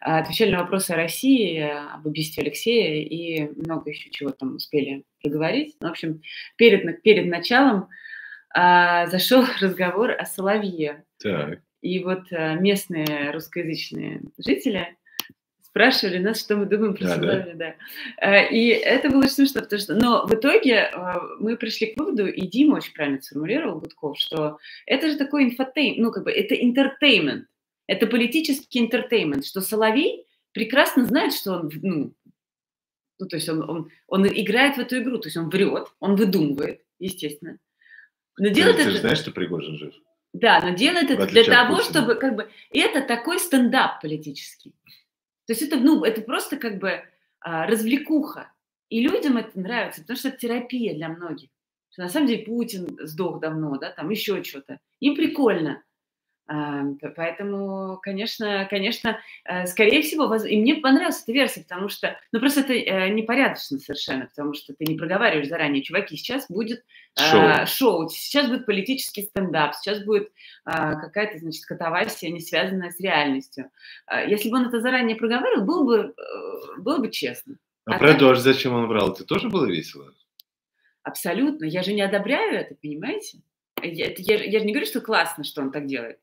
А, 0.00 0.18
отвечали 0.18 0.50
на 0.50 0.60
вопросы 0.60 0.92
о 0.92 0.96
России, 0.96 1.60
об 1.60 2.06
убийстве 2.06 2.42
Алексея 2.42 3.04
и 3.04 3.48
много 3.60 3.90
еще 3.90 4.10
чего 4.10 4.30
там 4.30 4.56
успели 4.56 5.04
проговорить. 5.22 5.76
Ну, 5.80 5.88
в 5.88 5.90
общем, 5.90 6.22
перед, 6.56 7.02
перед 7.02 7.26
началом 7.26 7.88
а, 8.54 9.06
зашел 9.06 9.44
разговор 9.60 10.10
о 10.10 10.24
Соловье. 10.24 11.04
Так. 11.22 11.60
И 11.80 12.02
вот 12.02 12.32
а, 12.32 12.54
местные 12.54 13.30
русскоязычные 13.30 14.22
жители 14.38 14.96
спрашивали 15.72 16.18
нас, 16.18 16.38
что 16.38 16.56
мы 16.56 16.66
думаем 16.66 16.94
про 16.94 17.06
да, 17.06 17.14
Соловья, 17.14 17.54
да. 17.54 17.74
да. 18.20 18.42
И 18.44 18.66
это 18.66 19.08
было 19.08 19.22
смешно, 19.22 19.62
потому 19.62 19.80
что, 19.80 19.94
но 19.94 20.26
в 20.26 20.34
итоге 20.34 20.90
мы 21.40 21.56
пришли 21.56 21.86
к 21.86 21.98
выводу, 21.98 22.26
и 22.26 22.46
Дима 22.46 22.76
очень 22.76 22.92
правильно 22.92 23.22
сформулировал, 23.22 23.80
Гудков, 23.80 24.18
что 24.18 24.58
это 24.84 25.10
же 25.10 25.16
такой 25.16 25.44
infotain, 25.44 26.02
ну, 26.02 26.12
как 26.12 26.24
бы, 26.24 26.30
это 26.30 26.54
entertainment, 26.54 27.46
это 27.86 28.06
политический 28.06 28.80
entertainment, 28.80 29.46
что 29.46 29.62
Соловей 29.62 30.26
прекрасно 30.52 31.06
знает, 31.06 31.32
что 31.32 31.52
он, 31.54 31.70
ну, 31.80 32.12
ну 33.18 33.26
то 33.26 33.36
есть 33.36 33.48
он, 33.48 33.68
он, 33.68 33.90
он 34.08 34.26
играет 34.26 34.76
в 34.76 34.80
эту 34.80 34.98
игру, 34.98 35.18
то 35.18 35.28
есть 35.28 35.38
он 35.38 35.48
врет, 35.48 35.88
он 36.00 36.16
выдумывает, 36.16 36.82
естественно. 36.98 37.56
Но 38.36 38.48
делает 38.48 38.76
ты, 38.76 38.82
это... 38.82 38.92
Ты 38.92 38.98
знаешь, 38.98 39.18
что 39.18 39.30
Пригожин 39.30 39.78
жив? 39.78 39.94
Да, 40.34 40.60
но 40.62 40.74
делает 40.74 41.10
это 41.10 41.26
для 41.26 41.44
того, 41.44 41.80
чтобы 41.80 42.14
как 42.14 42.36
бы... 42.36 42.50
Это 42.70 43.00
такой 43.00 43.38
стендап 43.38 44.02
политический. 44.02 44.74
То 45.46 45.52
есть 45.52 45.62
это, 45.62 45.76
ну, 45.76 46.04
это 46.04 46.22
просто 46.22 46.56
как 46.56 46.78
бы 46.78 47.02
а, 47.40 47.66
развлекуха. 47.66 48.52
И 48.88 49.00
людям 49.00 49.36
это 49.36 49.58
нравится, 49.58 50.02
потому 50.02 50.18
что 50.18 50.28
это 50.28 50.38
терапия 50.38 50.94
для 50.94 51.08
многих. 51.08 51.50
Что 51.90 52.02
на 52.02 52.08
самом 52.08 52.26
деле 52.26 52.44
Путин 52.44 52.86
сдох 53.02 53.40
давно, 53.40 53.76
да, 53.78 53.90
там 53.90 54.10
еще 54.10 54.42
что-то. 54.42 54.80
Им 55.00 55.14
прикольно. 55.14 55.82
Поэтому, 56.46 57.98
конечно, 58.02 58.66
конечно, 58.68 59.20
э, 59.44 59.66
скорее 59.66 60.02
всего, 60.02 60.34
и 60.34 60.60
мне 60.60 60.74
понравилась 60.74 61.22
эта 61.22 61.32
версия, 61.32 61.62
потому 61.62 61.88
что, 61.88 62.18
ну, 62.32 62.40
просто 62.40 62.60
это 62.60 62.74
э, 62.74 63.08
непорядочно 63.10 63.78
совершенно, 63.78 64.26
потому 64.26 64.52
что 64.52 64.74
ты 64.74 64.84
не 64.84 64.98
проговариваешь 64.98 65.48
заранее, 65.48 65.82
чуваки, 65.82 66.16
сейчас 66.16 66.46
будет 66.48 66.84
шоу, 67.16 67.66
шоу 67.66 68.08
сейчас 68.08 68.48
будет 68.48 68.66
политический 68.66 69.22
стендап, 69.22 69.74
сейчас 69.74 70.04
будет 70.04 70.32
а, 70.64 70.94
какая-то, 70.94 71.38
значит, 71.38 71.64
катавасия, 71.64 72.30
не 72.30 72.40
связанная 72.40 72.90
с 72.90 73.00
реальностью. 73.00 73.70
А, 74.06 74.22
если 74.22 74.50
бы 74.50 74.58
он 74.58 74.66
это 74.66 74.80
заранее 74.80 75.16
проговаривал, 75.16 75.64
было 75.64 75.84
бы, 75.84 76.14
э, 76.16 76.80
было 76.80 76.98
бы 76.98 77.10
честно. 77.10 77.56
А, 77.84 77.94
а 77.94 77.98
про 77.98 78.08
так... 78.08 78.18
дождь 78.18 78.42
зачем 78.42 78.74
он 78.74 78.86
врал? 78.86 79.12
Это 79.12 79.24
тоже 79.24 79.48
было 79.48 79.66
весело? 79.66 80.12
Абсолютно. 81.02 81.64
Я 81.64 81.82
же 81.82 81.92
не 81.92 82.02
одобряю 82.02 82.58
это, 82.58 82.74
понимаете? 82.80 83.38
Я, 83.82 84.12
я, 84.16 84.44
я 84.44 84.58
же 84.60 84.64
не 84.64 84.72
говорю, 84.72 84.86
что 84.86 85.00
классно, 85.00 85.44
что 85.44 85.62
он 85.62 85.72
так 85.72 85.86
делает. 85.86 86.18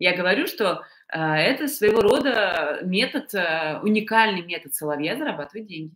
Я 0.00 0.16
говорю, 0.16 0.46
что 0.46 0.86
э, 1.12 1.18
это 1.20 1.68
своего 1.68 2.00
рода 2.00 2.80
метод, 2.82 3.34
э, 3.34 3.78
уникальный 3.82 4.42
метод 4.42 4.74
Соловья 4.74 5.14
зарабатывать 5.14 5.66
деньги. 5.66 5.94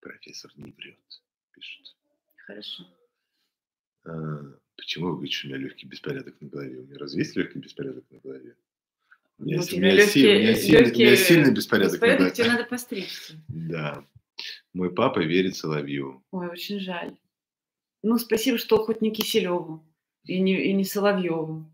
Профессор 0.00 0.52
не 0.54 0.70
врет, 0.70 0.96
пишет. 1.52 1.96
Хорошо. 2.46 2.84
А, 4.04 4.12
почему 4.76 5.06
вы 5.08 5.12
говорите, 5.14 5.36
что 5.36 5.48
у 5.48 5.50
меня 5.50 5.58
легкий 5.58 5.86
беспорядок 5.86 6.40
на 6.40 6.48
голове? 6.48 6.78
У 6.78 6.82
меня 6.84 6.96
разве 6.96 7.22
есть 7.22 7.34
легкий 7.34 7.58
беспорядок 7.58 8.04
на 8.08 8.18
голове? 8.20 8.54
У 9.38 9.44
меня, 9.44 9.56
ну, 9.58 9.64
у 9.64 9.76
меня, 9.76 9.90
легкий, 9.90 10.12
сильный, 10.12 10.36
у 10.36 10.42
меня, 10.42 10.54
сильный, 10.54 10.84
легкий, 10.84 11.02
у 11.02 11.06
меня 11.06 11.16
сильный 11.16 11.52
беспорядок, 11.52 11.92
беспорядок 11.94 12.20
на 12.20 12.26
голове. 12.26 12.36
тебе 12.36 12.52
надо 12.52 12.64
постричься. 12.64 13.34
Да. 13.48 14.06
Мой 14.72 14.94
папа 14.94 15.18
верит 15.18 15.56
Соловью. 15.56 16.24
Ой, 16.30 16.48
очень 16.48 16.78
жаль. 16.78 17.18
Ну, 18.02 18.16
спасибо, 18.18 18.58
что 18.58 18.76
хоть 18.84 19.02
не 19.02 19.10
Киселеву 19.10 19.84
и 20.24 20.40
не, 20.40 20.66
и 20.66 20.72
не 20.72 20.84
Соловьеву. 20.84 21.70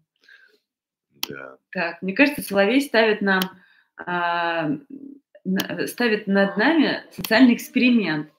Да. 1.29 1.57
Так, 1.72 2.03
мне 2.03 2.12
кажется, 2.12 2.43
Соловей 2.43 2.81
ставит 2.81 3.20
нам, 3.22 3.43
а, 3.99 4.70
ставит 5.87 6.27
над 6.27 6.57
нами 6.57 7.03
социальный 7.12 7.55
эксперимент. 7.55 8.31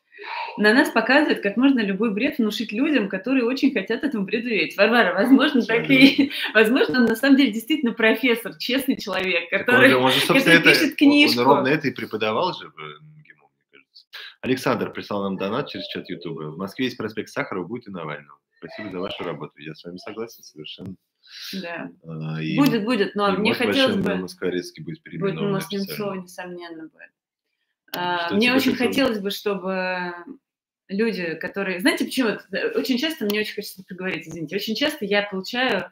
На 0.58 0.74
нас 0.74 0.90
показывает, 0.90 1.42
как 1.42 1.58
можно 1.58 1.80
любой 1.80 2.12
бред 2.12 2.40
внушить 2.40 2.72
людям, 2.72 3.08
которые 3.08 3.46
очень 3.46 3.72
хотят 3.72 4.04
этому 4.04 4.26
бреду 4.26 4.50
верить. 4.50 4.76
Варвара, 4.76 5.14
возможно, 5.14 5.62
так 5.62 5.90
и... 5.90 6.32
Возможно, 6.54 7.02
он 7.02 7.06
на 7.06 7.16
самом 7.16 7.38
деле 7.38 7.52
действительно 7.52 7.94
профессор, 7.94 8.58
честный 8.58 8.98
человек, 8.98 9.50
который, 9.52 9.94
он, 9.94 10.06
он 10.06 10.12
же, 10.12 10.22
который 10.22 10.56
это, 10.56 10.70
пишет 10.70 10.96
книжку. 10.96 11.42
Он, 11.42 11.48
он 11.48 11.54
ровно 11.56 11.68
это 11.68 11.88
и 11.88 11.92
преподавал 11.92 12.54
же 12.54 12.72
мне 12.76 13.24
кажется. 13.72 14.06
Александр 14.42 14.92
прислал 14.92 15.24
нам 15.24 15.38
донат 15.38 15.70
через 15.70 15.86
чат 15.88 16.10
Ютуба. 16.10 16.52
В 16.52 16.58
Москве 16.58 16.86
есть 16.86 16.98
проспект 16.98 17.30
Сахарова, 17.30 17.68
будет 17.68 17.88
и 17.88 17.92
Навального. 17.92 18.40
Спасибо 18.58 18.90
за 18.92 19.00
вашу 19.00 19.24
работу. 19.24 19.54
Я 19.60 19.76
с 19.76 19.84
вами 19.84 19.98
согласен 19.98 20.44
совершенно. 20.44 20.96
Да. 21.54 21.90
А, 22.06 22.42
и, 22.42 22.58
будет, 22.58 22.84
будет, 22.84 23.16
но 23.16 23.34
и 23.34 23.38
мне 23.38 23.54
хотелось 23.54 23.96
бы... 23.96 24.16
Будет 24.16 25.04
переименован. 25.04 25.38
Будет 25.38 25.52
Мост 25.52 25.72
Немцова, 25.72 26.14
несомненно, 26.16 26.84
будет. 26.84 27.12
А, 27.96 28.34
мне 28.34 28.54
очень 28.54 28.76
хотелось 28.76 29.20
бы, 29.20 29.32
чтобы 29.32 30.14
люди, 30.88 31.36
которые... 31.36 31.80
Знаете, 31.80 32.06
почему? 32.06 32.38
Очень 32.76 32.98
часто, 32.98 33.26
мне 33.26 33.42
очень 33.42 33.56
хочется 33.56 33.84
поговорить, 33.88 34.28
извините, 34.28 34.56
очень 34.56 34.76
часто 34.76 35.06
я 35.06 35.24
получаю 35.24 35.92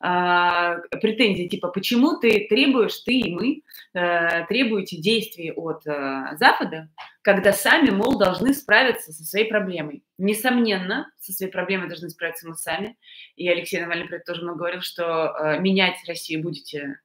претензии, 0.00 1.48
типа, 1.48 1.68
почему 1.68 2.18
ты 2.18 2.46
требуешь, 2.48 3.00
ты 3.00 3.18
и 3.18 3.34
мы, 3.34 3.62
э, 3.94 4.46
требуете 4.46 4.96
действий 4.96 5.52
от 5.52 5.86
э, 5.86 6.36
Запада, 6.38 6.88
когда 7.22 7.52
сами, 7.52 7.90
мол, 7.90 8.16
должны 8.16 8.54
справиться 8.54 9.12
со 9.12 9.24
своей 9.24 9.48
проблемой. 9.48 10.04
Несомненно, 10.16 11.10
со 11.18 11.32
своей 11.32 11.50
проблемой 11.50 11.88
должны 11.88 12.10
справиться 12.10 12.48
мы 12.48 12.54
сами. 12.54 12.96
И 13.34 13.48
Алексей 13.48 13.80
Навальный 13.80 14.06
про 14.06 14.16
это 14.16 14.26
тоже 14.26 14.42
много 14.42 14.58
говорил, 14.58 14.82
что 14.82 15.34
э, 15.36 15.58
менять 15.58 15.96
Россию 16.06 16.42
будете, 16.42 17.00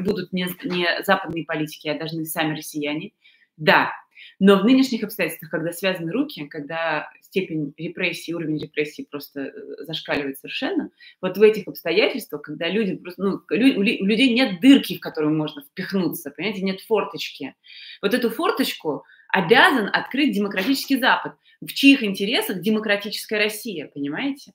будут 0.00 0.32
не, 0.32 0.48
не 0.64 1.02
западные 1.04 1.44
политики, 1.44 1.88
а 1.88 1.98
должны 1.98 2.24
сами 2.24 2.56
россияне. 2.56 3.12
Да, 3.56 3.92
но 4.38 4.58
в 4.58 4.64
нынешних 4.64 5.04
обстоятельствах, 5.04 5.50
когда 5.50 5.72
связаны 5.72 6.12
руки, 6.12 6.46
когда 6.46 7.08
степень 7.20 7.72
репрессии, 7.76 8.32
уровень 8.32 8.58
репрессии 8.58 9.06
просто 9.08 9.40
э, 9.40 9.52
зашкаливает 9.84 10.38
совершенно, 10.38 10.90
вот 11.20 11.38
в 11.38 11.42
этих 11.42 11.68
обстоятельствах, 11.68 12.42
когда 12.42 12.68
люди 12.68 12.96
просто, 12.96 13.22
ну, 13.22 13.40
у 13.50 13.54
людей 13.54 14.34
нет 14.34 14.60
дырки, 14.60 14.96
в 14.96 15.00
которую 15.00 15.34
можно 15.34 15.62
впихнуться, 15.62 16.30
понимаете, 16.30 16.62
нет 16.62 16.80
форточки. 16.80 17.54
Вот 18.00 18.14
эту 18.14 18.30
форточку 18.30 19.04
обязан 19.28 19.88
открыть 19.92 20.34
демократический 20.34 20.98
Запад, 20.98 21.34
в 21.60 21.72
чьих 21.72 22.02
интересах 22.02 22.60
демократическая 22.60 23.38
Россия, 23.38 23.86
понимаете? 23.86 24.52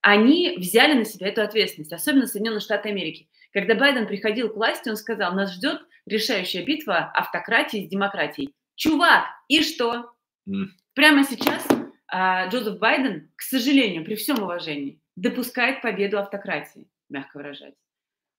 Они 0.00 0.56
взяли 0.58 0.94
на 0.94 1.04
себя 1.04 1.28
эту 1.28 1.42
ответственность, 1.42 1.92
особенно 1.92 2.26
Соединенные 2.26 2.60
Штаты 2.60 2.90
Америки. 2.90 3.28
Когда 3.52 3.74
Байден 3.74 4.06
приходил 4.06 4.50
к 4.50 4.56
власти, 4.56 4.88
он 4.88 4.96
сказал, 4.96 5.34
нас 5.34 5.54
ждет 5.54 5.80
решающая 6.06 6.64
битва 6.64 7.10
автократии 7.14 7.84
с 7.84 7.88
демократией. 7.88 8.52
Чувак, 8.76 9.24
и 9.48 9.62
что? 9.62 10.12
Mm. 10.48 10.66
Прямо 10.94 11.24
сейчас 11.24 11.66
а, 12.06 12.48
Джозеф 12.48 12.78
Байден, 12.78 13.30
к 13.36 13.42
сожалению, 13.42 14.04
при 14.04 14.14
всем 14.14 14.42
уважении, 14.42 15.00
допускает 15.16 15.82
победу 15.82 16.18
автократии, 16.18 16.86
мягко 17.08 17.36
выражать. 17.38 17.74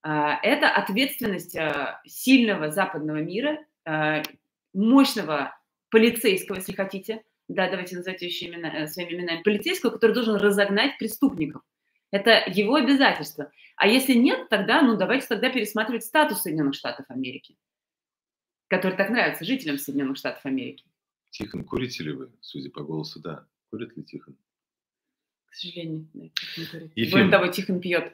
А, 0.04 0.40
это 0.44 0.70
ответственность 0.70 1.56
а, 1.56 2.02
сильного 2.06 2.72
западного 2.72 3.18
мира, 3.18 3.60
а, 3.86 4.22
мощного 4.74 5.58
полицейского, 5.90 6.58
если 6.58 6.74
хотите, 6.74 7.24
да, 7.48 7.70
давайте 7.70 7.96
назовем 7.96 8.18
вещи 8.20 8.46
имена, 8.46 8.70
э, 8.70 8.88
своими 8.88 9.14
именами, 9.14 9.44
полицейского, 9.44 9.92
который 9.92 10.14
должен 10.14 10.36
разогнать 10.36 10.98
преступников. 10.98 11.62
Это 12.12 12.44
его 12.48 12.76
обязательство. 12.76 13.52
А 13.76 13.88
если 13.88 14.14
нет, 14.14 14.50
тогда, 14.50 14.82
ну, 14.82 14.98
давайте 14.98 15.28
тогда 15.28 15.50
пересматривать 15.50 16.04
статус 16.04 16.42
Соединенных 16.42 16.76
Штатов 16.76 17.06
Америки 17.10 17.56
который 18.68 18.98
так 18.98 19.10
нравится 19.10 19.46
жителям 19.46 19.78
Соединенных 19.78 20.18
Штатов 20.18 20.46
Америки. 20.46 20.86
Тихон, 21.32 21.64
курите 21.64 22.04
ли 22.04 22.12
вы? 22.12 22.32
Судя 22.42 22.70
по 22.70 22.82
голосу, 22.82 23.20
да. 23.20 23.46
Курит 23.70 23.96
ли 23.98 24.04
Тихон? 24.04 24.38
К 25.48 25.54
сожалению, 25.56 26.08
нет, 26.14 26.32
не 26.58 26.66
курит. 26.66 27.12
Более 27.12 27.30
того, 27.30 27.48
Тихон 27.48 27.80
пьет. 27.80 28.14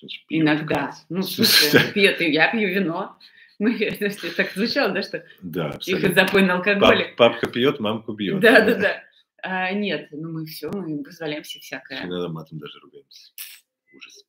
Пьет, 0.00 0.10
Иногда. 0.28 0.74
Кажется. 0.74 1.06
Ну, 1.08 1.22
слушай, 1.22 1.92
пьет, 1.92 2.20
и 2.20 2.30
я 2.30 2.50
пью 2.50 2.68
вино. 2.68 3.18
Мы, 3.58 3.78
так 4.36 4.52
звучало, 4.52 4.92
да, 4.92 5.02
что 5.02 5.24
да, 5.42 5.72
Тихон 5.78 6.14
запойный 6.14 6.54
алкоголик. 6.54 7.16
Пап, 7.16 7.32
папка 7.32 7.48
пьет, 7.48 7.80
мамку 7.80 8.12
бьет. 8.12 8.40
Да, 8.40 8.60
да, 8.64 8.74
да. 8.74 9.04
А, 9.42 9.72
нет, 9.72 10.08
ну 10.10 10.32
мы 10.32 10.46
все, 10.46 10.70
мы 10.70 11.02
позволяем 11.04 11.44
себе 11.44 11.60
всякое. 11.60 12.04
Иногда 12.04 12.28
матом 12.28 12.58
даже 12.58 12.80
ругаемся. 12.80 13.32
Ужас. 13.96 14.24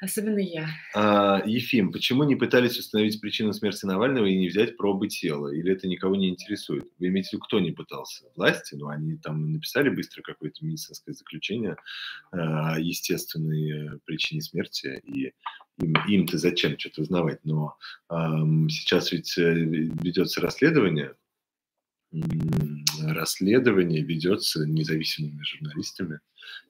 Особенно 0.00 0.38
я. 0.38 0.68
А, 0.94 1.42
Ефим, 1.44 1.90
почему 1.92 2.24
не 2.24 2.36
пытались 2.36 2.78
установить 2.78 3.20
причину 3.20 3.52
смерти 3.52 3.84
Навального 3.84 4.26
и 4.26 4.36
не 4.36 4.48
взять 4.48 4.76
пробы 4.76 5.08
тела? 5.08 5.48
Или 5.48 5.72
это 5.72 5.88
никого 5.88 6.14
не 6.14 6.28
интересует? 6.28 6.88
Вы 6.98 7.08
имеете 7.08 7.30
в 7.30 7.32
виду, 7.34 7.44
кто 7.44 7.58
не 7.58 7.72
пытался? 7.72 8.26
Власти? 8.36 8.74
Ну, 8.76 8.88
они 8.88 9.16
там 9.16 9.52
написали 9.52 9.88
быстро 9.88 10.22
какое-то 10.22 10.64
медицинское 10.64 11.12
заключение 11.12 11.76
о 12.30 12.74
а, 12.74 12.78
естественной 12.78 13.98
причине 14.04 14.40
смерти, 14.40 15.00
и 15.04 15.32
им, 15.78 15.94
им-то 16.06 16.38
зачем 16.38 16.78
что-то 16.78 17.02
узнавать? 17.02 17.40
Но 17.44 17.76
эм, 18.10 18.68
сейчас 18.68 19.12
ведь 19.12 19.36
э, 19.38 19.52
ведется 19.52 20.40
расследование, 20.40 21.14
расследование 23.02 24.02
ведется 24.02 24.64
независимыми 24.66 25.42
журналистами, 25.42 26.20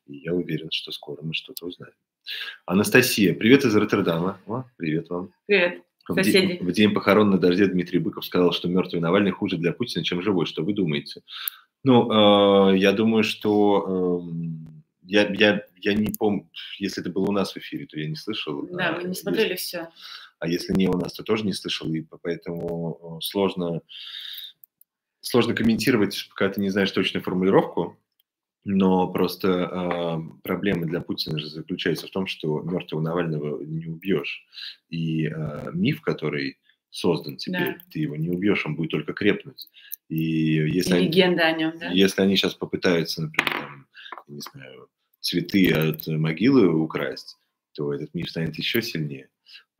и 0.06 0.16
я 0.18 0.34
уверен, 0.34 0.70
что 0.70 0.92
скоро 0.92 1.22
мы 1.22 1.34
что-то 1.34 1.66
узнаем. 1.66 1.94
Анастасия, 2.66 3.34
привет 3.34 3.64
из 3.64 3.74
Роттердама. 3.74 4.40
О, 4.46 4.64
привет 4.76 5.08
вам. 5.08 5.32
Привет. 5.46 5.82
Соседи. 6.06 6.28
В 6.28 6.32
день, 6.32 6.58
в 6.60 6.72
день 6.72 6.94
похорон 6.94 7.30
на 7.30 7.38
дожде 7.38 7.66
Дмитрий 7.66 7.98
Быков 7.98 8.24
сказал, 8.24 8.52
что 8.52 8.68
мертвый 8.68 9.00
Навальный 9.00 9.30
хуже 9.30 9.56
для 9.58 9.72
Путина, 9.72 10.04
чем 10.04 10.22
живой. 10.22 10.46
Что 10.46 10.62
вы 10.62 10.72
думаете? 10.72 11.22
Ну, 11.84 12.72
э, 12.72 12.78
я 12.78 12.92
думаю, 12.92 13.24
что 13.24 14.22
э, 14.22 14.32
я, 15.02 15.28
я, 15.32 15.62
я 15.76 15.94
не 15.94 16.12
помню, 16.18 16.48
если 16.78 17.02
это 17.02 17.10
было 17.10 17.26
у 17.26 17.32
нас 17.32 17.52
в 17.52 17.56
эфире, 17.58 17.86
то 17.86 17.98
я 17.98 18.08
не 18.08 18.16
слышал. 18.16 18.66
Да, 18.72 18.92
мы 18.92 19.08
не 19.08 19.14
смотрели 19.14 19.50
если, 19.50 19.56
все. 19.56 19.88
А 20.38 20.48
если 20.48 20.72
не 20.72 20.88
у 20.88 20.96
нас, 20.96 21.12
то 21.12 21.22
тоже 21.22 21.44
не 21.44 21.52
слышал, 21.52 21.92
и 21.92 22.04
поэтому 22.22 23.18
сложно, 23.22 23.82
сложно 25.20 25.54
комментировать, 25.54 26.28
когда 26.34 26.54
ты 26.54 26.60
не 26.60 26.70
знаешь 26.70 26.90
точную 26.90 27.22
формулировку. 27.22 27.98
Но 28.64 29.08
просто 29.08 29.48
э, 29.48 30.40
проблема 30.42 30.86
для 30.86 31.00
Путина 31.00 31.38
же 31.38 31.48
заключается 31.48 32.06
в 32.06 32.10
том, 32.10 32.26
что 32.26 32.60
мертвого 32.60 33.00
Навального 33.00 33.62
не 33.62 33.86
убьешь. 33.86 34.44
И 34.90 35.26
э, 35.26 35.70
миф, 35.72 36.02
который 36.02 36.58
создан 36.90 37.36
теперь, 37.36 37.76
да. 37.78 37.84
ты 37.90 38.00
его 38.00 38.16
не 38.16 38.30
убьешь, 38.30 38.66
он 38.66 38.76
будет 38.76 38.90
только 38.90 39.12
крепнуть. 39.12 39.68
И 40.08 40.16
если 40.70 40.98
и 40.98 41.04
легенда 41.04 41.44
они, 41.44 41.64
о 41.64 41.68
нем, 41.68 41.78
да? 41.78 41.90
Если 41.90 42.22
они 42.22 42.36
сейчас 42.36 42.54
попытаются, 42.54 43.22
например, 43.22 43.52
там, 43.52 43.86
не 44.26 44.40
знаю, 44.40 44.88
цветы 45.20 45.70
от 45.70 46.06
могилы 46.06 46.68
украсть, 46.68 47.36
то 47.74 47.92
этот 47.92 48.14
миф 48.14 48.30
станет 48.30 48.56
еще 48.56 48.82
сильнее. 48.82 49.28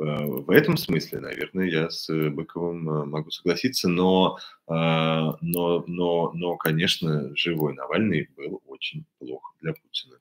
Э, 0.01 0.27
в 0.27 0.51
этом 0.51 0.77
смысле, 0.77 1.21
наверное, 1.21 1.67
я 1.67 1.91
с 1.91 2.09
Быковым 2.31 2.89
э, 2.89 3.05
могу 3.05 3.31
согласиться, 3.31 3.89
но, 3.89 4.39
э, 4.69 4.73
но, 4.73 5.85
но, 5.87 6.33
но, 6.33 6.57
конечно, 6.57 7.35
живой 7.37 7.75
Навальный 7.75 8.29
был 8.37 8.63
очень 8.67 9.05
плохо 9.19 9.55
для 9.61 9.73
Путина. 9.73 10.19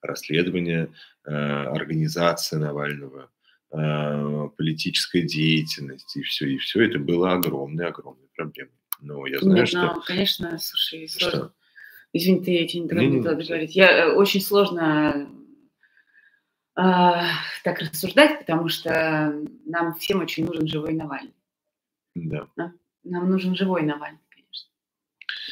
Расследование, 0.00 0.92
организация 1.24 2.60
Навального, 2.60 3.30
политическая 3.68 5.22
деятельность 5.22 6.16
и 6.16 6.22
все, 6.22 6.46
и 6.46 6.58
все 6.58 6.84
это 6.84 7.00
было 7.00 7.32
огромной-огромной 7.32 8.28
проблемой. 8.36 8.72
Но 9.00 9.26
я 9.26 9.40
знаю, 9.40 9.56
Нет, 9.56 9.68
что... 9.68 9.94
Ну, 9.96 10.02
конечно, 10.06 10.56
слушай, 10.60 11.08
сложно. 11.08 11.38
Что? 11.38 11.52
Извини, 12.12 12.44
ты, 12.44 12.50
я 12.52 12.68
тебе 12.68 12.82
не, 12.82 12.88
не, 12.88 13.06
не, 13.06 13.16
не 13.16 13.20
говорить. 13.22 13.74
Я, 13.74 14.14
очень 14.14 14.40
сложно 14.40 15.10
а, 15.10 15.28
так 16.78 17.80
рассуждать, 17.80 18.38
потому 18.38 18.68
что 18.68 19.34
нам 19.64 19.94
всем 19.94 20.20
очень 20.20 20.46
нужен 20.46 20.68
живой 20.68 20.94
Навальный. 20.94 21.34
Да. 22.14 22.46
Нам 23.02 23.30
нужен 23.30 23.56
живой 23.56 23.82
Навальный, 23.82 24.20
конечно. 24.28 24.70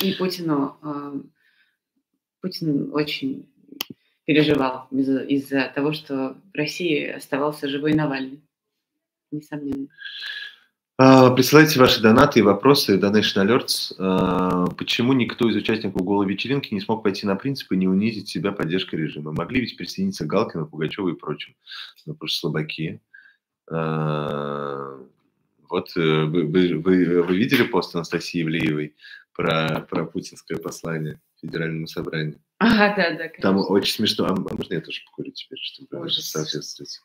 И 0.02 0.14
Путину, 0.14 0.78
а, 0.82 1.14
Путин 2.40 2.94
очень 2.94 3.52
переживал 4.24 4.86
из-за 4.92 5.20
из 5.24 5.48
того, 5.74 5.92
что 5.92 6.36
в 6.52 6.56
России 6.56 7.08
оставался 7.08 7.68
живой 7.68 7.94
Навальный. 7.94 8.40
Несомненно. 9.32 9.88
А, 10.98 11.30
присылайте 11.30 11.78
ваши 11.78 12.00
донаты 12.00 12.38
и 12.38 12.42
вопросы, 12.42 12.98
Donation 12.98 13.44
Alerts. 13.44 13.94
А, 13.98 14.66
почему 14.78 15.12
никто 15.12 15.48
из 15.48 15.56
участников 15.56 16.02
голой 16.02 16.26
вечеринки 16.26 16.72
не 16.72 16.80
смог 16.80 17.02
пойти 17.02 17.26
на 17.26 17.36
принципы 17.36 17.74
и 17.74 17.78
не 17.78 17.86
унизить 17.86 18.28
себя 18.28 18.50
поддержкой 18.50 18.96
режима? 18.96 19.32
Могли 19.32 19.60
ведь 19.60 19.76
присоединиться 19.76 20.24
к 20.24 20.28
Галкину, 20.28 20.66
Пугачеву 20.66 21.08
и 21.08 21.14
прочим. 21.14 21.54
Но 22.06 22.14
просто 22.14 22.40
слабаки. 22.40 23.02
А, 23.70 24.98
вот 25.68 25.90
э, 25.96 26.00
вы, 26.00 26.46
вы, 26.46 26.78
вы, 26.78 27.22
вы 27.22 27.36
видели 27.36 27.64
пост 27.64 27.94
Анастасии 27.94 28.42
Ивлеевой 28.42 28.94
про, 29.34 29.86
про 29.90 30.06
путинское 30.06 30.56
послание 30.58 31.20
Федеральному 31.42 31.88
собранию? 31.88 32.40
Ага, 32.58 32.94
да, 32.96 33.10
да. 33.10 33.28
Конечно. 33.28 33.42
Там 33.42 33.58
очень 33.58 33.94
смешно. 33.94 34.26
А 34.26 34.34
можно 34.34 34.74
я 34.74 34.80
тоже 34.80 35.02
покурю 35.04 35.32
теперь, 35.32 35.58
чтобы 35.60 36.06
Ужас. 36.06 36.30
соответствовать? 36.30 37.02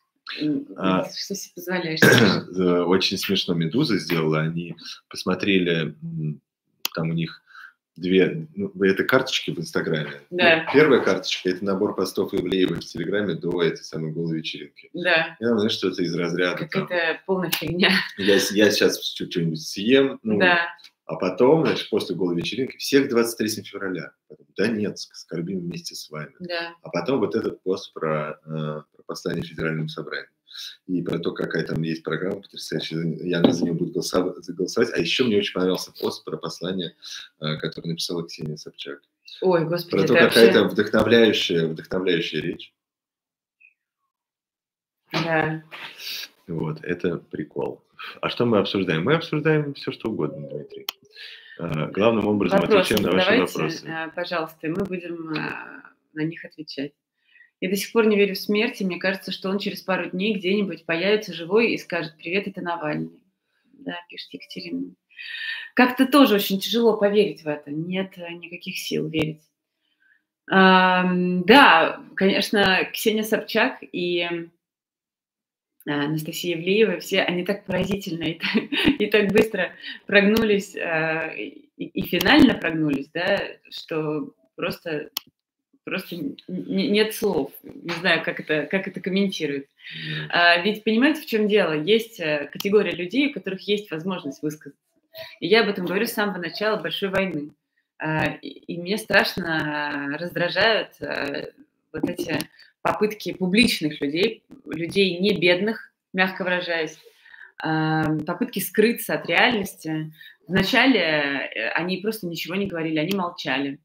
А, 0.76 1.04
что 1.06 1.36
себе 1.36 1.54
позволяешь? 1.56 2.00
Очень 2.88 3.18
смешно 3.18 3.54
Медуза 3.54 3.98
сделала. 3.98 4.40
Они 4.40 4.76
посмотрели, 5.10 5.96
там 6.94 7.10
у 7.10 7.14
них 7.14 7.42
две, 7.96 8.48
ну, 8.56 8.72
это 8.84 9.04
карточки 9.04 9.52
в 9.52 9.60
Инстаграме. 9.60 10.22
Да. 10.30 10.64
Ну, 10.66 10.74
первая 10.74 11.02
карточка– 11.02 11.50
это 11.52 11.64
набор 11.64 11.96
постов 11.96 12.34
Ивлеевой 12.34 12.78
в 12.78 12.86
Телеграме 12.86 13.36
до 13.36 13.62
этой 13.62 13.84
самой 13.84 14.12
голой 14.12 14.38
вечеринки. 14.38 14.90
Да. 14.94 15.38
Я 15.40 15.50
знаю, 15.56 15.70
что 15.70 15.90
это 15.90 16.04
из 16.04 16.16
разряда. 16.16 16.58
Какая-то 16.58 17.22
полная 17.26 17.52
фигня. 17.52 17.92
Я, 18.18 18.36
я 18.36 18.72
сейчас 18.72 19.04
что-нибудь 19.04 19.62
съем, 19.62 20.20
ну, 20.24 20.40
да. 20.40 20.70
а 21.06 21.16
потом, 21.16 21.66
значит, 21.66 21.90
после 21.90 22.16
голой 22.16 22.36
вечеринки, 22.36 22.78
всех 22.78 23.10
23 23.10 23.64
февраля. 23.64 24.12
Нет, 24.58 25.00
скорбим 25.00 25.60
вместе 25.60 25.96
с 25.96 26.10
вами. 26.10 26.34
Да. 26.40 26.74
А 26.82 26.90
потом 26.90 27.20
вот 27.20 27.36
этот 27.36 27.62
пост 27.64 27.94
про, 27.94 28.40
э, 28.46 28.82
про 28.96 29.01
послание 29.12 29.44
Федеральному 29.44 29.90
собранию 29.90 30.30
и 30.88 31.02
про 31.02 31.20
то, 31.20 31.32
какая 31.32 31.64
там 31.64 31.82
есть 31.82 32.04
программа 32.04 32.42
потрясающая. 32.42 33.00
Я 33.24 33.44
за 33.52 33.64
нее 33.64 33.74
буду 33.74 33.92
голосовать. 33.92 34.94
А 34.94 35.00
еще 35.00 35.24
мне 35.24 35.38
очень 35.38 35.54
понравился 35.54 35.92
пост 36.00 36.24
про 36.26 36.38
послание, 36.38 36.96
э, 37.40 37.58
которое 37.58 37.90
написала 37.90 38.26
Ксения 38.26 38.58
Собчак. 38.58 39.00
Ой, 39.42 39.66
господи, 39.66 39.98
Про 39.98 40.08
то, 40.08 40.14
какая-то 40.14 40.62
вообще... 40.62 40.74
вдохновляющая, 40.74 41.68
вдохновляющая 41.68 42.42
речь. 42.42 42.74
Да. 45.14 45.64
Вот, 46.48 46.84
это 46.84 47.18
прикол. 47.18 47.84
А 48.22 48.30
что 48.30 48.46
мы 48.46 48.58
обсуждаем? 48.60 49.04
Мы 49.04 49.16
обсуждаем 49.16 49.74
все, 49.74 49.92
что 49.92 50.10
угодно, 50.10 50.48
Дмитрий. 50.50 50.88
А, 51.60 51.88
главным 51.88 52.28
образом 52.28 52.60
Вопросы 52.60 52.94
отвечаем 52.94 53.04
на 53.04 53.12
ваши 53.12 53.26
задавайте, 53.26 53.54
вопросы. 53.54 53.88
э, 53.88 54.12
пожалуйста, 54.16 54.68
мы 54.68 54.84
будем 54.84 55.34
э, 55.34 55.82
на 56.14 56.24
них 56.24 56.44
отвечать. 56.44 56.94
Я 57.62 57.70
до 57.70 57.76
сих 57.76 57.92
пор 57.92 58.08
не 58.08 58.18
верю 58.18 58.34
в 58.34 58.40
смерть, 58.40 58.82
и 58.82 58.86
мне 58.86 58.98
кажется, 58.98 59.32
что 59.32 59.50
он 59.50 59.60
через 59.60 59.82
пару 59.82 60.10
дней 60.10 60.36
где-нибудь 60.36 60.86
появится 60.86 61.32
живой 61.34 61.72
и 61.72 61.78
скажет 61.78 62.18
«Привет, 62.18 62.48
это 62.48 62.62
Навальный». 62.62 63.24
Да, 63.74 63.96
пишет 64.10 64.34
Екатерина. 64.34 64.94
Как-то 65.76 66.08
тоже 66.08 66.36
очень 66.36 66.60
тяжело 66.60 66.98
поверить 66.98 67.44
в 67.44 67.48
это. 67.48 67.72
Нет 67.72 68.18
никаких 68.18 68.78
сил 68.78 69.08
верить. 69.08 69.44
Ам, 70.50 71.44
Да, 71.44 72.04
конечно, 72.16 72.90
Ксения 72.92 73.24
Собчак 73.24 73.78
и 73.92 74.28
э, 74.28 74.48
Анастасия 75.86 76.58
Евлеева, 76.58 77.00
все 77.00 77.22
они 77.22 77.46
так 77.46 77.66
поразительно 77.66 78.24
и 78.24 78.34
так, 78.40 78.64
и 79.00 79.06
так 79.06 79.32
быстро 79.32 79.72
прогнулись, 80.08 80.76
э, 80.76 81.36
и, 81.38 81.86
и 81.86 82.02
финально 82.02 82.56
прогнулись, 82.56 83.10
да, 83.14 83.40
что 83.70 84.34
просто, 84.56 85.12
просто 85.84 86.16
нет 86.48 87.14
слов. 87.14 87.52
Не 87.64 87.94
знаю, 88.00 88.24
как 88.24 88.40
это, 88.40 88.66
как 88.66 88.88
это 88.88 89.00
комментировать. 89.00 89.68
А, 90.30 90.58
Ведь 90.62 90.84
понимаете, 90.84 91.22
в 91.22 91.26
чем 91.26 91.48
дело? 91.48 91.74
Есть 91.74 92.20
э, 92.20 92.50
категория 92.52 92.92
людей, 92.92 93.30
у 93.30 93.34
которых 93.34 93.62
есть 93.68 93.92
возможность 93.92 94.42
высказаться. 94.42 94.80
И 95.40 95.48
я 95.48 95.62
об 95.62 95.70
этом 95.70 95.86
говорю 95.86 96.06
с 96.06 96.14
самого 96.14 96.38
начала 96.38 96.78
большой 96.78 97.10
войны. 97.10 97.52
А, 97.98 98.26
И, 98.42 98.48
и 98.48 98.78
меня 98.78 98.98
страшно 98.98 100.18
раздражают 100.20 100.90
э, 101.02 101.52
вот 101.94 102.10
эти 102.10 102.40
попытки 102.82 103.34
публичных 103.34 104.02
людей, 104.02 104.44
людей 104.66 105.20
не 105.20 105.38
бедных, 105.38 105.92
мягко 106.14 106.44
выражаясь, 106.44 106.98
а, 107.64 108.18
попытки 108.26 108.60
скрыться 108.60 109.14
от 109.14 109.28
реальности. 109.28 110.12
Вначале 110.48 111.00
э, 111.00 111.70
они 111.76 111.98
просто 111.98 112.26
ничего 112.26 112.56
не 112.56 112.66
говорили, 112.66 112.98
они 112.98 113.16
молчали. 113.16 113.80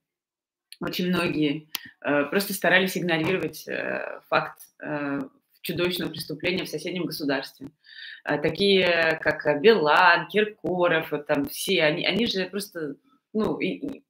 Очень 0.81 1.09
многие 1.09 1.69
э, 2.05 2.25
просто 2.25 2.53
старались 2.53 2.97
игнорировать 2.99 3.67
э, 3.67 4.21
факт 4.29 4.61
э, 4.83 5.21
чудовищного 5.63 6.11
преступления 6.11 6.65
в 6.65 6.69
соседнем 6.69 7.07
государстве. 7.07 7.71
Такие, 8.25 9.19
как 9.23 9.61
Билан, 9.61 10.29
Киркоров, 10.29 11.13
там 11.27 11.47
все, 11.47 11.83
они, 11.85 12.05
они 12.05 12.27
же 12.27 12.45
просто, 12.47 12.97
ну, 13.33 13.59
и- 13.59 13.69
и 13.87 14.06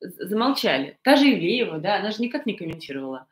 замолчали. 0.00 0.98
Та 1.02 1.16
же 1.16 1.32
Ивлеева, 1.32 1.78
да, 1.78 1.96
она 1.96 2.10
же 2.10 2.22
никак 2.22 2.46
не 2.46 2.54
комментировала 2.54 3.26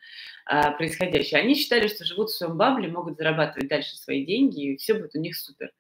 а, 0.47 0.73
происходящее. 0.73 1.41
Они 1.41 1.55
считали, 1.55 1.89
что 1.89 2.05
живут 2.05 2.31
в 2.31 2.37
своем 2.37 2.57
бабле, 2.57 2.89
могут 2.89 3.19
зарабатывать 3.19 3.69
дальше 3.69 3.97
свои 3.97 4.25
деньги, 4.25 4.73
и 4.73 4.77
все 4.77 4.95
будет 4.95 5.15
у 5.15 5.21
них 5.21 5.37
супер. 5.37 5.71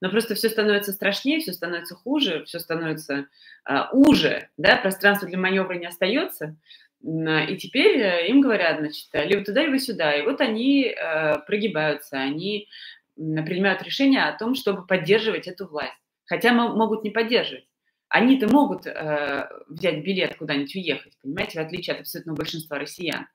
Но 0.00 0.10
просто 0.10 0.34
все 0.34 0.48
становится 0.48 0.92
страшнее, 0.92 1.40
все 1.40 1.52
становится 1.52 1.94
хуже, 1.94 2.44
все 2.44 2.58
становится 2.58 3.26
а, 3.64 3.90
уже, 3.92 4.48
да, 4.56 4.76
пространство 4.76 5.28
для 5.28 5.38
маневра 5.38 5.74
не 5.74 5.86
остается. 5.86 6.56
А, 7.04 7.44
И 7.44 7.56
теперь 7.56 7.98
э, 8.00 8.28
им 8.28 8.40
говорят, 8.40 8.80
значит, 8.80 9.08
либо 9.12 9.44
туда, 9.44 9.62
либо 9.62 9.78
сюда. 9.78 10.14
И 10.14 10.22
вот 10.22 10.40
они 10.40 10.84
э, 10.84 11.38
прогибаются, 11.46 12.18
они 12.18 12.68
принимают 13.16 13.82
решение 13.82 14.24
о 14.24 14.36
том, 14.36 14.54
чтобы 14.54 14.86
поддерживать 14.86 15.48
эту 15.48 15.66
власть. 15.66 15.92
Хотя 16.26 16.52
мо- 16.52 16.74
могут 16.74 17.02
не 17.04 17.10
поддерживать. 17.10 17.67
Они-то 18.08 18.48
могут 18.48 18.86
э, 18.86 19.48
взять 19.68 20.02
билет 20.02 20.36
куда-нибудь 20.36 20.74
уехать, 20.74 21.18
понимаете, 21.22 21.60
в 21.60 21.66
отличие 21.66 21.94
от 21.94 22.00
абсолютного 22.00 22.36
большинства 22.36 22.78
россиян. 22.78 23.26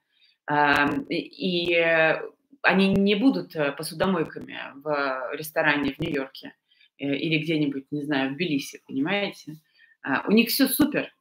Ам, 0.46 1.04
И 1.10 1.16
и, 1.16 1.76
э, 1.76 2.22
они 2.64 2.94
не 2.94 3.16
будут 3.16 3.56
э, 3.56 3.72
посудомойками 3.74 4.58
в 4.76 5.32
ресторане 5.34 5.94
в 5.94 6.00
Нью-Йорке 6.00 6.56
э, 6.98 7.06
или 7.06 7.38
где-нибудь, 7.40 7.86
не 7.92 8.02
знаю, 8.04 8.32
в 8.32 8.34
Тбилиси, 8.36 8.82
понимаете? 8.88 9.60
А, 10.02 10.24
У 10.28 10.32
них 10.32 10.50
все 10.50 10.68
супер. 10.68 11.14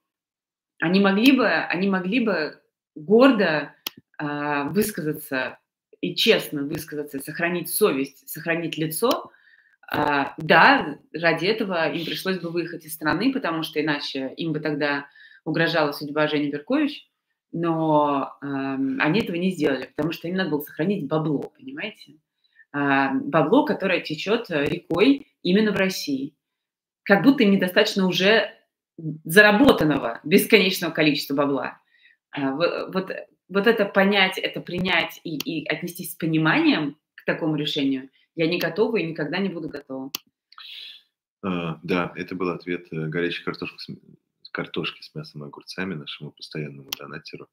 Они 0.81 1.01
могли 1.01 1.33
бы, 1.33 1.49
они 1.49 1.89
могли 1.89 2.21
бы 2.21 2.61
гордо 2.95 3.75
а, 4.19 4.65
высказаться 4.65 5.59
и 6.01 6.15
честно 6.15 6.63
высказаться, 6.63 7.21
сохранить 7.21 7.71
совесть, 7.71 8.29
сохранить 8.29 8.77
лицо. 8.77 9.32
А, 9.95 10.35
Да, 10.39 10.99
ради 11.13 11.47
этого 11.47 11.91
им 11.93 12.05
пришлось 12.07 12.39
бы 12.39 12.49
выехать 12.51 12.85
из 12.87 12.95
страны, 12.95 13.33
потому 13.33 13.63
что 13.63 13.81
иначе 13.83 14.33
им 14.37 14.53
бы 14.53 14.61
тогда 14.61 15.07
угрожала 15.45 15.93
судьба 15.93 16.29
Жени 16.29 16.51
Беркович, 16.51 17.07
но 17.53 18.33
ам, 18.41 18.99
они 19.01 19.21
этого 19.21 19.37
не 19.37 19.51
сделали, 19.51 19.87
потому 19.95 20.13
что 20.13 20.29
им 20.29 20.37
надо 20.37 20.51
было 20.51 20.61
сохранить 20.61 21.07
бабло, 21.07 21.53
понимаете? 21.59 22.15
А, 22.73 23.13
Бабло, 23.13 23.67
которое 23.67 24.01
течет 24.01 24.51
э, 24.51 24.65
рекой 24.65 25.27
именно 25.43 25.73
в 25.73 25.77
России. 25.77 26.35
Как 27.03 27.23
будто 27.23 27.43
им 27.43 27.51
недостаточно 27.51 28.07
уже 28.07 28.51
заработанного 29.25 30.21
бесконечного 30.25 30.93
количества 30.93 31.35
бабла. 31.35 31.79
А, 32.31 32.53
во- 32.53 32.87
Вот, 32.91 33.11
вот 33.51 33.67
это 33.67 33.85
понять, 33.85 34.39
это 34.39 34.63
принять 34.63 35.21
и, 35.25 35.37
и 35.37 35.67
отнестись 35.69 36.13
с 36.13 36.17
пониманием 36.17 36.97
к 37.15 37.27
такому 37.27 37.57
решению, 37.57 38.09
я 38.35 38.47
не 38.47 38.59
готова 38.59 38.97
и 38.97 39.07
никогда 39.07 39.39
не 39.39 39.49
буду 39.49 39.69
готова. 39.69 40.11
А, 41.43 41.79
Да, 41.83 42.13
это 42.17 42.35
был 42.35 42.51
ответ 42.51 42.87
э, 42.93 43.09
горячей 43.09 43.45
картошки 43.45 43.77
с, 44.43 44.51
картошки 44.51 45.03
с 45.03 45.15
мясом 45.15 45.45
и 45.45 45.47
огурцами 45.47 45.95
нашему 45.95 46.31
постоянному 46.33 46.91
донатеру. 46.97 47.49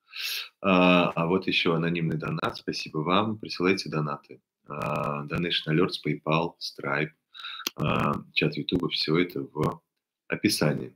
А, 0.61 1.11
а 1.11 1.25
вот 1.27 1.47
еще 1.47 1.75
анонимный 1.75 2.17
донат. 2.17 2.57
Спасибо 2.57 2.99
вам. 2.99 3.37
Присылайте 3.37 3.89
донаты. 3.89 4.41
А, 4.67 5.25
Donation 5.25 5.69
Alerts, 5.69 5.97
PayPal, 6.05 6.53
Stripe, 6.59 7.11
а, 7.77 8.13
чат 8.33 8.55
YouTube, 8.55 8.91
все 8.91 9.17
это 9.17 9.41
в 9.41 9.81
описании. 10.29 10.93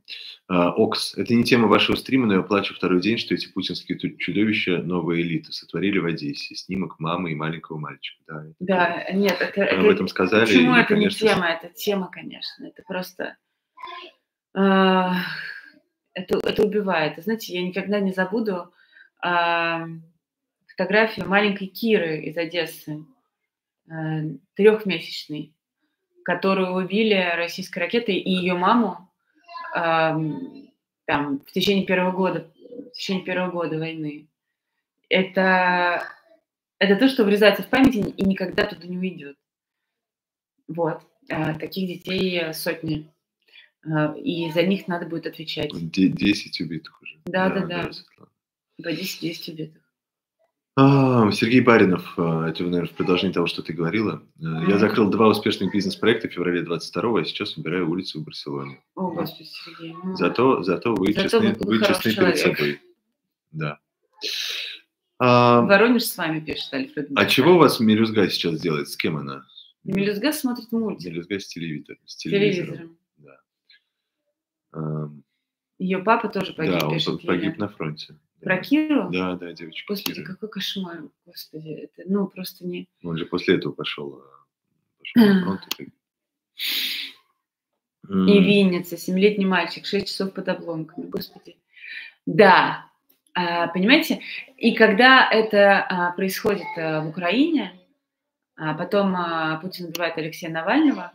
А, 0.48 0.70
Окс, 0.72 1.14
это 1.16 1.34
не 1.34 1.44
тема 1.44 1.66
вашего 1.68 1.96
стрима, 1.96 2.26
но 2.26 2.34
я 2.34 2.42
плачу 2.42 2.74
второй 2.74 3.00
день, 3.00 3.18
что 3.18 3.34
эти 3.34 3.52
путинские 3.52 3.98
чудовища 4.18 4.78
новая 4.78 5.20
элита 5.20 5.52
сотворили 5.52 5.98
в 5.98 6.06
Одессе. 6.06 6.54
Снимок 6.54 6.98
мамы 7.00 7.32
и 7.32 7.34
маленького 7.34 7.78
мальчика. 7.78 8.22
Да, 8.26 8.44
Да, 8.60 9.04
нет, 9.12 9.36
это, 9.40 9.62
об 9.64 9.80
это- 9.80 9.90
этом 9.92 10.08
сказали. 10.08 10.46
Почему 10.46 10.76
и, 10.76 10.78
это 10.80 10.88
конечно, 10.88 11.24
не 11.24 11.30
тема? 11.32 11.46
Это 11.48 11.68
тема, 11.74 12.08
конечно. 12.10 12.64
Это 12.64 12.82
просто... 12.86 13.36
а, 14.54 15.14
это, 16.14 16.38
это 16.38 16.62
убивает. 16.62 17.22
Знаете, 17.22 17.54
я 17.54 17.62
никогда 17.66 17.98
не 18.00 18.12
забуду 18.12 18.72
а, 19.20 19.86
фотографию 20.68 21.28
маленькой 21.28 21.66
Киры 21.66 22.20
из 22.20 22.36
Одессы, 22.36 23.04
а, 23.90 24.20
трехмесячной, 24.54 25.54
которую 26.24 26.72
убили 26.74 27.32
российской 27.36 27.80
ракетой, 27.80 28.14
и 28.16 28.30
ее 28.30 28.54
маму 28.54 28.88
ам, 28.90 29.10
там, 29.74 31.40
в 31.40 31.52
течение 31.52 31.84
первого 31.84 32.12
года, 32.12 32.50
в 32.68 32.92
течение 32.92 33.24
первого 33.24 33.50
года 33.50 33.78
войны. 33.78 34.28
Это, 35.08 36.06
это 36.78 36.96
то, 36.96 37.08
что 37.08 37.24
врезается 37.24 37.62
в 37.62 37.68
память 37.68 37.96
и 38.16 38.24
никогда 38.24 38.64
туда 38.66 38.86
не 38.86 38.96
уйдет. 38.98 39.36
Вот. 40.68 41.02
А, 41.28 41.54
Таких 41.54 41.88
детей 41.88 42.38
э, 42.40 42.52
сотни. 42.52 43.10
А, 43.84 44.14
И 44.16 44.50
за 44.50 44.62
них 44.62 44.88
надо 44.88 45.06
будет 45.06 45.26
отвечать. 45.26 45.70
де- 45.90 46.08
10 46.08 46.60
убитых 46.60 47.02
уже. 47.02 47.18
Да, 47.26 47.50
да, 47.50 47.66
да. 47.66 47.92
Светлана. 47.92 48.30
По 48.82 48.88
10-10 48.92 49.52
убитых. 49.52 49.82
А, 50.76 51.30
Сергей 51.30 51.60
Баринов, 51.60 52.14
а, 52.18 52.48
это, 52.48 52.64
наверное, 52.64 52.88
в 52.88 52.96
продолжении 52.96 53.32
того, 53.32 53.46
что 53.46 53.62
ты 53.62 53.72
говорила. 53.72 54.22
Э, 54.40 54.44
Я 54.68 54.78
закрыл 54.78 55.08
два 55.08 55.28
успешных 55.28 55.72
бизнес-проекта 55.72 56.28
в 56.28 56.32
феврале 56.32 56.62
22 56.62 57.20
а 57.20 57.24
сейчас 57.24 57.56
убираю 57.56 57.88
улицу 57.88 58.20
в 58.20 58.24
Барселоне. 58.24 58.82
О, 58.96 59.12
Господи, 59.12 59.48
Сергей. 59.48 59.94
ну, 60.02 60.16
Зато, 60.16 60.62
зато 60.64 60.94
вы 60.96 61.12
Зато 61.12 61.22
честны, 61.28 61.56
вы- 61.60 61.78
честны 61.78 62.14
перед 62.16 62.38
собой. 62.38 62.80
Да. 63.52 63.78
А, 65.20 65.60
Воронеж 65.60 66.02
с 66.04 66.16
вами 66.16 66.40
пишет 66.40 66.74
Альфред. 66.74 67.08
а 67.14 67.26
чего 67.26 67.54
у 67.54 67.58
вас 67.58 67.78
Мелюзга 67.78 68.28
сейчас 68.28 68.60
делает? 68.60 68.88
С 68.88 68.96
кем 68.96 69.16
она? 69.16 69.46
Мелюзга 69.84 70.32
смотрит 70.32 70.72
мультик 70.72 71.08
Мелюзга 71.12 71.38
с 71.38 71.46
телевизором. 71.46 71.98
С 72.04 72.16
телевизором. 72.16 72.66
телевизором. 72.66 72.98
Да. 74.72 75.10
Ее 75.78 75.98
папа 75.98 76.28
тоже 76.28 76.52
погиб, 76.52 76.80
да, 76.80 76.88
он 76.88 76.94
пишет 76.94 77.22
погиб 77.24 77.44
Юля. 77.54 77.56
на 77.58 77.68
фронте. 77.68 78.16
Про. 78.40 78.58
Киру? 78.58 79.10
Да, 79.10 79.36
да, 79.36 79.52
девочка. 79.52 79.92
Господи, 79.92 80.20
Кира. 80.20 80.32
какой 80.32 80.48
кошмар. 80.50 81.04
Господи, 81.24 81.70
это, 81.70 82.02
ну, 82.06 82.26
просто 82.26 82.66
не... 82.66 82.88
Он 83.02 83.16
же 83.16 83.26
после 83.26 83.56
этого 83.56 83.72
пошел, 83.72 84.20
а, 84.20 84.44
пошел 84.98 85.34
на 85.34 85.42
фронт. 85.44 85.60
и. 85.78 85.88
И 88.06 88.38
Винница, 88.40 88.98
семилетний 88.98 89.46
мальчик, 89.46 89.86
6 89.86 90.06
часов 90.06 90.34
под 90.34 90.48
обломками. 90.48 91.06
Господи. 91.06 91.56
Да, 92.26 92.90
а, 93.34 93.68
понимаете, 93.68 94.20
и 94.56 94.74
когда 94.74 95.28
это 95.28 95.82
а, 95.82 96.12
происходит 96.12 96.66
а, 96.76 97.00
в 97.00 97.08
Украине, 97.08 97.80
а 98.56 98.74
потом 98.74 99.16
Путин 99.60 99.86
убивает 99.86 100.16
Алексея 100.16 100.52
Навального, 100.52 101.12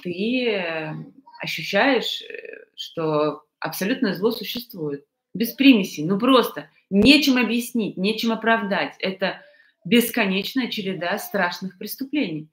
ты 0.00 0.48
э, 0.48 0.94
ощущаешь, 1.40 2.22
э, 2.22 2.66
что 2.76 3.42
абсолютное 3.58 4.14
зло 4.14 4.30
существует. 4.30 5.04
Без 5.36 5.52
примесей, 5.52 6.04
ну 6.04 6.18
просто 6.18 6.70
нечем 6.88 7.36
объяснить, 7.36 7.98
нечем 7.98 8.32
оправдать. 8.32 8.94
Это 9.00 9.42
бесконечная 9.84 10.68
череда 10.68 11.18
страшных 11.18 11.76
преступлений. 11.76 12.48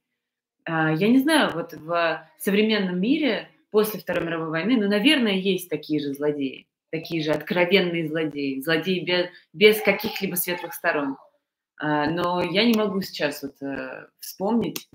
А, 0.65 0.91
я 0.91 1.07
не 1.07 1.19
знаю, 1.19 1.51
вот 1.53 1.71
в 1.73 2.29
современном 2.39 2.99
мире 2.99 3.49
после 3.71 4.01
Второй 4.01 4.25
мировой 4.25 4.49
войны, 4.49 4.75
ну, 4.75 4.89
наверное, 4.89 5.33
есть 5.33 5.69
такие 5.69 6.01
же 6.01 6.13
злодеи, 6.13 6.67
такие 6.91 7.23
же 7.23 7.31
откровенные 7.31 8.05
злодеи, 8.07 8.59
злодеи 8.59 8.99
без, 8.99 9.27
без 9.53 9.81
каких-либо 9.81 10.35
светлых 10.35 10.73
сторон. 10.73 11.15
А, 11.77 12.09
но 12.09 12.43
я 12.43 12.65
не 12.65 12.73
могу 12.73 13.01
сейчас 13.01 13.43
вот 13.43 13.61
э, 13.61 14.07
вспомнить, 14.19 14.89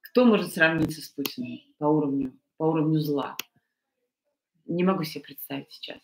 кто 0.00 0.24
может 0.24 0.54
сравниться 0.54 1.02
с 1.02 1.08
Путиным 1.08 1.60
по 1.76 1.84
уровню, 1.84 2.32
по 2.56 2.64
уровню 2.64 2.98
зла. 2.98 3.36
Не 4.64 4.84
могу 4.84 5.04
себе 5.04 5.24
представить 5.24 5.70
сейчас. 5.70 5.98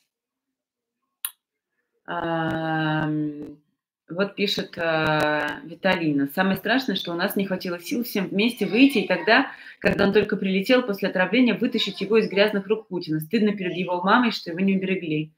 Вот 4.11 4.35
пишет 4.35 4.77
э, 4.77 5.61
Виталина. 5.63 6.29
Самое 6.35 6.57
страшное, 6.57 6.97
что 6.97 7.13
у 7.13 7.15
нас 7.15 7.37
не 7.37 7.47
хватило 7.47 7.79
сил 7.79 8.03
всем 8.03 8.27
вместе 8.27 8.67
выйти, 8.67 8.99
и 8.99 9.07
тогда, 9.07 9.53
когда 9.79 10.05
он 10.05 10.13
только 10.13 10.37
прилетел 10.37 10.83
после 10.83 11.09
отравления, 11.09 11.55
вытащить 11.55 12.01
его 12.01 12.17
из 12.19 12.29
грязных 12.29 12.67
рук 12.67 12.89
Путина. 12.89 13.21
Стыдно 13.21 13.57
перед 13.57 13.75
его 13.77 14.03
мамой, 14.03 14.33
что 14.33 14.51
его 14.51 14.59
не 14.59 14.77
уберегли. 14.77 15.33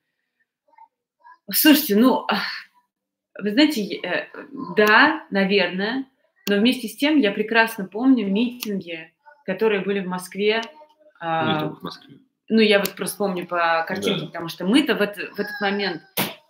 Слушайте, 1.53 1.97
ну, 1.97 2.27
вы 3.39 3.51
знаете, 3.51 3.95
э, 3.97 4.29
да, 4.75 5.27
наверное, 5.31 6.07
но 6.49 6.57
вместе 6.57 6.89
с 6.89 6.97
тем 6.97 7.19
я 7.19 7.31
прекрасно 7.31 7.85
помню 7.85 8.27
митинги, 8.27 9.13
которые 9.45 9.83
были 9.83 10.01
в 10.01 10.07
Москве. 10.07 10.63
Не 11.21 11.61
только 11.61 11.77
в 11.77 11.83
Москве. 11.83 12.17
Ну, 12.49 12.61
я 12.61 12.79
вот 12.79 12.95
просто 12.97 13.19
помню 13.19 13.47
по 13.47 13.85
картинке, 13.87 14.21
да. 14.21 14.27
потому 14.27 14.49
что 14.49 14.67
мы-то 14.67 14.95
в, 14.95 15.01
это, 15.03 15.27
в 15.35 15.39
этот 15.39 15.61
момент 15.61 16.03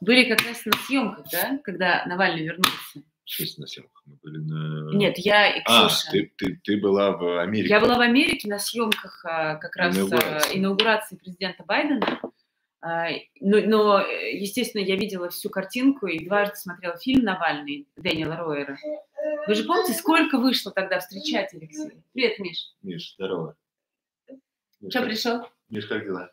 были 0.03 0.29
как 0.29 0.45
раз 0.45 0.65
на 0.67 0.73
съемках, 0.73 1.27
да, 1.31 1.59
когда 1.63 2.05
Навальный 2.07 2.45
вернулся. 2.45 3.03
Шесть 3.25 3.57
на 3.59 3.67
съемках 3.67 4.03
мы 4.05 4.17
были 4.17 4.39
на... 4.39 4.95
Нет, 4.95 5.17
я 5.19 5.49
и 5.57 5.63
а, 5.65 5.87
Ксюша. 5.87 6.09
А, 6.09 6.11
ты, 6.11 6.33
ты, 6.37 6.61
ты 6.65 6.81
была 6.81 7.13
в 7.17 7.41
Америке. 7.41 7.69
Я 7.69 7.81
была 7.81 7.97
в 7.97 8.01
Америке 8.01 8.49
на 8.49 8.59
съемках 8.59 9.25
а, 9.25 9.55
как 9.57 9.77
раз 9.77 9.97
инаугурации, 9.97 10.59
инаугурации 10.59 11.17
президента 11.17 11.63
Байдена. 11.63 12.21
А, 12.81 13.11
но, 13.41 13.61
но, 13.61 14.01
естественно, 14.01 14.83
я 14.83 14.97
видела 14.97 15.31
всю 15.31 15.51
картинку 15.51 16.09
и 16.09 16.25
дважды 16.25 16.57
смотрела 16.57 16.99
фильм 16.99 17.25
«Навальный» 17.25 17.87
Дэниела 17.97 18.37
Ройера. 18.37 18.77
Вы 19.47 19.55
же 19.55 19.63
помните, 19.63 19.93
сколько 19.93 20.39
вышло 20.39 20.73
тогда 20.73 20.99
встречать, 20.99 21.55
Алексей? 21.55 22.03
Привет, 22.13 22.41
Миш. 22.41 22.75
Миш, 22.83 23.15
здорово. 23.15 23.57
Миш, 24.81 24.91
Что, 24.91 24.99
как... 24.99 25.09
пришел? 25.09 25.49
Миш, 25.71 25.87
как 25.87 26.05
дела? 26.05 26.33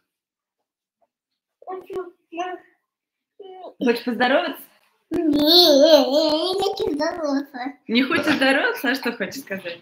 Хочешь 3.80 4.04
поздороваться? 4.04 4.62
Не, 5.12 5.24
не 5.24 6.62
хочу 6.62 6.94
здороваться. 6.94 7.60
Не 7.88 8.04
хочешь 8.04 8.36
здороваться? 8.36 8.90
А 8.90 8.96
что 8.96 9.12
хочешь 9.14 9.42
сказать? 9.42 9.80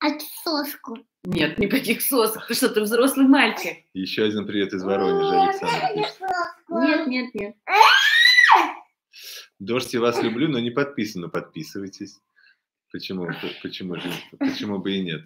Отсоску. 0.00 0.98
Нет, 1.24 1.58
никаких 1.58 2.02
сосок. 2.02 2.46
Ты 2.46 2.54
что, 2.54 2.68
ты 2.68 2.80
взрослый 2.82 3.26
мальчик? 3.26 3.78
Еще 3.94 4.24
один 4.24 4.46
привет 4.46 4.72
из 4.72 4.82
Воронежа, 4.82 5.42
Александр. 5.42 6.06
Нет, 6.68 7.06
нет, 7.06 7.34
нет. 7.34 7.56
Дождь, 9.58 9.94
я 9.94 10.00
вас 10.00 10.20
люблю, 10.22 10.48
но 10.48 10.58
не 10.58 10.70
подписано. 10.70 11.28
Подписывайтесь. 11.28 12.20
Почему, 12.94 13.26
почему, 13.60 13.96
почему 14.38 14.78
бы 14.78 14.92
и 14.92 15.02
нет? 15.02 15.22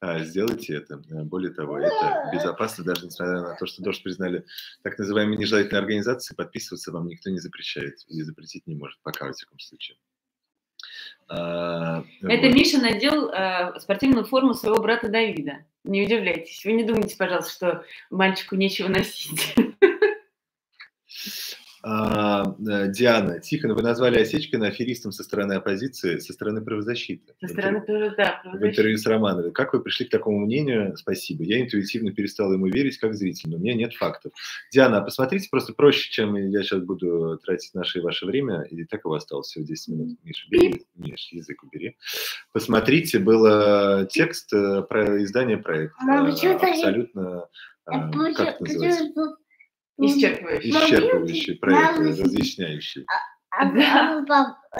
А, 0.00 0.20
сделайте 0.20 0.76
это. 0.76 1.02
Более 1.24 1.52
того, 1.52 1.78
это 1.78 2.30
безопасно, 2.32 2.82
даже 2.82 3.04
несмотря 3.04 3.42
на 3.42 3.56
то, 3.56 3.66
что 3.66 3.82
ДОЖД 3.82 4.02
признали 4.04 4.46
так 4.82 4.98
называемые 4.98 5.36
нежелательные 5.36 5.80
организации, 5.80 6.34
подписываться 6.34 6.92
вам 6.92 7.06
никто 7.08 7.28
не 7.28 7.40
запрещает 7.40 7.96
и 8.08 8.22
запретить 8.22 8.66
не 8.66 8.74
может, 8.74 8.98
пока, 9.02 9.26
во 9.26 9.34
всяком 9.34 9.58
случае. 9.58 9.98
А, 11.28 12.04
это 12.22 12.46
вот. 12.46 12.54
Миша 12.54 12.80
надел 12.80 13.28
э, 13.28 13.78
спортивную 13.80 14.24
форму 14.24 14.54
своего 14.54 14.80
брата 14.80 15.10
Давида. 15.10 15.58
Не 15.84 16.06
удивляйтесь. 16.06 16.64
Вы 16.64 16.72
не 16.72 16.84
думайте, 16.84 17.18
пожалуйста, 17.18 17.52
что 17.52 17.84
мальчику 18.08 18.56
нечего 18.56 18.88
носить. 18.88 19.54
А, 21.86 22.44
э, 22.66 22.88
Диана, 22.88 23.40
Тихон, 23.40 23.74
вы 23.74 23.82
назвали 23.82 24.18
Осечкина 24.18 24.68
аферистом 24.68 25.12
со 25.12 25.22
стороны 25.22 25.52
оппозиции, 25.52 26.18
со 26.18 26.32
стороны 26.32 26.62
правозащиты. 26.62 27.34
Со 27.42 27.48
стороны, 27.48 27.84
да, 28.16 28.40
В 28.42 28.64
интервью 28.64 28.96
с 28.96 29.04
Романовой. 29.04 29.52
Как 29.52 29.74
вы 29.74 29.82
пришли 29.82 30.06
к 30.06 30.10
такому 30.10 30.46
мнению? 30.46 30.96
Спасибо. 30.96 31.44
Я 31.44 31.60
интуитивно 31.60 32.12
перестал 32.12 32.54
ему 32.54 32.68
верить 32.68 32.96
как 32.96 33.14
зритель, 33.14 33.50
но 33.50 33.58
у 33.58 33.60
меня 33.60 33.74
нет 33.74 33.92
фактов. 33.92 34.32
Диана, 34.72 35.02
посмотрите 35.02 35.48
просто 35.50 35.74
проще, 35.74 36.10
чем 36.10 36.34
я 36.36 36.62
сейчас 36.62 36.80
буду 36.80 37.38
тратить 37.44 37.74
наше 37.74 37.98
и 37.98 38.02
ваше 38.02 38.24
время. 38.24 38.62
И 38.62 38.84
так 38.84 39.04
у 39.04 39.10
вас 39.10 39.24
осталось 39.24 39.48
всего 39.48 39.66
10 39.66 39.88
минут. 39.88 40.18
Миша, 40.24 40.48
бери, 40.48 40.86
Миш, 40.94 41.28
язык 41.32 41.62
убери. 41.64 41.98
Посмотрите, 42.54 43.18
был 43.18 44.06
текст 44.06 44.50
э, 44.54 44.82
про 44.88 45.22
издание 45.22 45.58
проекта. 45.58 46.02
Мама, 46.02 46.30
Абсолютно, 46.30 47.46
а, 47.84 48.10
как 48.32 48.60
это 48.60 48.64
называется? 48.64 49.36
Исчерпывающий. 49.98 50.70
Исчерпывающий 50.70 51.54
проект, 51.56 51.98
разъясняющий. 51.98 53.06
А, 53.06 53.62
а, 53.62 54.24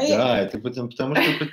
да, 0.01 0.41
это 0.41 0.59
потому, 0.59 0.91
потому 0.91 1.15
что 1.15 1.49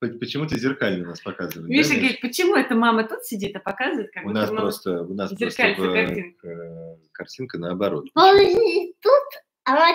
почему-то 0.00 0.58
зеркально 0.58 1.08
нас 1.08 1.20
показывают. 1.20 1.68
Миша 1.70 1.90
да, 1.90 1.96
говорит, 1.96 2.20
почему 2.20 2.56
эта 2.56 2.74
мама 2.74 3.04
тут 3.04 3.24
сидит, 3.24 3.54
а 3.56 3.60
показывает, 3.60 4.10
как 4.12 4.24
у 4.26 4.30
нас 4.30 4.50
просто 4.50 5.02
У 5.02 5.14
нас 5.14 5.32
просто 5.32 5.62
картинка. 5.62 6.48
Э, 6.48 6.96
картинка 7.12 7.58
наоборот. 7.58 8.06
Тут, 8.14 9.42
а 9.64 9.92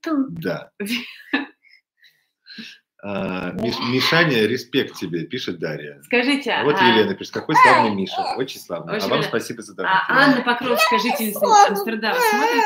тут. 0.00 0.34
Да. 0.34 0.70
А, 3.04 3.50
Миш, 3.50 3.74
Мишаня, 3.92 4.46
респект 4.46 4.94
тебе, 4.94 5.26
пишет 5.26 5.58
Дарья. 5.58 6.00
Скажите, 6.04 6.62
вот 6.62 6.76
а... 6.78 6.88
Елена 6.88 7.14
пишет, 7.14 7.34
какой 7.34 7.56
славный 7.56 7.92
Миша, 7.96 8.34
очень 8.36 8.60
славный. 8.60 8.94
Очень 8.94 9.06
а 9.06 9.08
вам 9.08 9.22
спасибо 9.24 9.60
за 9.60 9.74
давление. 9.74 10.00
А 10.08 10.24
Анна 10.24 10.42
Покровская, 10.42 11.00
жительница 11.00 11.40
Амстердама, 11.66 12.16
смотрит? 12.30 12.62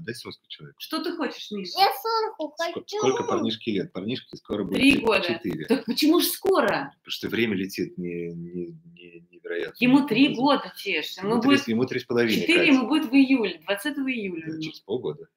Дай 0.00 0.14
соску 0.16 0.44
человеку. 0.48 0.76
Что 0.80 1.00
ты 1.00 1.16
хочешь, 1.16 1.48
Миша? 1.52 1.78
Я 1.78 1.92
соску 1.92 2.56
хочу. 2.58 2.98
Сколько 2.98 3.22
парнишки 3.22 3.70
лет? 3.70 3.92
Парнишки 3.92 4.34
скоро 4.34 4.64
будет 4.64 4.78
Три 4.78 4.98
года. 4.98 5.22
Четыре. 5.22 5.66
Так 5.66 5.84
почему 5.84 6.20
же 6.20 6.26
скоро? 6.26 6.92
Потому 6.98 7.10
что 7.10 7.28
время 7.28 7.54
летит 7.54 7.96
не, 7.98 8.32
не, 8.32 8.76
не, 8.94 9.26
невероятно. 9.30 9.76
Ему 9.78 10.08
три 10.08 10.34
года, 10.34 10.72
Теш. 10.76 11.18
Ему, 11.18 11.30
ему, 11.30 11.42
будет... 11.42 11.68
ему 11.68 11.84
три 11.84 12.00
с 12.00 12.04
половиной. 12.04 12.40
Четыре 12.40 12.66
ему 12.66 12.88
будет 12.88 13.10
в 13.10 13.14
июле, 13.14 13.60
20 13.64 13.96
июля. 13.98 14.52
Да, 14.52 14.60
через 14.60 14.80
полгода. 14.80 15.28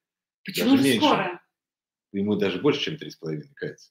Почему 0.43 0.77
же 0.77 0.95
скоро? 0.95 1.41
Ему 2.11 2.35
даже 2.35 2.59
больше, 2.59 2.81
чем 2.81 2.97
три 2.97 3.11
с 3.11 3.15
половиной, 3.15 3.51
Катя. 3.53 3.83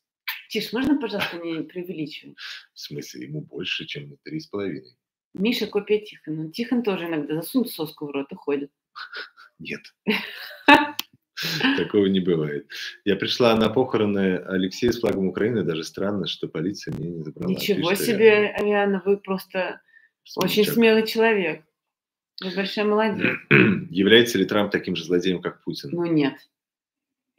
Тиш, 0.48 0.72
можно, 0.72 0.98
пожалуйста, 0.98 1.38
не 1.38 1.62
преувеличивать? 1.62 2.36
В 2.74 2.80
смысле, 2.80 3.26
ему 3.26 3.42
больше, 3.42 3.86
чем 3.86 4.10
на 4.10 4.16
три 4.24 4.40
с 4.40 4.46
половиной. 4.46 4.96
Миша 5.34 5.66
копия 5.66 6.00
Тихона. 6.00 6.50
Тихон 6.50 6.82
тоже 6.82 7.06
иногда 7.06 7.34
засунет 7.34 7.70
соску 7.70 8.06
в 8.06 8.10
рот 8.10 8.32
и 8.32 8.34
ходит. 8.34 8.70
Нет. 9.58 9.80
Такого 11.76 12.06
не 12.06 12.20
бывает. 12.20 12.68
Я 13.04 13.16
пришла 13.16 13.54
на 13.56 13.68
похороны 13.68 14.38
Алексея 14.38 14.90
с 14.90 15.00
флагом 15.00 15.28
Украины. 15.28 15.62
Даже 15.62 15.84
странно, 15.84 16.26
что 16.26 16.48
полиция 16.48 16.94
меня 16.96 17.10
не 17.10 17.22
забрала. 17.22 17.50
Ничего 17.50 17.94
себе, 17.94 18.48
Ариана, 18.48 19.02
вы 19.04 19.18
просто 19.18 19.80
очень 20.36 20.64
смелый 20.64 21.06
человек. 21.06 21.64
Вы 22.42 22.54
большой 22.54 22.84
молодец. 22.84 23.36
Является 23.90 24.38
ли 24.38 24.44
Трамп 24.44 24.72
таким 24.72 24.96
же 24.96 25.04
злодеем, 25.04 25.40
как 25.40 25.62
Путин? 25.62 25.90
Ну 25.92 26.06
нет. 26.06 26.34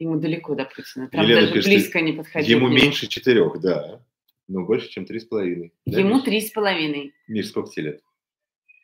Ему 0.00 0.18
далеко 0.18 0.54
до 0.54 0.64
Путина. 0.64 1.08
Трамп 1.08 1.28
Елена 1.28 1.42
даже 1.42 1.52
пишет, 1.52 1.70
близко 1.70 2.00
не 2.00 2.12
подходил. 2.14 2.56
Ему 2.56 2.68
меньше 2.68 3.06
четырех, 3.06 3.60
да. 3.60 4.02
Но 4.48 4.64
больше, 4.64 4.88
чем 4.88 5.04
три 5.04 5.20
с 5.20 5.26
половиной. 5.26 5.74
Ему 5.84 6.22
три 6.22 6.40
с 6.40 6.50
половиной. 6.50 7.12
Миш, 7.28 7.48
сколько 7.50 7.70
тебе 7.70 7.90
лет? 7.90 8.00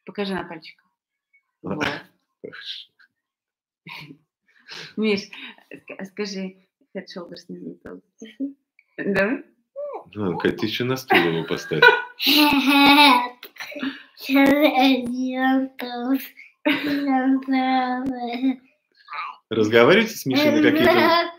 Покажи 0.04 0.34
на 0.34 0.44
пальчиках. 0.44 0.86
Миш, 4.96 5.22
скажи, 6.04 6.56
head 6.94 7.06
shoulders 7.06 7.46
не 7.48 7.78
Давай? 9.14 9.42
Ну, 10.14 10.36
Кать, 10.38 10.58
ты 10.58 10.66
еще 10.66 10.84
на 10.84 10.96
стул 10.96 11.18
его 11.18 11.44
поставь. 11.44 11.82
Разговаривайте 19.48 20.14
с 20.14 20.26
Мишей 20.26 20.50
на 20.50 20.62
какие-то... 20.62 21.32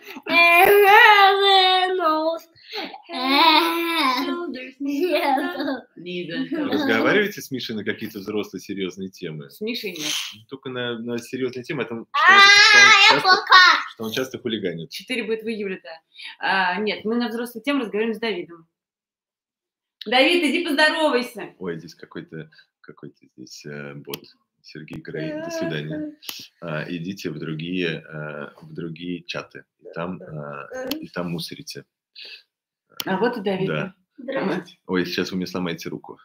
Разговаривайте 6.71 7.41
с 7.41 7.51
Мишей 7.51 7.75
на 7.75 7.84
какие-то 7.84 8.19
взрослые 8.19 8.61
серьезные 8.61 9.09
темы. 9.09 9.49
С 9.49 9.59
Мишей 9.61 9.91
нет. 9.91 10.13
Только 10.49 10.69
на, 10.69 10.97
на 10.99 11.17
серьезные 11.17 11.63
темы. 11.63 11.84
Это, 11.84 11.95
что, 11.95 13.15
он 13.15 13.19
часто, 13.21 13.30
что 13.93 14.03
он 14.05 14.11
часто 14.11 14.39
хулиганит. 14.39 14.89
Четыре 14.89 15.23
будет 15.23 15.43
в 15.43 15.47
июле, 15.47 15.82
да. 15.84 15.99
А, 16.39 16.80
нет, 16.80 17.03
мы 17.03 17.15
на 17.15 17.28
взрослые 17.30 17.63
темы 17.63 17.82
разговариваем 17.82 18.15
с 18.15 18.19
Давидом. 18.19 18.67
Давид, 20.05 20.43
иди 20.43 20.63
поздоровайся. 20.63 21.53
Ой, 21.57 21.78
здесь 21.78 21.95
какой-то 21.95 22.49
какой-то 22.88 23.17
здесь 23.36 23.65
э, 23.65 23.95
бот. 23.95 24.23
Сергей 24.68 24.99
Грей, 24.99 25.32
до 25.32 25.49
свидания. 25.49 26.13
А, 26.59 26.84
идите 26.89 27.30
в 27.30 27.39
другие, 27.39 27.99
а, 27.99 28.53
в 28.61 28.74
другие 28.74 29.24
чаты, 29.24 29.63
и 29.80 29.86
там, 29.93 30.22
а, 30.22 30.68
и 30.99 31.07
там 31.07 31.32
мусорите. 31.32 31.86
А, 33.05 33.18
вот 33.18 33.38
и 33.38 33.41
Давид. 33.41 33.68
Да. 33.68 33.93
Здравствуйте. 34.18 34.78
Ой, 34.88 35.05
сейчас 35.05 35.32
вы 35.32 35.38
мне 35.38 35.47
сломаете 35.47 35.88
руку. 35.88 36.18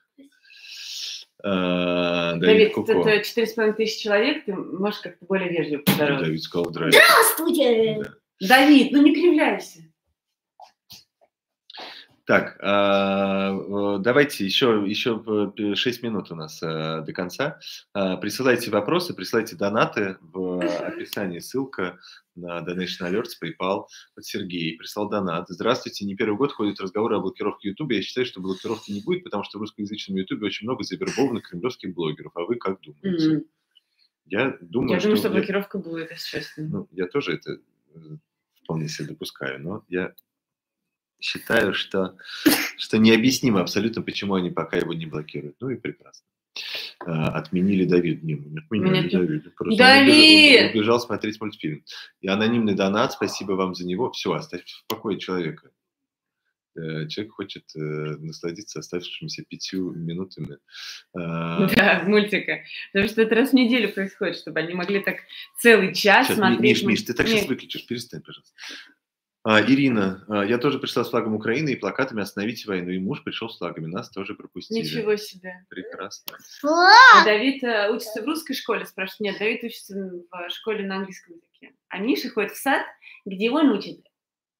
А, 1.44 2.32
Давид, 2.32 2.40
Давид 2.40 2.74
Куко. 2.74 2.92
это 2.92 3.24
четыре 3.24 3.46
с 3.46 3.52
половиной 3.52 3.76
тысячи 3.76 4.02
человек, 4.02 4.44
ты 4.44 4.54
можешь 4.54 5.00
как-то 5.00 5.24
более 5.24 5.48
вежливо 5.48 5.82
поздороваться. 5.82 6.26
Давид 6.26 6.42
сказал 6.42 6.70
здрасте. 6.70 7.00
Здравствуйте. 7.00 8.02
Да. 8.40 8.48
Давид, 8.48 8.90
ну 8.90 9.02
не 9.02 9.14
кривляйся. 9.14 9.78
Так, 12.24 12.56
а, 12.60 13.98
давайте 13.98 14.44
еще, 14.44 14.84
еще 14.86 15.22
6 15.74 16.02
минут 16.04 16.30
у 16.30 16.36
нас 16.36 16.62
э, 16.62 17.02
до 17.04 17.12
конца. 17.12 17.58
А, 17.94 18.16
Присылайте 18.16 18.70
вопросы, 18.70 19.12
присылайте 19.12 19.56
донаты 19.56 20.18
в 20.20 20.60
описании. 20.64 21.40
Ссылка 21.40 21.98
на 22.36 22.60
Donation 22.60 23.10
Alerts, 23.10 23.32
PayPal. 23.42 23.86
Вот 24.16 24.24
Сергей 24.24 24.76
прислал 24.78 25.08
донат. 25.08 25.46
Здравствуйте, 25.48 26.04
не 26.04 26.14
первый 26.14 26.36
год 26.36 26.52
ходят 26.52 26.78
разговоры 26.80 27.16
о 27.16 27.20
блокировке 27.20 27.70
YouTube. 27.70 27.90
Я 27.90 28.02
считаю, 28.02 28.24
что 28.24 28.40
блокировки 28.40 28.92
не 28.92 29.02
будет, 29.02 29.24
потому 29.24 29.42
что 29.42 29.58
в 29.58 29.62
русскоязычном 29.62 30.16
YouTube 30.16 30.42
очень 30.44 30.66
много 30.68 30.84
завербованных 30.84 31.48
кремлевских 31.48 31.92
блогеров. 31.92 32.30
А 32.36 32.44
вы 32.44 32.54
как 32.54 32.80
думаете? 32.82 33.28
Мгм. 33.28 33.44
Я 34.26 34.56
думаю, 34.60 34.94
Я 34.94 35.00
думаю, 35.00 35.16
что 35.16 35.28
блокировка 35.28 35.78
будет, 35.78 36.12
если 36.12 36.38
честно. 36.38 36.68
ну, 36.68 36.88
я 36.92 37.08
тоже 37.08 37.34
это 37.34 37.58
э, 37.94 37.98
вполне 38.62 38.88
себе 38.88 39.08
допускаю, 39.08 39.60
но 39.60 39.84
я 39.88 40.14
считаю, 41.22 41.74
что, 41.74 42.16
что 42.76 42.98
необъяснимо 42.98 43.60
абсолютно, 43.60 44.02
почему 44.02 44.34
они 44.34 44.50
пока 44.50 44.76
его 44.76 44.92
не 44.92 45.06
блокируют. 45.06 45.56
Ну 45.60 45.70
и 45.70 45.76
прекрасно. 45.76 46.26
А, 47.06 47.28
Отменили 47.38 47.84
Давид. 47.84 48.22
Не, 48.22 48.34
не 48.34 48.58
отменяли 48.58 49.02
Нет. 49.04 49.12
Давида. 49.12 49.50
Просто 49.56 49.72
он 49.72 49.76
Давид! 49.78 50.12
убежал, 50.14 50.64
он 50.64 50.76
убежал 50.76 51.00
смотреть 51.00 51.40
мультфильм. 51.40 51.84
И 52.20 52.28
анонимный 52.28 52.74
донат, 52.74 53.12
спасибо 53.12 53.52
вам 53.52 53.74
за 53.74 53.86
него. 53.86 54.10
Все, 54.12 54.32
оставьте 54.32 54.74
в 54.74 54.86
покое 54.86 55.18
человека. 55.18 55.70
Э, 56.74 57.06
Человек 57.08 57.34
хочет 57.34 57.64
э, 57.76 57.78
насладиться 57.78 58.78
оставшимися 58.78 59.44
пятью 59.48 59.92
минутами. 59.92 60.58
А, 61.14 61.66
Да, 61.68 62.02
мультика. 62.06 62.60
Потому 62.92 63.10
что 63.10 63.22
это 63.22 63.34
раз 63.34 63.50
в 63.50 63.54
неделю 63.54 63.92
происходит, 63.92 64.36
чтобы 64.36 64.60
они 64.60 64.74
могли 64.74 65.00
так 65.00 65.16
целый 65.58 65.94
час 65.94 66.26
Сейчас, 66.26 66.36
смотреть. 66.36 66.60
Миш, 66.60 66.82
Миш, 66.82 67.02
ты 67.02 67.14
так 67.14 67.28
сейчас 67.28 67.46
выключишь, 67.46 67.86
перестань, 67.86 68.22
пожалуйста. 68.22 68.54
А, 69.44 69.60
Ирина, 69.60 70.24
а, 70.28 70.44
я 70.44 70.56
тоже 70.58 70.78
пришла 70.78 71.02
с 71.02 71.10
флагом 71.10 71.34
Украины 71.34 71.70
и 71.70 71.76
плакатами 71.76 72.22
«Остановите 72.22 72.68
войну». 72.68 72.90
И 72.90 72.98
муж 72.98 73.24
пришел 73.24 73.48
с 73.50 73.58
флагами, 73.58 73.86
нас 73.86 74.08
тоже 74.08 74.34
пропустили. 74.34 74.78
Ничего 74.84 75.16
себе. 75.16 75.64
Прекрасно. 75.68 76.38
А 76.64 77.24
Давид 77.24 77.62
э, 77.64 77.90
учится 77.90 78.22
в 78.22 78.24
русской 78.24 78.54
школе, 78.54 78.86
спрашивает. 78.86 79.20
Нет, 79.20 79.38
Давид 79.40 79.64
учится 79.64 79.94
в 80.30 80.50
школе 80.50 80.86
на 80.86 80.96
английском 80.98 81.34
языке. 81.34 81.74
А 81.88 81.98
Миша 81.98 82.30
ходит 82.30 82.52
в 82.52 82.56
сад, 82.56 82.86
где 83.26 83.50
он 83.50 83.70
учит 83.70 83.98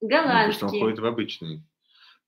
Ну, 0.01 0.09
потому 0.09 0.51
что 0.51 0.65
он 0.65 0.71
голландский. 0.71 0.79
ходит 0.81 0.99
в 0.99 1.05
обычный. 1.05 1.63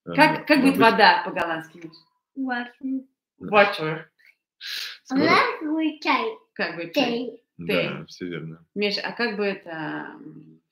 э, 0.06 0.14
Как, 0.14 0.48
как 0.48 0.60
в 0.60 0.62
будет 0.62 0.76
обыч- 0.76 0.80
вода 0.80 1.24
по-голландски, 1.26 1.78
Миш? 1.78 1.94
Важно. 2.36 3.04
Water. 3.42 4.06
А 5.10 5.14
у 5.14 5.18
нас 5.18 5.62
будет 5.62 6.02
чай. 6.02 6.24
Как 6.54 6.76
будет? 6.78 6.94
чай? 6.94 7.32
Чай. 7.68 7.90
Да, 8.00 8.06
все 8.06 8.26
верно. 8.28 8.66
Миш, 8.76 8.96
а 9.04 9.12
как 9.12 9.36
бы 9.36 9.44
это... 9.44 10.10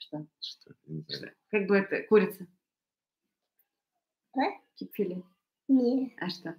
Что? 0.07 0.25
Что. 0.41 0.73
Что? 1.09 1.31
Как 1.51 1.67
бы 1.67 1.77
это... 1.77 2.03
Курица? 2.07 2.45
А? 4.35 4.39
Кипфили. 4.75 5.23
Не. 5.67 6.13
А 6.19 6.29
что? 6.29 6.55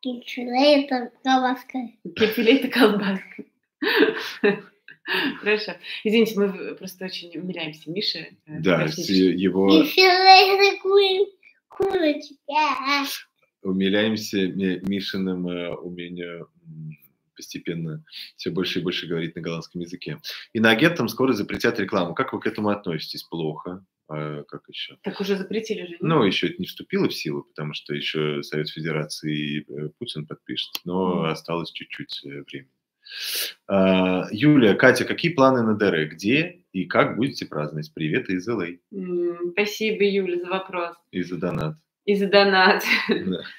Кичурей 0.00 0.84
это 0.84 1.12
колбаска. 1.22 1.78
Кипфили 2.16 2.58
это 2.58 2.68
колбаска. 2.68 3.44
Хорошо. 5.40 5.72
Извините, 6.04 6.38
мы 6.38 6.74
просто 6.76 7.06
очень 7.06 7.36
умиляемся 7.38 7.90
Мише. 7.90 8.36
э, 8.46 8.60
Да, 8.60 8.82
его 8.84 9.68
Кичурей 9.70 10.70
это 10.70 10.78
курочка. 11.68 12.34
умиляемся 13.62 14.36
Ми- 14.38 14.80
Мишиным 14.86 15.48
э, 15.48 15.74
умению 15.76 16.48
м, 16.66 16.90
постепенно 17.42 18.04
все 18.36 18.50
больше 18.50 18.78
и 18.78 18.82
больше 18.82 19.08
говорить 19.08 19.34
на 19.34 19.42
голландском 19.42 19.80
языке. 19.80 20.18
И 20.52 20.60
на 20.60 20.70
агентам 20.70 21.08
скоро 21.08 21.32
запретят 21.32 21.80
рекламу. 21.80 22.14
Как 22.14 22.32
вы 22.32 22.40
к 22.40 22.46
этому 22.46 22.68
относитесь? 22.68 23.24
Плохо. 23.24 23.84
А 24.08 24.44
как 24.44 24.62
еще? 24.68 24.96
Так 25.02 25.20
уже 25.20 25.36
запретили 25.36 25.86
же. 25.86 25.96
Ну, 26.00 26.22
еще 26.22 26.48
это 26.48 26.56
не 26.58 26.66
вступило 26.66 27.08
в 27.08 27.14
силу, 27.14 27.42
потому 27.42 27.74
что 27.74 27.94
еще 27.94 28.42
Совет 28.42 28.68
Федерации 28.68 29.36
и 29.36 29.60
э, 29.60 29.88
Путин 29.98 30.26
подпишет, 30.26 30.70
но 30.84 31.24
осталось 31.24 31.72
чуть-чуть 31.72 32.20
э, 32.24 32.42
времени. 32.42 32.70
А, 33.66 34.28
Юлия, 34.30 34.74
Катя, 34.74 35.04
какие 35.04 35.32
планы 35.32 35.62
на 35.62 35.76
ДР? 35.76 36.08
Где 36.10 36.64
и 36.72 36.84
как 36.84 37.16
будете 37.16 37.46
праздновать? 37.46 37.92
Привет 37.92 38.28
из 38.28 38.46
ЛА 38.46 38.68
Спасибо, 39.52 40.04
Юля, 40.04 40.38
за 40.38 40.48
вопрос. 40.48 40.96
и 41.10 41.22
за 41.22 41.38
донат. 41.38 41.76
И 42.04 42.14
за 42.14 42.28
донат. 42.28 42.84
Да. 43.08 43.42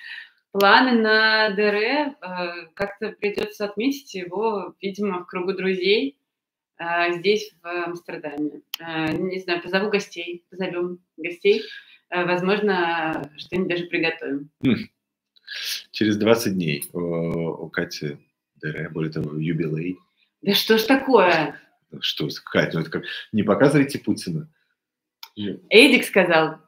Планы 0.54 0.91
на 1.01 1.49
ДР 1.49 1.76
э, 1.76 2.14
как-то 2.76 3.10
придется 3.10 3.66
отметить 3.66 4.14
его, 4.14 4.76
видимо, 4.80 5.24
в 5.24 5.26
кругу 5.26 5.54
друзей 5.54 6.20
э, 6.78 7.14
здесь, 7.14 7.51
в 7.64 7.68
Амстердаме. 7.68 8.62
Э, 8.80 9.12
Не 9.14 9.39
знаю, 9.39 9.64
позову 9.64 9.89
гостей, 9.89 10.45
позовем 10.51 10.99
гостей. 11.18 11.64
Возможно, 12.12 13.32
что-нибудь 13.38 13.70
даже 13.70 13.86
приготовим. 13.86 14.51
Через 15.89 16.18
20 16.18 16.54
дней 16.54 16.86
у, 16.93 16.99
у 16.99 17.70
Кати 17.70 18.20
ДР, 18.58 18.91
более 18.91 19.12
того, 19.12 19.36
юбилей. 19.36 19.97
Да 20.43 20.54
что 20.54 20.78
ж 20.78 20.84
такое? 20.84 21.60
Что, 21.99 22.28
Катя, 22.45 22.78
ну 22.78 22.82
это 22.82 22.91
как... 22.91 23.06
Не 23.32 23.41
показывайте 23.41 23.97
Путина. 23.97 24.47
Эдик 25.36 26.06
сказал, 26.06 26.60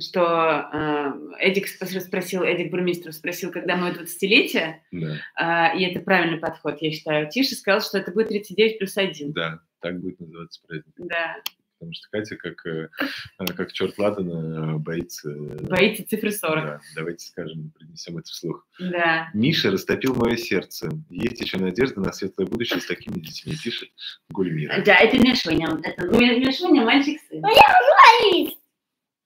что 0.00 0.68
э, 0.72 1.12
Эдик 1.40 1.66
спро- 1.66 2.00
спросил, 2.00 2.42
Эдик 2.42 2.70
Бурмистров 2.70 3.14
спросил, 3.14 3.50
когда 3.52 3.76
мое 3.76 3.92
20-летие, 3.94 4.76
Да, 4.92 5.16
а, 5.36 5.74
и 5.76 5.84
это 5.84 6.00
правильный 6.00 6.38
подход, 6.38 6.78
я 6.80 6.90
считаю. 6.90 7.28
Тише 7.30 7.54
сказал, 7.54 7.80
что 7.80 7.98
это 7.98 8.10
будет 8.12 8.28
39 8.28 8.78
плюс 8.78 8.96
1. 8.96 9.32
да, 9.32 9.60
так 9.80 10.00
будет 10.00 10.20
называться 10.20 10.60
праздник. 10.66 10.94
Да, 10.98 11.36
Потому 11.78 11.94
что 11.94 12.08
Катя, 12.10 12.36
как, 12.36 12.66
э, 12.66 12.90
э, 13.38 13.44
как 13.56 13.72
черт 13.72 13.96
ладана, 13.96 14.76
боится... 14.78 15.30
э, 15.30 15.62
боится 15.62 16.06
цифры 16.06 16.30
40. 16.30 16.62
Да, 16.62 16.80
давайте 16.94 17.26
скажем, 17.26 17.70
принесем 17.70 18.18
это 18.18 18.30
вслух. 18.30 18.66
Да. 18.78 19.30
Миша 19.32 19.70
растопил 19.70 20.14
мое 20.14 20.36
сердце. 20.36 20.90
Есть 21.08 21.40
еще 21.40 21.56
надежда 21.56 22.00
на 22.02 22.12
светлое 22.12 22.46
будущее 22.46 22.82
с 22.82 22.86
такими 22.86 23.14
детьми, 23.20 23.54
пишет 23.64 23.88
Гульмира. 24.28 24.82
Да, 24.84 24.94
это 24.96 25.16
Мишуня. 25.18 25.80
Это 25.82 26.06
Ми- 26.06 26.40
Мишуня, 26.40 26.82
мальчик 26.84 27.18
сын. 27.30 27.40
Футболист. 27.42 28.59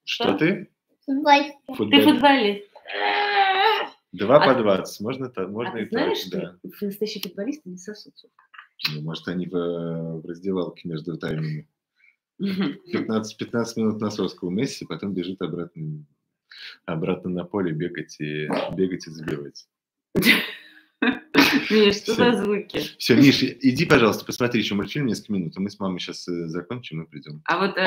Что 0.05 0.34
ты? 0.34 0.70
Футболист. 1.07 1.57
Ты 1.66 2.02
Футболист. 2.02 2.70
Два 4.12 4.36
А- 4.36 4.55
по 4.55 4.59
20. 4.61 5.00
Можно, 5.00 5.28
так, 5.28 5.48
можно 5.48 5.74
а 5.74 5.80
и 5.80 5.88
знаешь, 5.88 6.18
так, 6.24 6.28
что 6.28 6.59
да. 6.62 6.86
настоящие 6.86 7.22
футболисты 7.22 7.68
не 7.68 7.78
сосут? 7.78 8.14
Ну, 8.92 9.02
может, 9.02 9.26
они 9.28 9.46
в, 9.46 9.52
в 10.20 10.26
раздевалке 10.26 10.88
между 10.88 11.16
таймами. 11.18 11.68
Мгм. 12.38 12.78
15, 12.92 13.36
15 13.36 13.76
минут 13.76 14.00
насоска 14.00 14.44
у 14.44 14.50
Месси, 14.50 14.84
потом 14.86 15.14
бежит 15.14 15.40
обратно, 15.42 16.05
обратно 16.84 17.30
на 17.30 17.44
поле 17.44 17.72
бегать 17.72 18.20
и, 18.20 18.48
бегать 18.74 19.07
и 19.07 19.11
забивать. 19.11 19.66
Миш, 21.70 21.96
что 21.96 22.14
за 22.14 22.32
звуки? 22.42 22.80
Все, 22.98 23.14
Миш, 23.16 23.42
иди, 23.42 23.84
пожалуйста, 23.84 24.24
посмотри 24.24 24.61
еще 24.61 24.74
мультфильм 24.74 25.07
несколько 25.07 25.32
минут, 25.32 25.52
а 25.57 25.61
мы 25.61 25.70
с 25.70 25.78
мамой 25.78 26.00
сейчас 26.00 26.24
закончим 26.24 27.02
и 27.02 27.09
придем. 27.09 27.42
А 27.46 27.59
вот 27.59 27.76
э. 27.76 27.84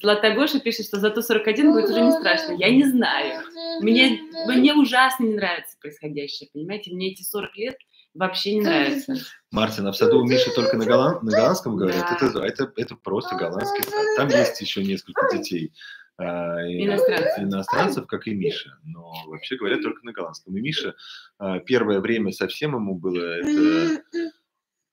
Златогоша 0.00 0.60
пишет, 0.60 0.86
что 0.86 0.98
зато 0.98 1.22
41 1.22 1.72
будет 1.72 1.90
уже 1.90 2.00
не 2.00 2.12
страшно. 2.12 2.52
Я 2.52 2.70
не 2.70 2.84
знаю. 2.84 3.42
Мне, 3.80 4.20
мне 4.46 4.74
ужасно 4.74 5.24
не 5.24 5.34
нравится 5.34 5.76
происходящее, 5.80 6.48
понимаете? 6.52 6.92
Мне 6.92 7.12
эти 7.12 7.22
40 7.22 7.56
лет 7.56 7.76
вообще 8.14 8.54
не 8.54 8.60
нравятся. 8.62 9.14
Мартин, 9.50 9.86
а 9.86 9.92
в 9.92 9.96
саду 9.96 10.20
у 10.20 10.24
Миши 10.24 10.50
только 10.54 10.76
на, 10.76 10.82
голланд- 10.84 11.22
на 11.22 11.30
голландском 11.30 11.76
говорят? 11.76 12.06
Да. 12.20 12.26
Это, 12.26 12.40
это, 12.40 12.72
это 12.76 12.96
просто 12.96 13.36
голландский 13.36 13.84
сад. 13.84 14.04
Там 14.16 14.28
есть 14.28 14.60
еще 14.60 14.82
несколько 14.82 15.28
детей. 15.36 15.72
А, 16.18 16.60
Иностранцев. 16.62 17.38
иностранцев, 17.38 18.06
как 18.06 18.26
и 18.26 18.34
Миша. 18.34 18.76
Но 18.84 19.12
вообще 19.26 19.56
говорят 19.56 19.82
только 19.82 20.04
на 20.04 20.12
голландском. 20.12 20.56
И 20.56 20.60
Миша 20.60 20.96
а, 21.38 21.60
первое 21.60 22.00
время 22.00 22.32
совсем 22.32 22.74
ему 22.74 22.96
было 22.96 23.38
это 23.38 24.02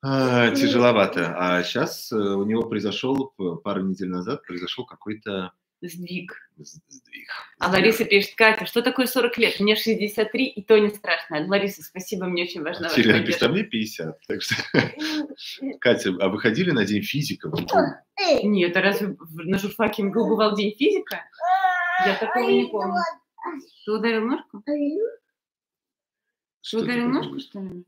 а, 0.04 0.52
тяжеловато. 0.52 1.34
А 1.36 1.64
сейчас 1.64 2.12
у 2.12 2.46
него 2.46 2.64
произошел, 2.70 3.34
пару 3.64 3.82
недель 3.82 4.10
назад, 4.10 4.44
произошел 4.46 4.86
какой-то 4.86 5.52
Сдвиг. 5.88 6.50
сдвиг. 6.58 7.30
А 7.60 7.70
Лариса 7.70 8.06
пишет, 8.06 8.36
Катя, 8.36 8.66
что 8.66 8.82
такое 8.82 9.06
40 9.06 9.38
лет? 9.38 9.60
Мне 9.60 9.76
63, 9.76 10.46
и 10.46 10.64
то 10.64 10.78
не 10.78 10.90
страшно. 10.90 11.46
Лариса, 11.48 11.84
спасибо, 11.84 12.26
мне 12.26 12.44
очень 12.44 12.62
ваша 12.62 12.90
Теряем, 12.90 13.26
пишет, 13.26 13.44
а 13.44 13.50
мне 13.50 13.64
50. 13.64 14.20
Так 14.28 14.42
что, 14.42 14.56
Катя, 15.80 16.14
а 16.20 16.30
вы 16.30 16.40
ходили 16.40 16.72
на 16.72 16.86
День 16.86 17.04
физика? 17.04 17.52
Нет, 18.44 18.76
а 18.78 18.82
разве 18.82 19.16
на 19.34 19.58
журфаке 19.58 20.04
МГУ 20.04 20.28
бывал 20.30 20.56
день 20.56 20.76
физика? 20.78 21.24
Я 22.06 22.16
такого 22.16 22.50
не 22.50 22.68
помню. 22.68 23.02
Ты 23.86 23.92
ударил 23.92 24.26
ножку? 24.26 24.62
Ты 24.66 24.98
Что 26.62 26.80
ударил 26.80 27.10
ножку, 27.10 27.40
что 27.40 27.60
ли? 27.60 27.86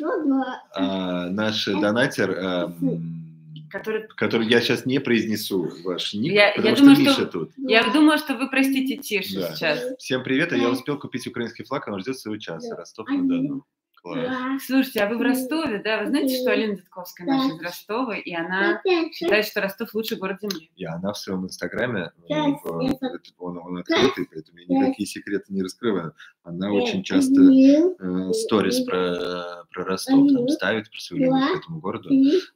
Ну 0.00 0.28
да. 0.28 0.62
А, 0.74 1.28
наш 1.30 1.66
донатер 1.66 2.30
а, 2.38 2.64
м, 2.80 3.29
который... 3.70 4.06
который 4.08 4.46
я 4.48 4.60
сейчас 4.60 4.86
не 4.86 4.98
произнесу 5.00 5.70
ваш 5.84 6.14
ник, 6.14 6.32
Я- 6.32 6.52
потому 6.54 6.68
я 6.68 6.76
что 6.76 6.84
думаю, 6.84 7.00
Миша 7.00 7.12
что- 7.12 7.26
тут. 7.26 7.52
Я 7.56 7.90
думаю, 7.92 8.18
что 8.18 8.34
вы 8.36 8.48
простите 8.50 8.96
тише 8.96 9.40
Да. 9.40 9.54
сейчас. 9.54 9.80
Всем 9.98 10.22
привет, 10.22 10.52
а 10.52 10.56
я 10.56 10.70
успел 10.70 10.98
купить 10.98 11.26
украинский 11.26 11.64
флаг, 11.64 11.88
он 11.88 12.00
ждет 12.00 12.18
своего 12.18 12.38
часа. 12.38 12.76
Ростов-на-Дону. 12.76 13.64
Класс. 14.02 14.64
Слушайте, 14.66 15.00
а 15.00 15.08
вы 15.08 15.18
в 15.18 15.22
Ростове, 15.22 15.80
да? 15.84 16.00
Вы 16.02 16.06
знаете, 16.08 16.36
что 16.40 16.50
Алина 16.52 16.76
Дедковская 16.76 17.26
наша 17.26 17.54
из 17.54 17.60
Ростова, 17.60 18.16
и 18.16 18.32
она 18.32 18.80
считает, 19.12 19.46
что 19.46 19.60
Ростов 19.60 19.94
лучший 19.94 20.16
город 20.18 20.38
Земли. 20.40 20.70
И 20.76 20.84
она 20.84 21.12
в 21.12 21.18
своем 21.18 21.44
инстаграме, 21.44 22.10
э, 22.16 22.20
я 22.28 22.48
это- 22.48 23.20
он, 23.38 23.58
он 23.58 23.78
открытый, 23.78 24.26
поэтому 24.32 24.58
я 24.58 24.66
никакие 24.66 25.06
секреты 25.06 25.52
не 25.52 25.62
раскрываю. 25.62 26.14
Она 26.44 26.68
Э, 26.68 26.70
очень 26.72 27.02
часто 27.02 27.40
э, 27.42 28.32
сторис 28.32 28.80
про, 28.80 29.64
про 29.70 29.84
Ростов 29.84 30.28
там 30.32 30.48
ставит, 30.48 30.90
про 30.90 30.98
свою 31.00 31.24
любовь 31.24 31.52
к 31.52 31.56
этому 31.64 31.80
городу. 31.80 32.08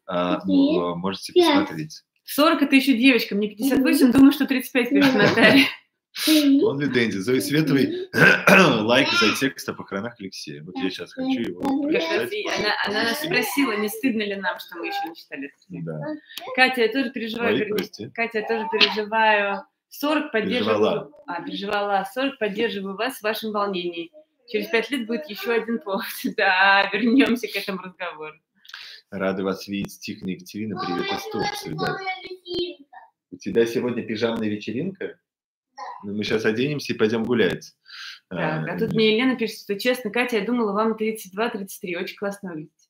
А, 0.07 0.40
ну, 0.47 0.92
э, 0.92 0.95
можете 0.97 1.32
посмотреть. 1.34 2.03
40 2.24 2.62
это 2.62 2.74
еще 2.74 2.97
девочка, 2.97 3.34
мне 3.34 3.49
58, 3.49 4.12
думаю, 4.12 4.32
что 4.32 4.47
35, 4.47 4.88
пишет 4.88 5.14
Наталья. 5.14 5.66
Он 6.27 6.81
ли 6.81 6.87
Дэнди? 6.87 7.17
Зои 7.17 7.41
Световой 7.41 8.09
лайк 8.83 9.09
за 9.21 9.35
текст 9.35 9.69
о 9.69 9.75
похоронах 9.75 10.15
Алексея. 10.21 10.62
Вот 10.62 10.77
я 10.77 10.89
сейчас 10.89 11.12
хочу 11.12 11.41
его 11.41 11.83
прочитать. 11.83 12.33
она, 12.57 12.73
она 12.87 13.03
нас 13.11 13.21
спросила, 13.21 13.73
не 13.73 13.89
стыдно 13.89 14.23
ли 14.23 14.37
нам, 14.37 14.59
что 14.61 14.77
мы 14.79 14.87
еще 14.87 15.09
не 15.09 15.17
читали 15.17 15.49
этот 15.49 15.61
стих. 15.61 15.85
Да. 15.85 16.01
Катя, 16.55 16.83
я 16.83 16.93
тоже 16.93 17.11
переживаю. 17.11 17.69
Прости. 17.69 18.11
Катя, 18.11 18.39
я 18.39 18.47
тоже 18.47 18.67
переживаю. 18.71 19.65
40 19.89 20.33
поддерживаю. 20.33 20.79
Переживала. 20.79 21.11
А, 21.27 21.43
переживала. 21.43 22.09
40 22.15 22.39
поддерживаю 22.39 22.97
вас 22.97 23.19
в 23.19 23.23
вашем 23.23 23.53
волнении. 23.53 24.12
Через 24.49 24.69
пять 24.69 24.91
лет 24.91 25.07
будет 25.07 25.29
еще 25.29 25.53
один 25.53 25.81
повод. 25.81 26.05
Да, 26.37 26.89
вернемся 26.93 27.49
к 27.49 27.57
этому 27.57 27.79
разговору. 27.83 28.35
Рады 29.11 29.43
вас 29.43 29.67
видеть, 29.67 29.99
Тихона 30.01 30.31
Екатерина. 30.31 30.81
Привет 30.81 31.07
из 31.07 31.23
Турции. 31.31 31.77
У 33.31 33.37
тебя 33.37 33.67
сегодня 33.67 34.05
пижамная 34.05 34.49
вечеринка? 34.49 35.19
Ну, 36.03 36.14
мы 36.14 36.25
сейчас 36.25 36.45
оденемся 36.45 36.93
и 36.93 36.97
пойдем 36.97 37.25
гулять. 37.25 37.75
Так, 38.29 38.68
а 38.68 38.72
А, 38.75 38.79
тут 38.79 38.93
мне 38.93 39.14
Елена 39.16 39.37
пишет, 39.37 39.61
что 39.61 39.79
честно, 39.79 40.11
Катя, 40.11 40.39
я 40.39 40.45
думала, 40.45 40.72
вам 40.72 40.93
32-33. 40.93 41.97
Очень 41.97 42.16
классно 42.16 42.51
выглядите. 42.51 42.89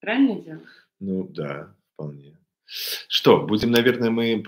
Правильно 0.00 0.32
я 0.32 0.40
делаю? 0.40 0.66
Ну, 1.00 1.28
да, 1.28 1.74
вполне. 1.94 2.38
Что, 2.64 3.42
будем, 3.46 3.70
наверное, 3.70 4.10
мы 4.10 4.42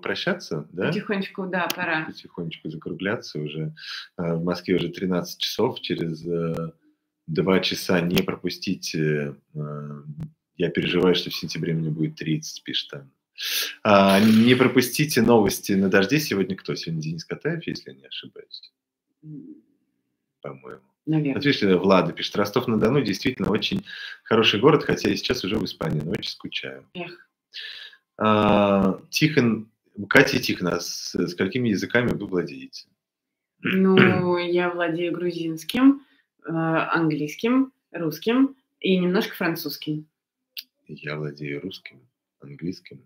прощаться, 0.00 0.68
да? 0.72 0.88
Потихонечку, 0.88 1.46
да, 1.46 1.68
пора. 1.74 2.06
Потихонечку 2.06 2.70
закругляться 2.70 3.38
уже. 3.38 3.74
А, 4.16 4.34
В 4.36 4.44
Москве 4.44 4.74
уже 4.76 4.88
13 4.88 5.38
часов. 5.38 5.80
Через 5.80 6.26
э, 6.26 6.72
два 7.26 7.60
часа 7.60 8.00
не 8.00 8.22
пропустите. 8.22 9.36
э, 9.54 10.02
Я 10.56 10.70
переживаю, 10.70 11.14
что 11.14 11.30
в 11.30 11.34
сентябре 11.34 11.72
мне 11.74 11.90
будет 11.90 12.16
30, 12.16 12.64
пишет 12.64 12.94
Анна. 12.94 13.10
А, 13.82 14.20
Не 14.20 14.54
пропустите 14.54 15.22
новости 15.22 15.72
на 15.72 15.88
дожде. 15.88 16.20
Сегодня 16.20 16.56
кто? 16.56 16.74
Сегодня 16.74 17.02
Денис 17.02 17.24
Катаев, 17.24 17.66
если 17.66 17.90
я 17.90 17.96
не 17.96 18.06
ошибаюсь, 18.06 18.72
по-моему. 20.42 20.82
Наверное. 21.06 21.34
Вот 21.34 21.44
видишь, 21.44 21.62
Влада 21.62 22.12
пишет, 22.12 22.36
Ростов-на-Дону 22.36 23.02
действительно 23.02 23.50
очень 23.50 23.84
хороший 24.22 24.60
город, 24.60 24.84
хотя 24.84 25.08
я 25.08 25.16
сейчас 25.16 25.44
уже 25.44 25.56
в 25.56 25.64
Испании, 25.64 26.02
но 26.02 26.12
очень 26.12 26.30
скучаю. 26.30 26.86
Эх. 26.94 27.28
А, 28.18 29.00
Тихон, 29.08 29.70
Катя 30.08 30.38
Тихон, 30.38 30.68
а 30.68 30.80
с, 30.80 31.14
с 31.14 31.34
какими 31.34 31.70
языками 31.70 32.10
вы 32.10 32.26
владеете? 32.26 32.86
Ну, 33.62 34.36
я 34.38 34.70
владею 34.70 35.12
грузинским, 35.12 36.02
э, 36.46 36.50
английским, 36.50 37.72
русским 37.92 38.56
и 38.78 38.96
немножко 38.98 39.34
французским. 39.34 40.06
Я 40.86 41.16
владею 41.16 41.60
русским, 41.60 42.06
английским, 42.40 43.02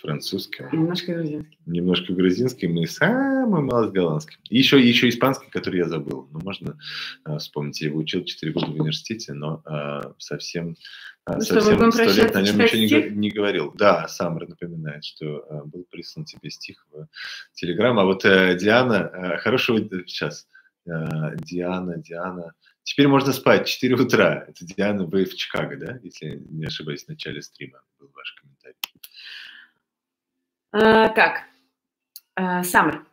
французским, 0.00 0.68
И 0.68 0.76
немножко 0.76 1.14
грузинским. 1.14 1.58
немножко 1.66 2.12
грузинским 2.12 2.76
и 2.78 2.86
самый 2.86 3.62
малость 3.62 3.92
голландским. 3.92 4.38
И 4.48 4.58
еще, 4.58 4.80
еще 4.80 5.08
испанский, 5.08 5.48
который 5.50 5.78
я 5.78 5.88
забыл. 5.88 6.28
Ну, 6.32 6.40
можно 6.40 6.78
а, 7.24 7.38
вспомнить. 7.38 7.80
Я 7.80 7.88
его 7.88 7.98
учил 8.00 8.24
4 8.24 8.52
года 8.52 8.66
в 8.66 8.74
университете, 8.74 9.32
но 9.32 9.62
а, 9.64 10.14
совсем, 10.18 10.76
а, 11.24 11.34
Ну 11.34 11.40
совсем 11.42 11.76
будем 11.76 11.92
сто 11.92 12.02
лет 12.02 12.14
прощаться, 12.14 12.40
на 12.40 12.44
нем 12.44 12.58
ничего 12.58 13.00
не, 13.00 13.16
не 13.16 13.30
говорил. 13.30 13.72
Да, 13.76 14.08
Самара 14.08 14.46
напоминает, 14.46 15.04
что 15.04 15.44
а, 15.48 15.64
был 15.64 15.86
прислан 15.90 16.24
тебе 16.24 16.50
стих 16.50 16.86
в 16.90 17.06
Телеграм. 17.54 17.98
А 17.98 18.04
вот 18.04 18.24
э, 18.24 18.56
Диана, 18.56 19.10
э, 19.12 19.38
хорошего... 19.38 19.78
Сейчас. 20.06 20.48
Э, 20.86 21.36
Диана, 21.36 21.98
Диана... 21.98 22.54
Теперь 22.82 23.08
можно 23.08 23.32
спать, 23.32 23.68
4 23.68 23.94
утра. 23.94 24.46
Это 24.48 24.64
Диана, 24.64 25.04
вы 25.04 25.24
в 25.24 25.34
Чикаго, 25.36 25.76
да? 25.76 26.00
Если 26.02 26.42
не 26.48 26.64
ошибаюсь, 26.64 27.04
в 27.04 27.08
начале 27.08 27.42
стрима 27.42 27.82
был 27.98 28.10
ваш 28.14 28.34
комментарий. 28.40 28.76
А, 30.72 31.08
так, 31.08 31.42
а, 32.36 32.62
Самар. 32.62 33.04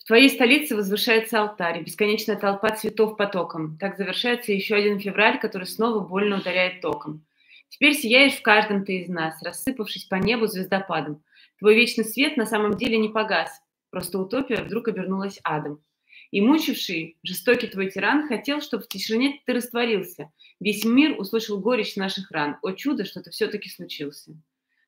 В 0.00 0.04
твоей 0.04 0.30
столице 0.30 0.74
возвышается 0.74 1.40
алтарь, 1.40 1.84
бесконечная 1.84 2.36
толпа 2.36 2.70
цветов 2.70 3.18
потоком. 3.18 3.76
Так 3.78 3.98
завершается 3.98 4.52
еще 4.52 4.76
один 4.76 4.98
февраль, 4.98 5.38
который 5.38 5.66
снова 5.66 6.00
больно 6.00 6.38
ударяет 6.38 6.80
током. 6.80 7.24
Теперь 7.68 7.94
сияешь 7.94 8.34
в 8.34 8.42
каждом 8.42 8.86
ты 8.86 9.00
из 9.00 9.08
нас, 9.08 9.42
рассыпавшись 9.42 10.06
по 10.06 10.14
небу 10.14 10.46
звездопадом. 10.46 11.22
Твой 11.58 11.74
вечный 11.74 12.04
свет 12.04 12.38
на 12.38 12.46
самом 12.46 12.76
деле 12.76 12.96
не 12.96 13.10
погас, 13.10 13.60
просто 13.90 14.18
утопия 14.18 14.62
вдруг 14.62 14.88
обернулась 14.88 15.38
адом. 15.44 15.82
И 16.30 16.40
мучивший, 16.40 17.18
жестокий 17.22 17.66
твой 17.66 17.90
тиран 17.90 18.26
хотел, 18.26 18.62
чтобы 18.62 18.84
в 18.84 18.88
тишине 18.88 19.42
ты 19.44 19.52
растворился. 19.52 20.32
Весь 20.60 20.82
мир 20.84 21.20
услышал 21.20 21.60
горечь 21.60 21.96
наших 21.96 22.30
ран. 22.30 22.56
О 22.62 22.72
чудо, 22.72 23.04
что-то 23.04 23.30
все-таки 23.30 23.68
случился. 23.68 24.34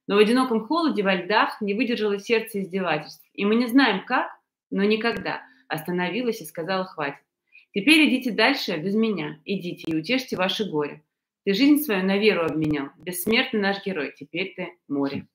Но 0.07 0.16
в 0.16 0.18
одиноком 0.18 0.66
холоде 0.66 1.02
во 1.02 1.14
льдах 1.14 1.61
не 1.61 1.74
выдержало 1.74 2.18
сердце 2.18 2.61
издевательств. 2.61 3.26
И 3.32 3.44
мы 3.44 3.55
не 3.55 3.66
знаем 3.66 4.05
как, 4.05 4.28
но 4.70 4.84
никогда 4.84 5.42
остановилась 5.68 6.40
и 6.40 6.46
сказала 6.46 6.84
«хватит». 6.84 7.24
Теперь 7.72 8.09
идите 8.09 8.30
дальше 8.30 8.76
без 8.76 8.94
меня, 8.94 9.40
идите 9.44 9.90
и 9.90 9.96
утешьте 9.96 10.36
ваше 10.36 10.70
горе. 10.70 11.02
Ты 11.44 11.55
жизнь 11.55 11.82
свою 11.82 12.05
на 12.05 12.18
веру 12.18 12.44
обменял, 12.44 12.90
бессмертный 12.96 13.61
наш 13.61 13.84
герой, 13.84 14.14
теперь 14.16 14.55
ты 14.55 14.78
море. 14.88 15.26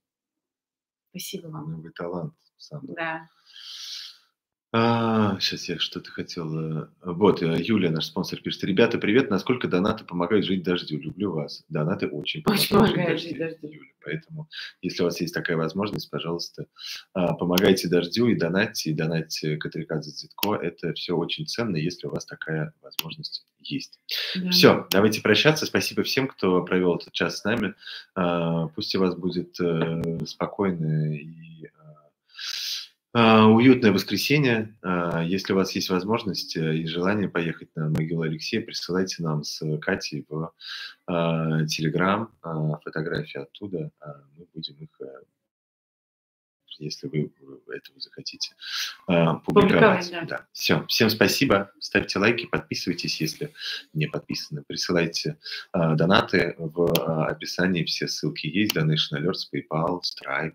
Спасибо 1.09 1.47
вам. 1.47 1.81
Вы 1.81 1.91
талант 1.91 2.33
сам. 2.57 2.81
Да. 2.83 3.27
А, 4.71 5.39
сейчас 5.39 5.67
я 5.67 5.79
что-то 5.79 6.11
хотел. 6.11 6.81
э, 6.83 6.87
Вот, 7.01 7.41
э, 7.41 7.55
Юлия, 7.59 7.89
наш 7.89 8.05
спонсор, 8.05 8.39
пишет. 8.39 8.63
Ребята, 8.65 8.99
привет. 8.99 9.31
Насколько 9.31 9.67
донаты 9.67 10.03
помогают 10.05 10.45
жить 10.45 10.61
дождю? 10.61 10.99
Люблю 10.99 11.31
вас. 11.31 11.63
Донаты 11.69 12.05
очень 12.07 12.43
Очень 12.45 12.69
помогают, 12.69 12.95
помогают 12.95 13.21
жить 13.21 13.37
дождю. 13.39 13.67
Юля. 13.67 13.89
Поэтому, 14.05 14.47
если 14.83 15.01
у 15.01 15.05
вас 15.05 15.19
есть 15.21 15.33
такая 15.33 15.57
возможность, 15.57 16.09
пожалуйста, 16.11 16.67
а, 17.13 17.33
помогайте 17.33 17.87
дождю 17.87 18.27
и 18.27 18.35
донатьте, 18.35 18.91
и 18.91 18.93
донатьте 18.93 19.57
Катрикадзе 19.57 20.11
Дзитко. 20.11 20.53
Это 20.53 20.93
все 20.93 21.13
очень 21.15 21.47
ценно, 21.47 21.75
если 21.75 22.05
у 22.05 22.11
вас 22.11 22.27
такая 22.27 22.71
возможность 22.83 23.47
есть. 23.59 23.99
да. 24.35 24.51
Все, 24.51 24.87
давайте 24.91 25.21
прощаться. 25.21 25.65
Спасибо 25.65 26.03
всем, 26.03 26.27
кто 26.27 26.61
провел 26.63 26.95
этот 26.95 27.11
час 27.11 27.39
с 27.39 27.43
нами. 27.43 27.73
А, 28.13 28.67
Пусть 28.67 28.95
у 28.95 28.99
вас 28.99 29.15
будет 29.15 29.59
э, 29.59 30.19
спокойное 30.27 31.15
и 31.17 31.65
уютное 33.13 33.91
воскресенье. 33.91 34.77
А, 34.81 35.23
Если 35.23 35.53
у 35.53 35.55
вас 35.55 35.71
есть 35.73 35.89
возможность 35.89 36.55
э, 36.55 36.77
и 36.77 36.85
желание 36.85 37.27
поехать 37.27 37.75
на 37.75 37.89
могилу 37.89 38.21
Алексея, 38.21 38.61
присылайте 38.61 39.23
нам 39.23 39.43
с 39.43 39.63
Катей 39.79 40.25
в 40.29 40.53
а, 41.07 41.65
Телеграм 41.65 42.31
а, 42.41 42.77
фотографии 42.77 43.39
оттуда. 43.39 43.91
А, 43.99 44.21
Мы 44.37 44.45
будем 44.53 44.75
их, 44.75 44.89
э, 45.01 45.05
если 46.77 47.07
вы 47.07 47.31
этого 47.73 47.99
захотите, 47.99 48.53
а, 49.07 49.35
публиковать. 49.37 50.05
Публиковать, 50.05 50.27
да. 50.27 50.45
Все. 50.51 50.85
Всем 50.87 51.09
спасибо. 51.09 51.71
Ставьте 51.79 52.19
лайки, 52.19 52.45
подписывайтесь, 52.45 53.19
если 53.19 53.53
не 53.93 54.05
подписаны. 54.05 54.63
Присылайте 54.67 55.37
а, 55.71 55.95
донаты 55.95 56.53
в 56.59 56.93
а, 56.99 57.25
описании. 57.25 57.83
Все 57.85 58.07
ссылки 58.07 58.45
есть. 58.45 58.75
Donation 58.75 59.17
Alerts, 59.17 59.49
PayPal, 59.51 60.01
Stripe. 60.01 60.53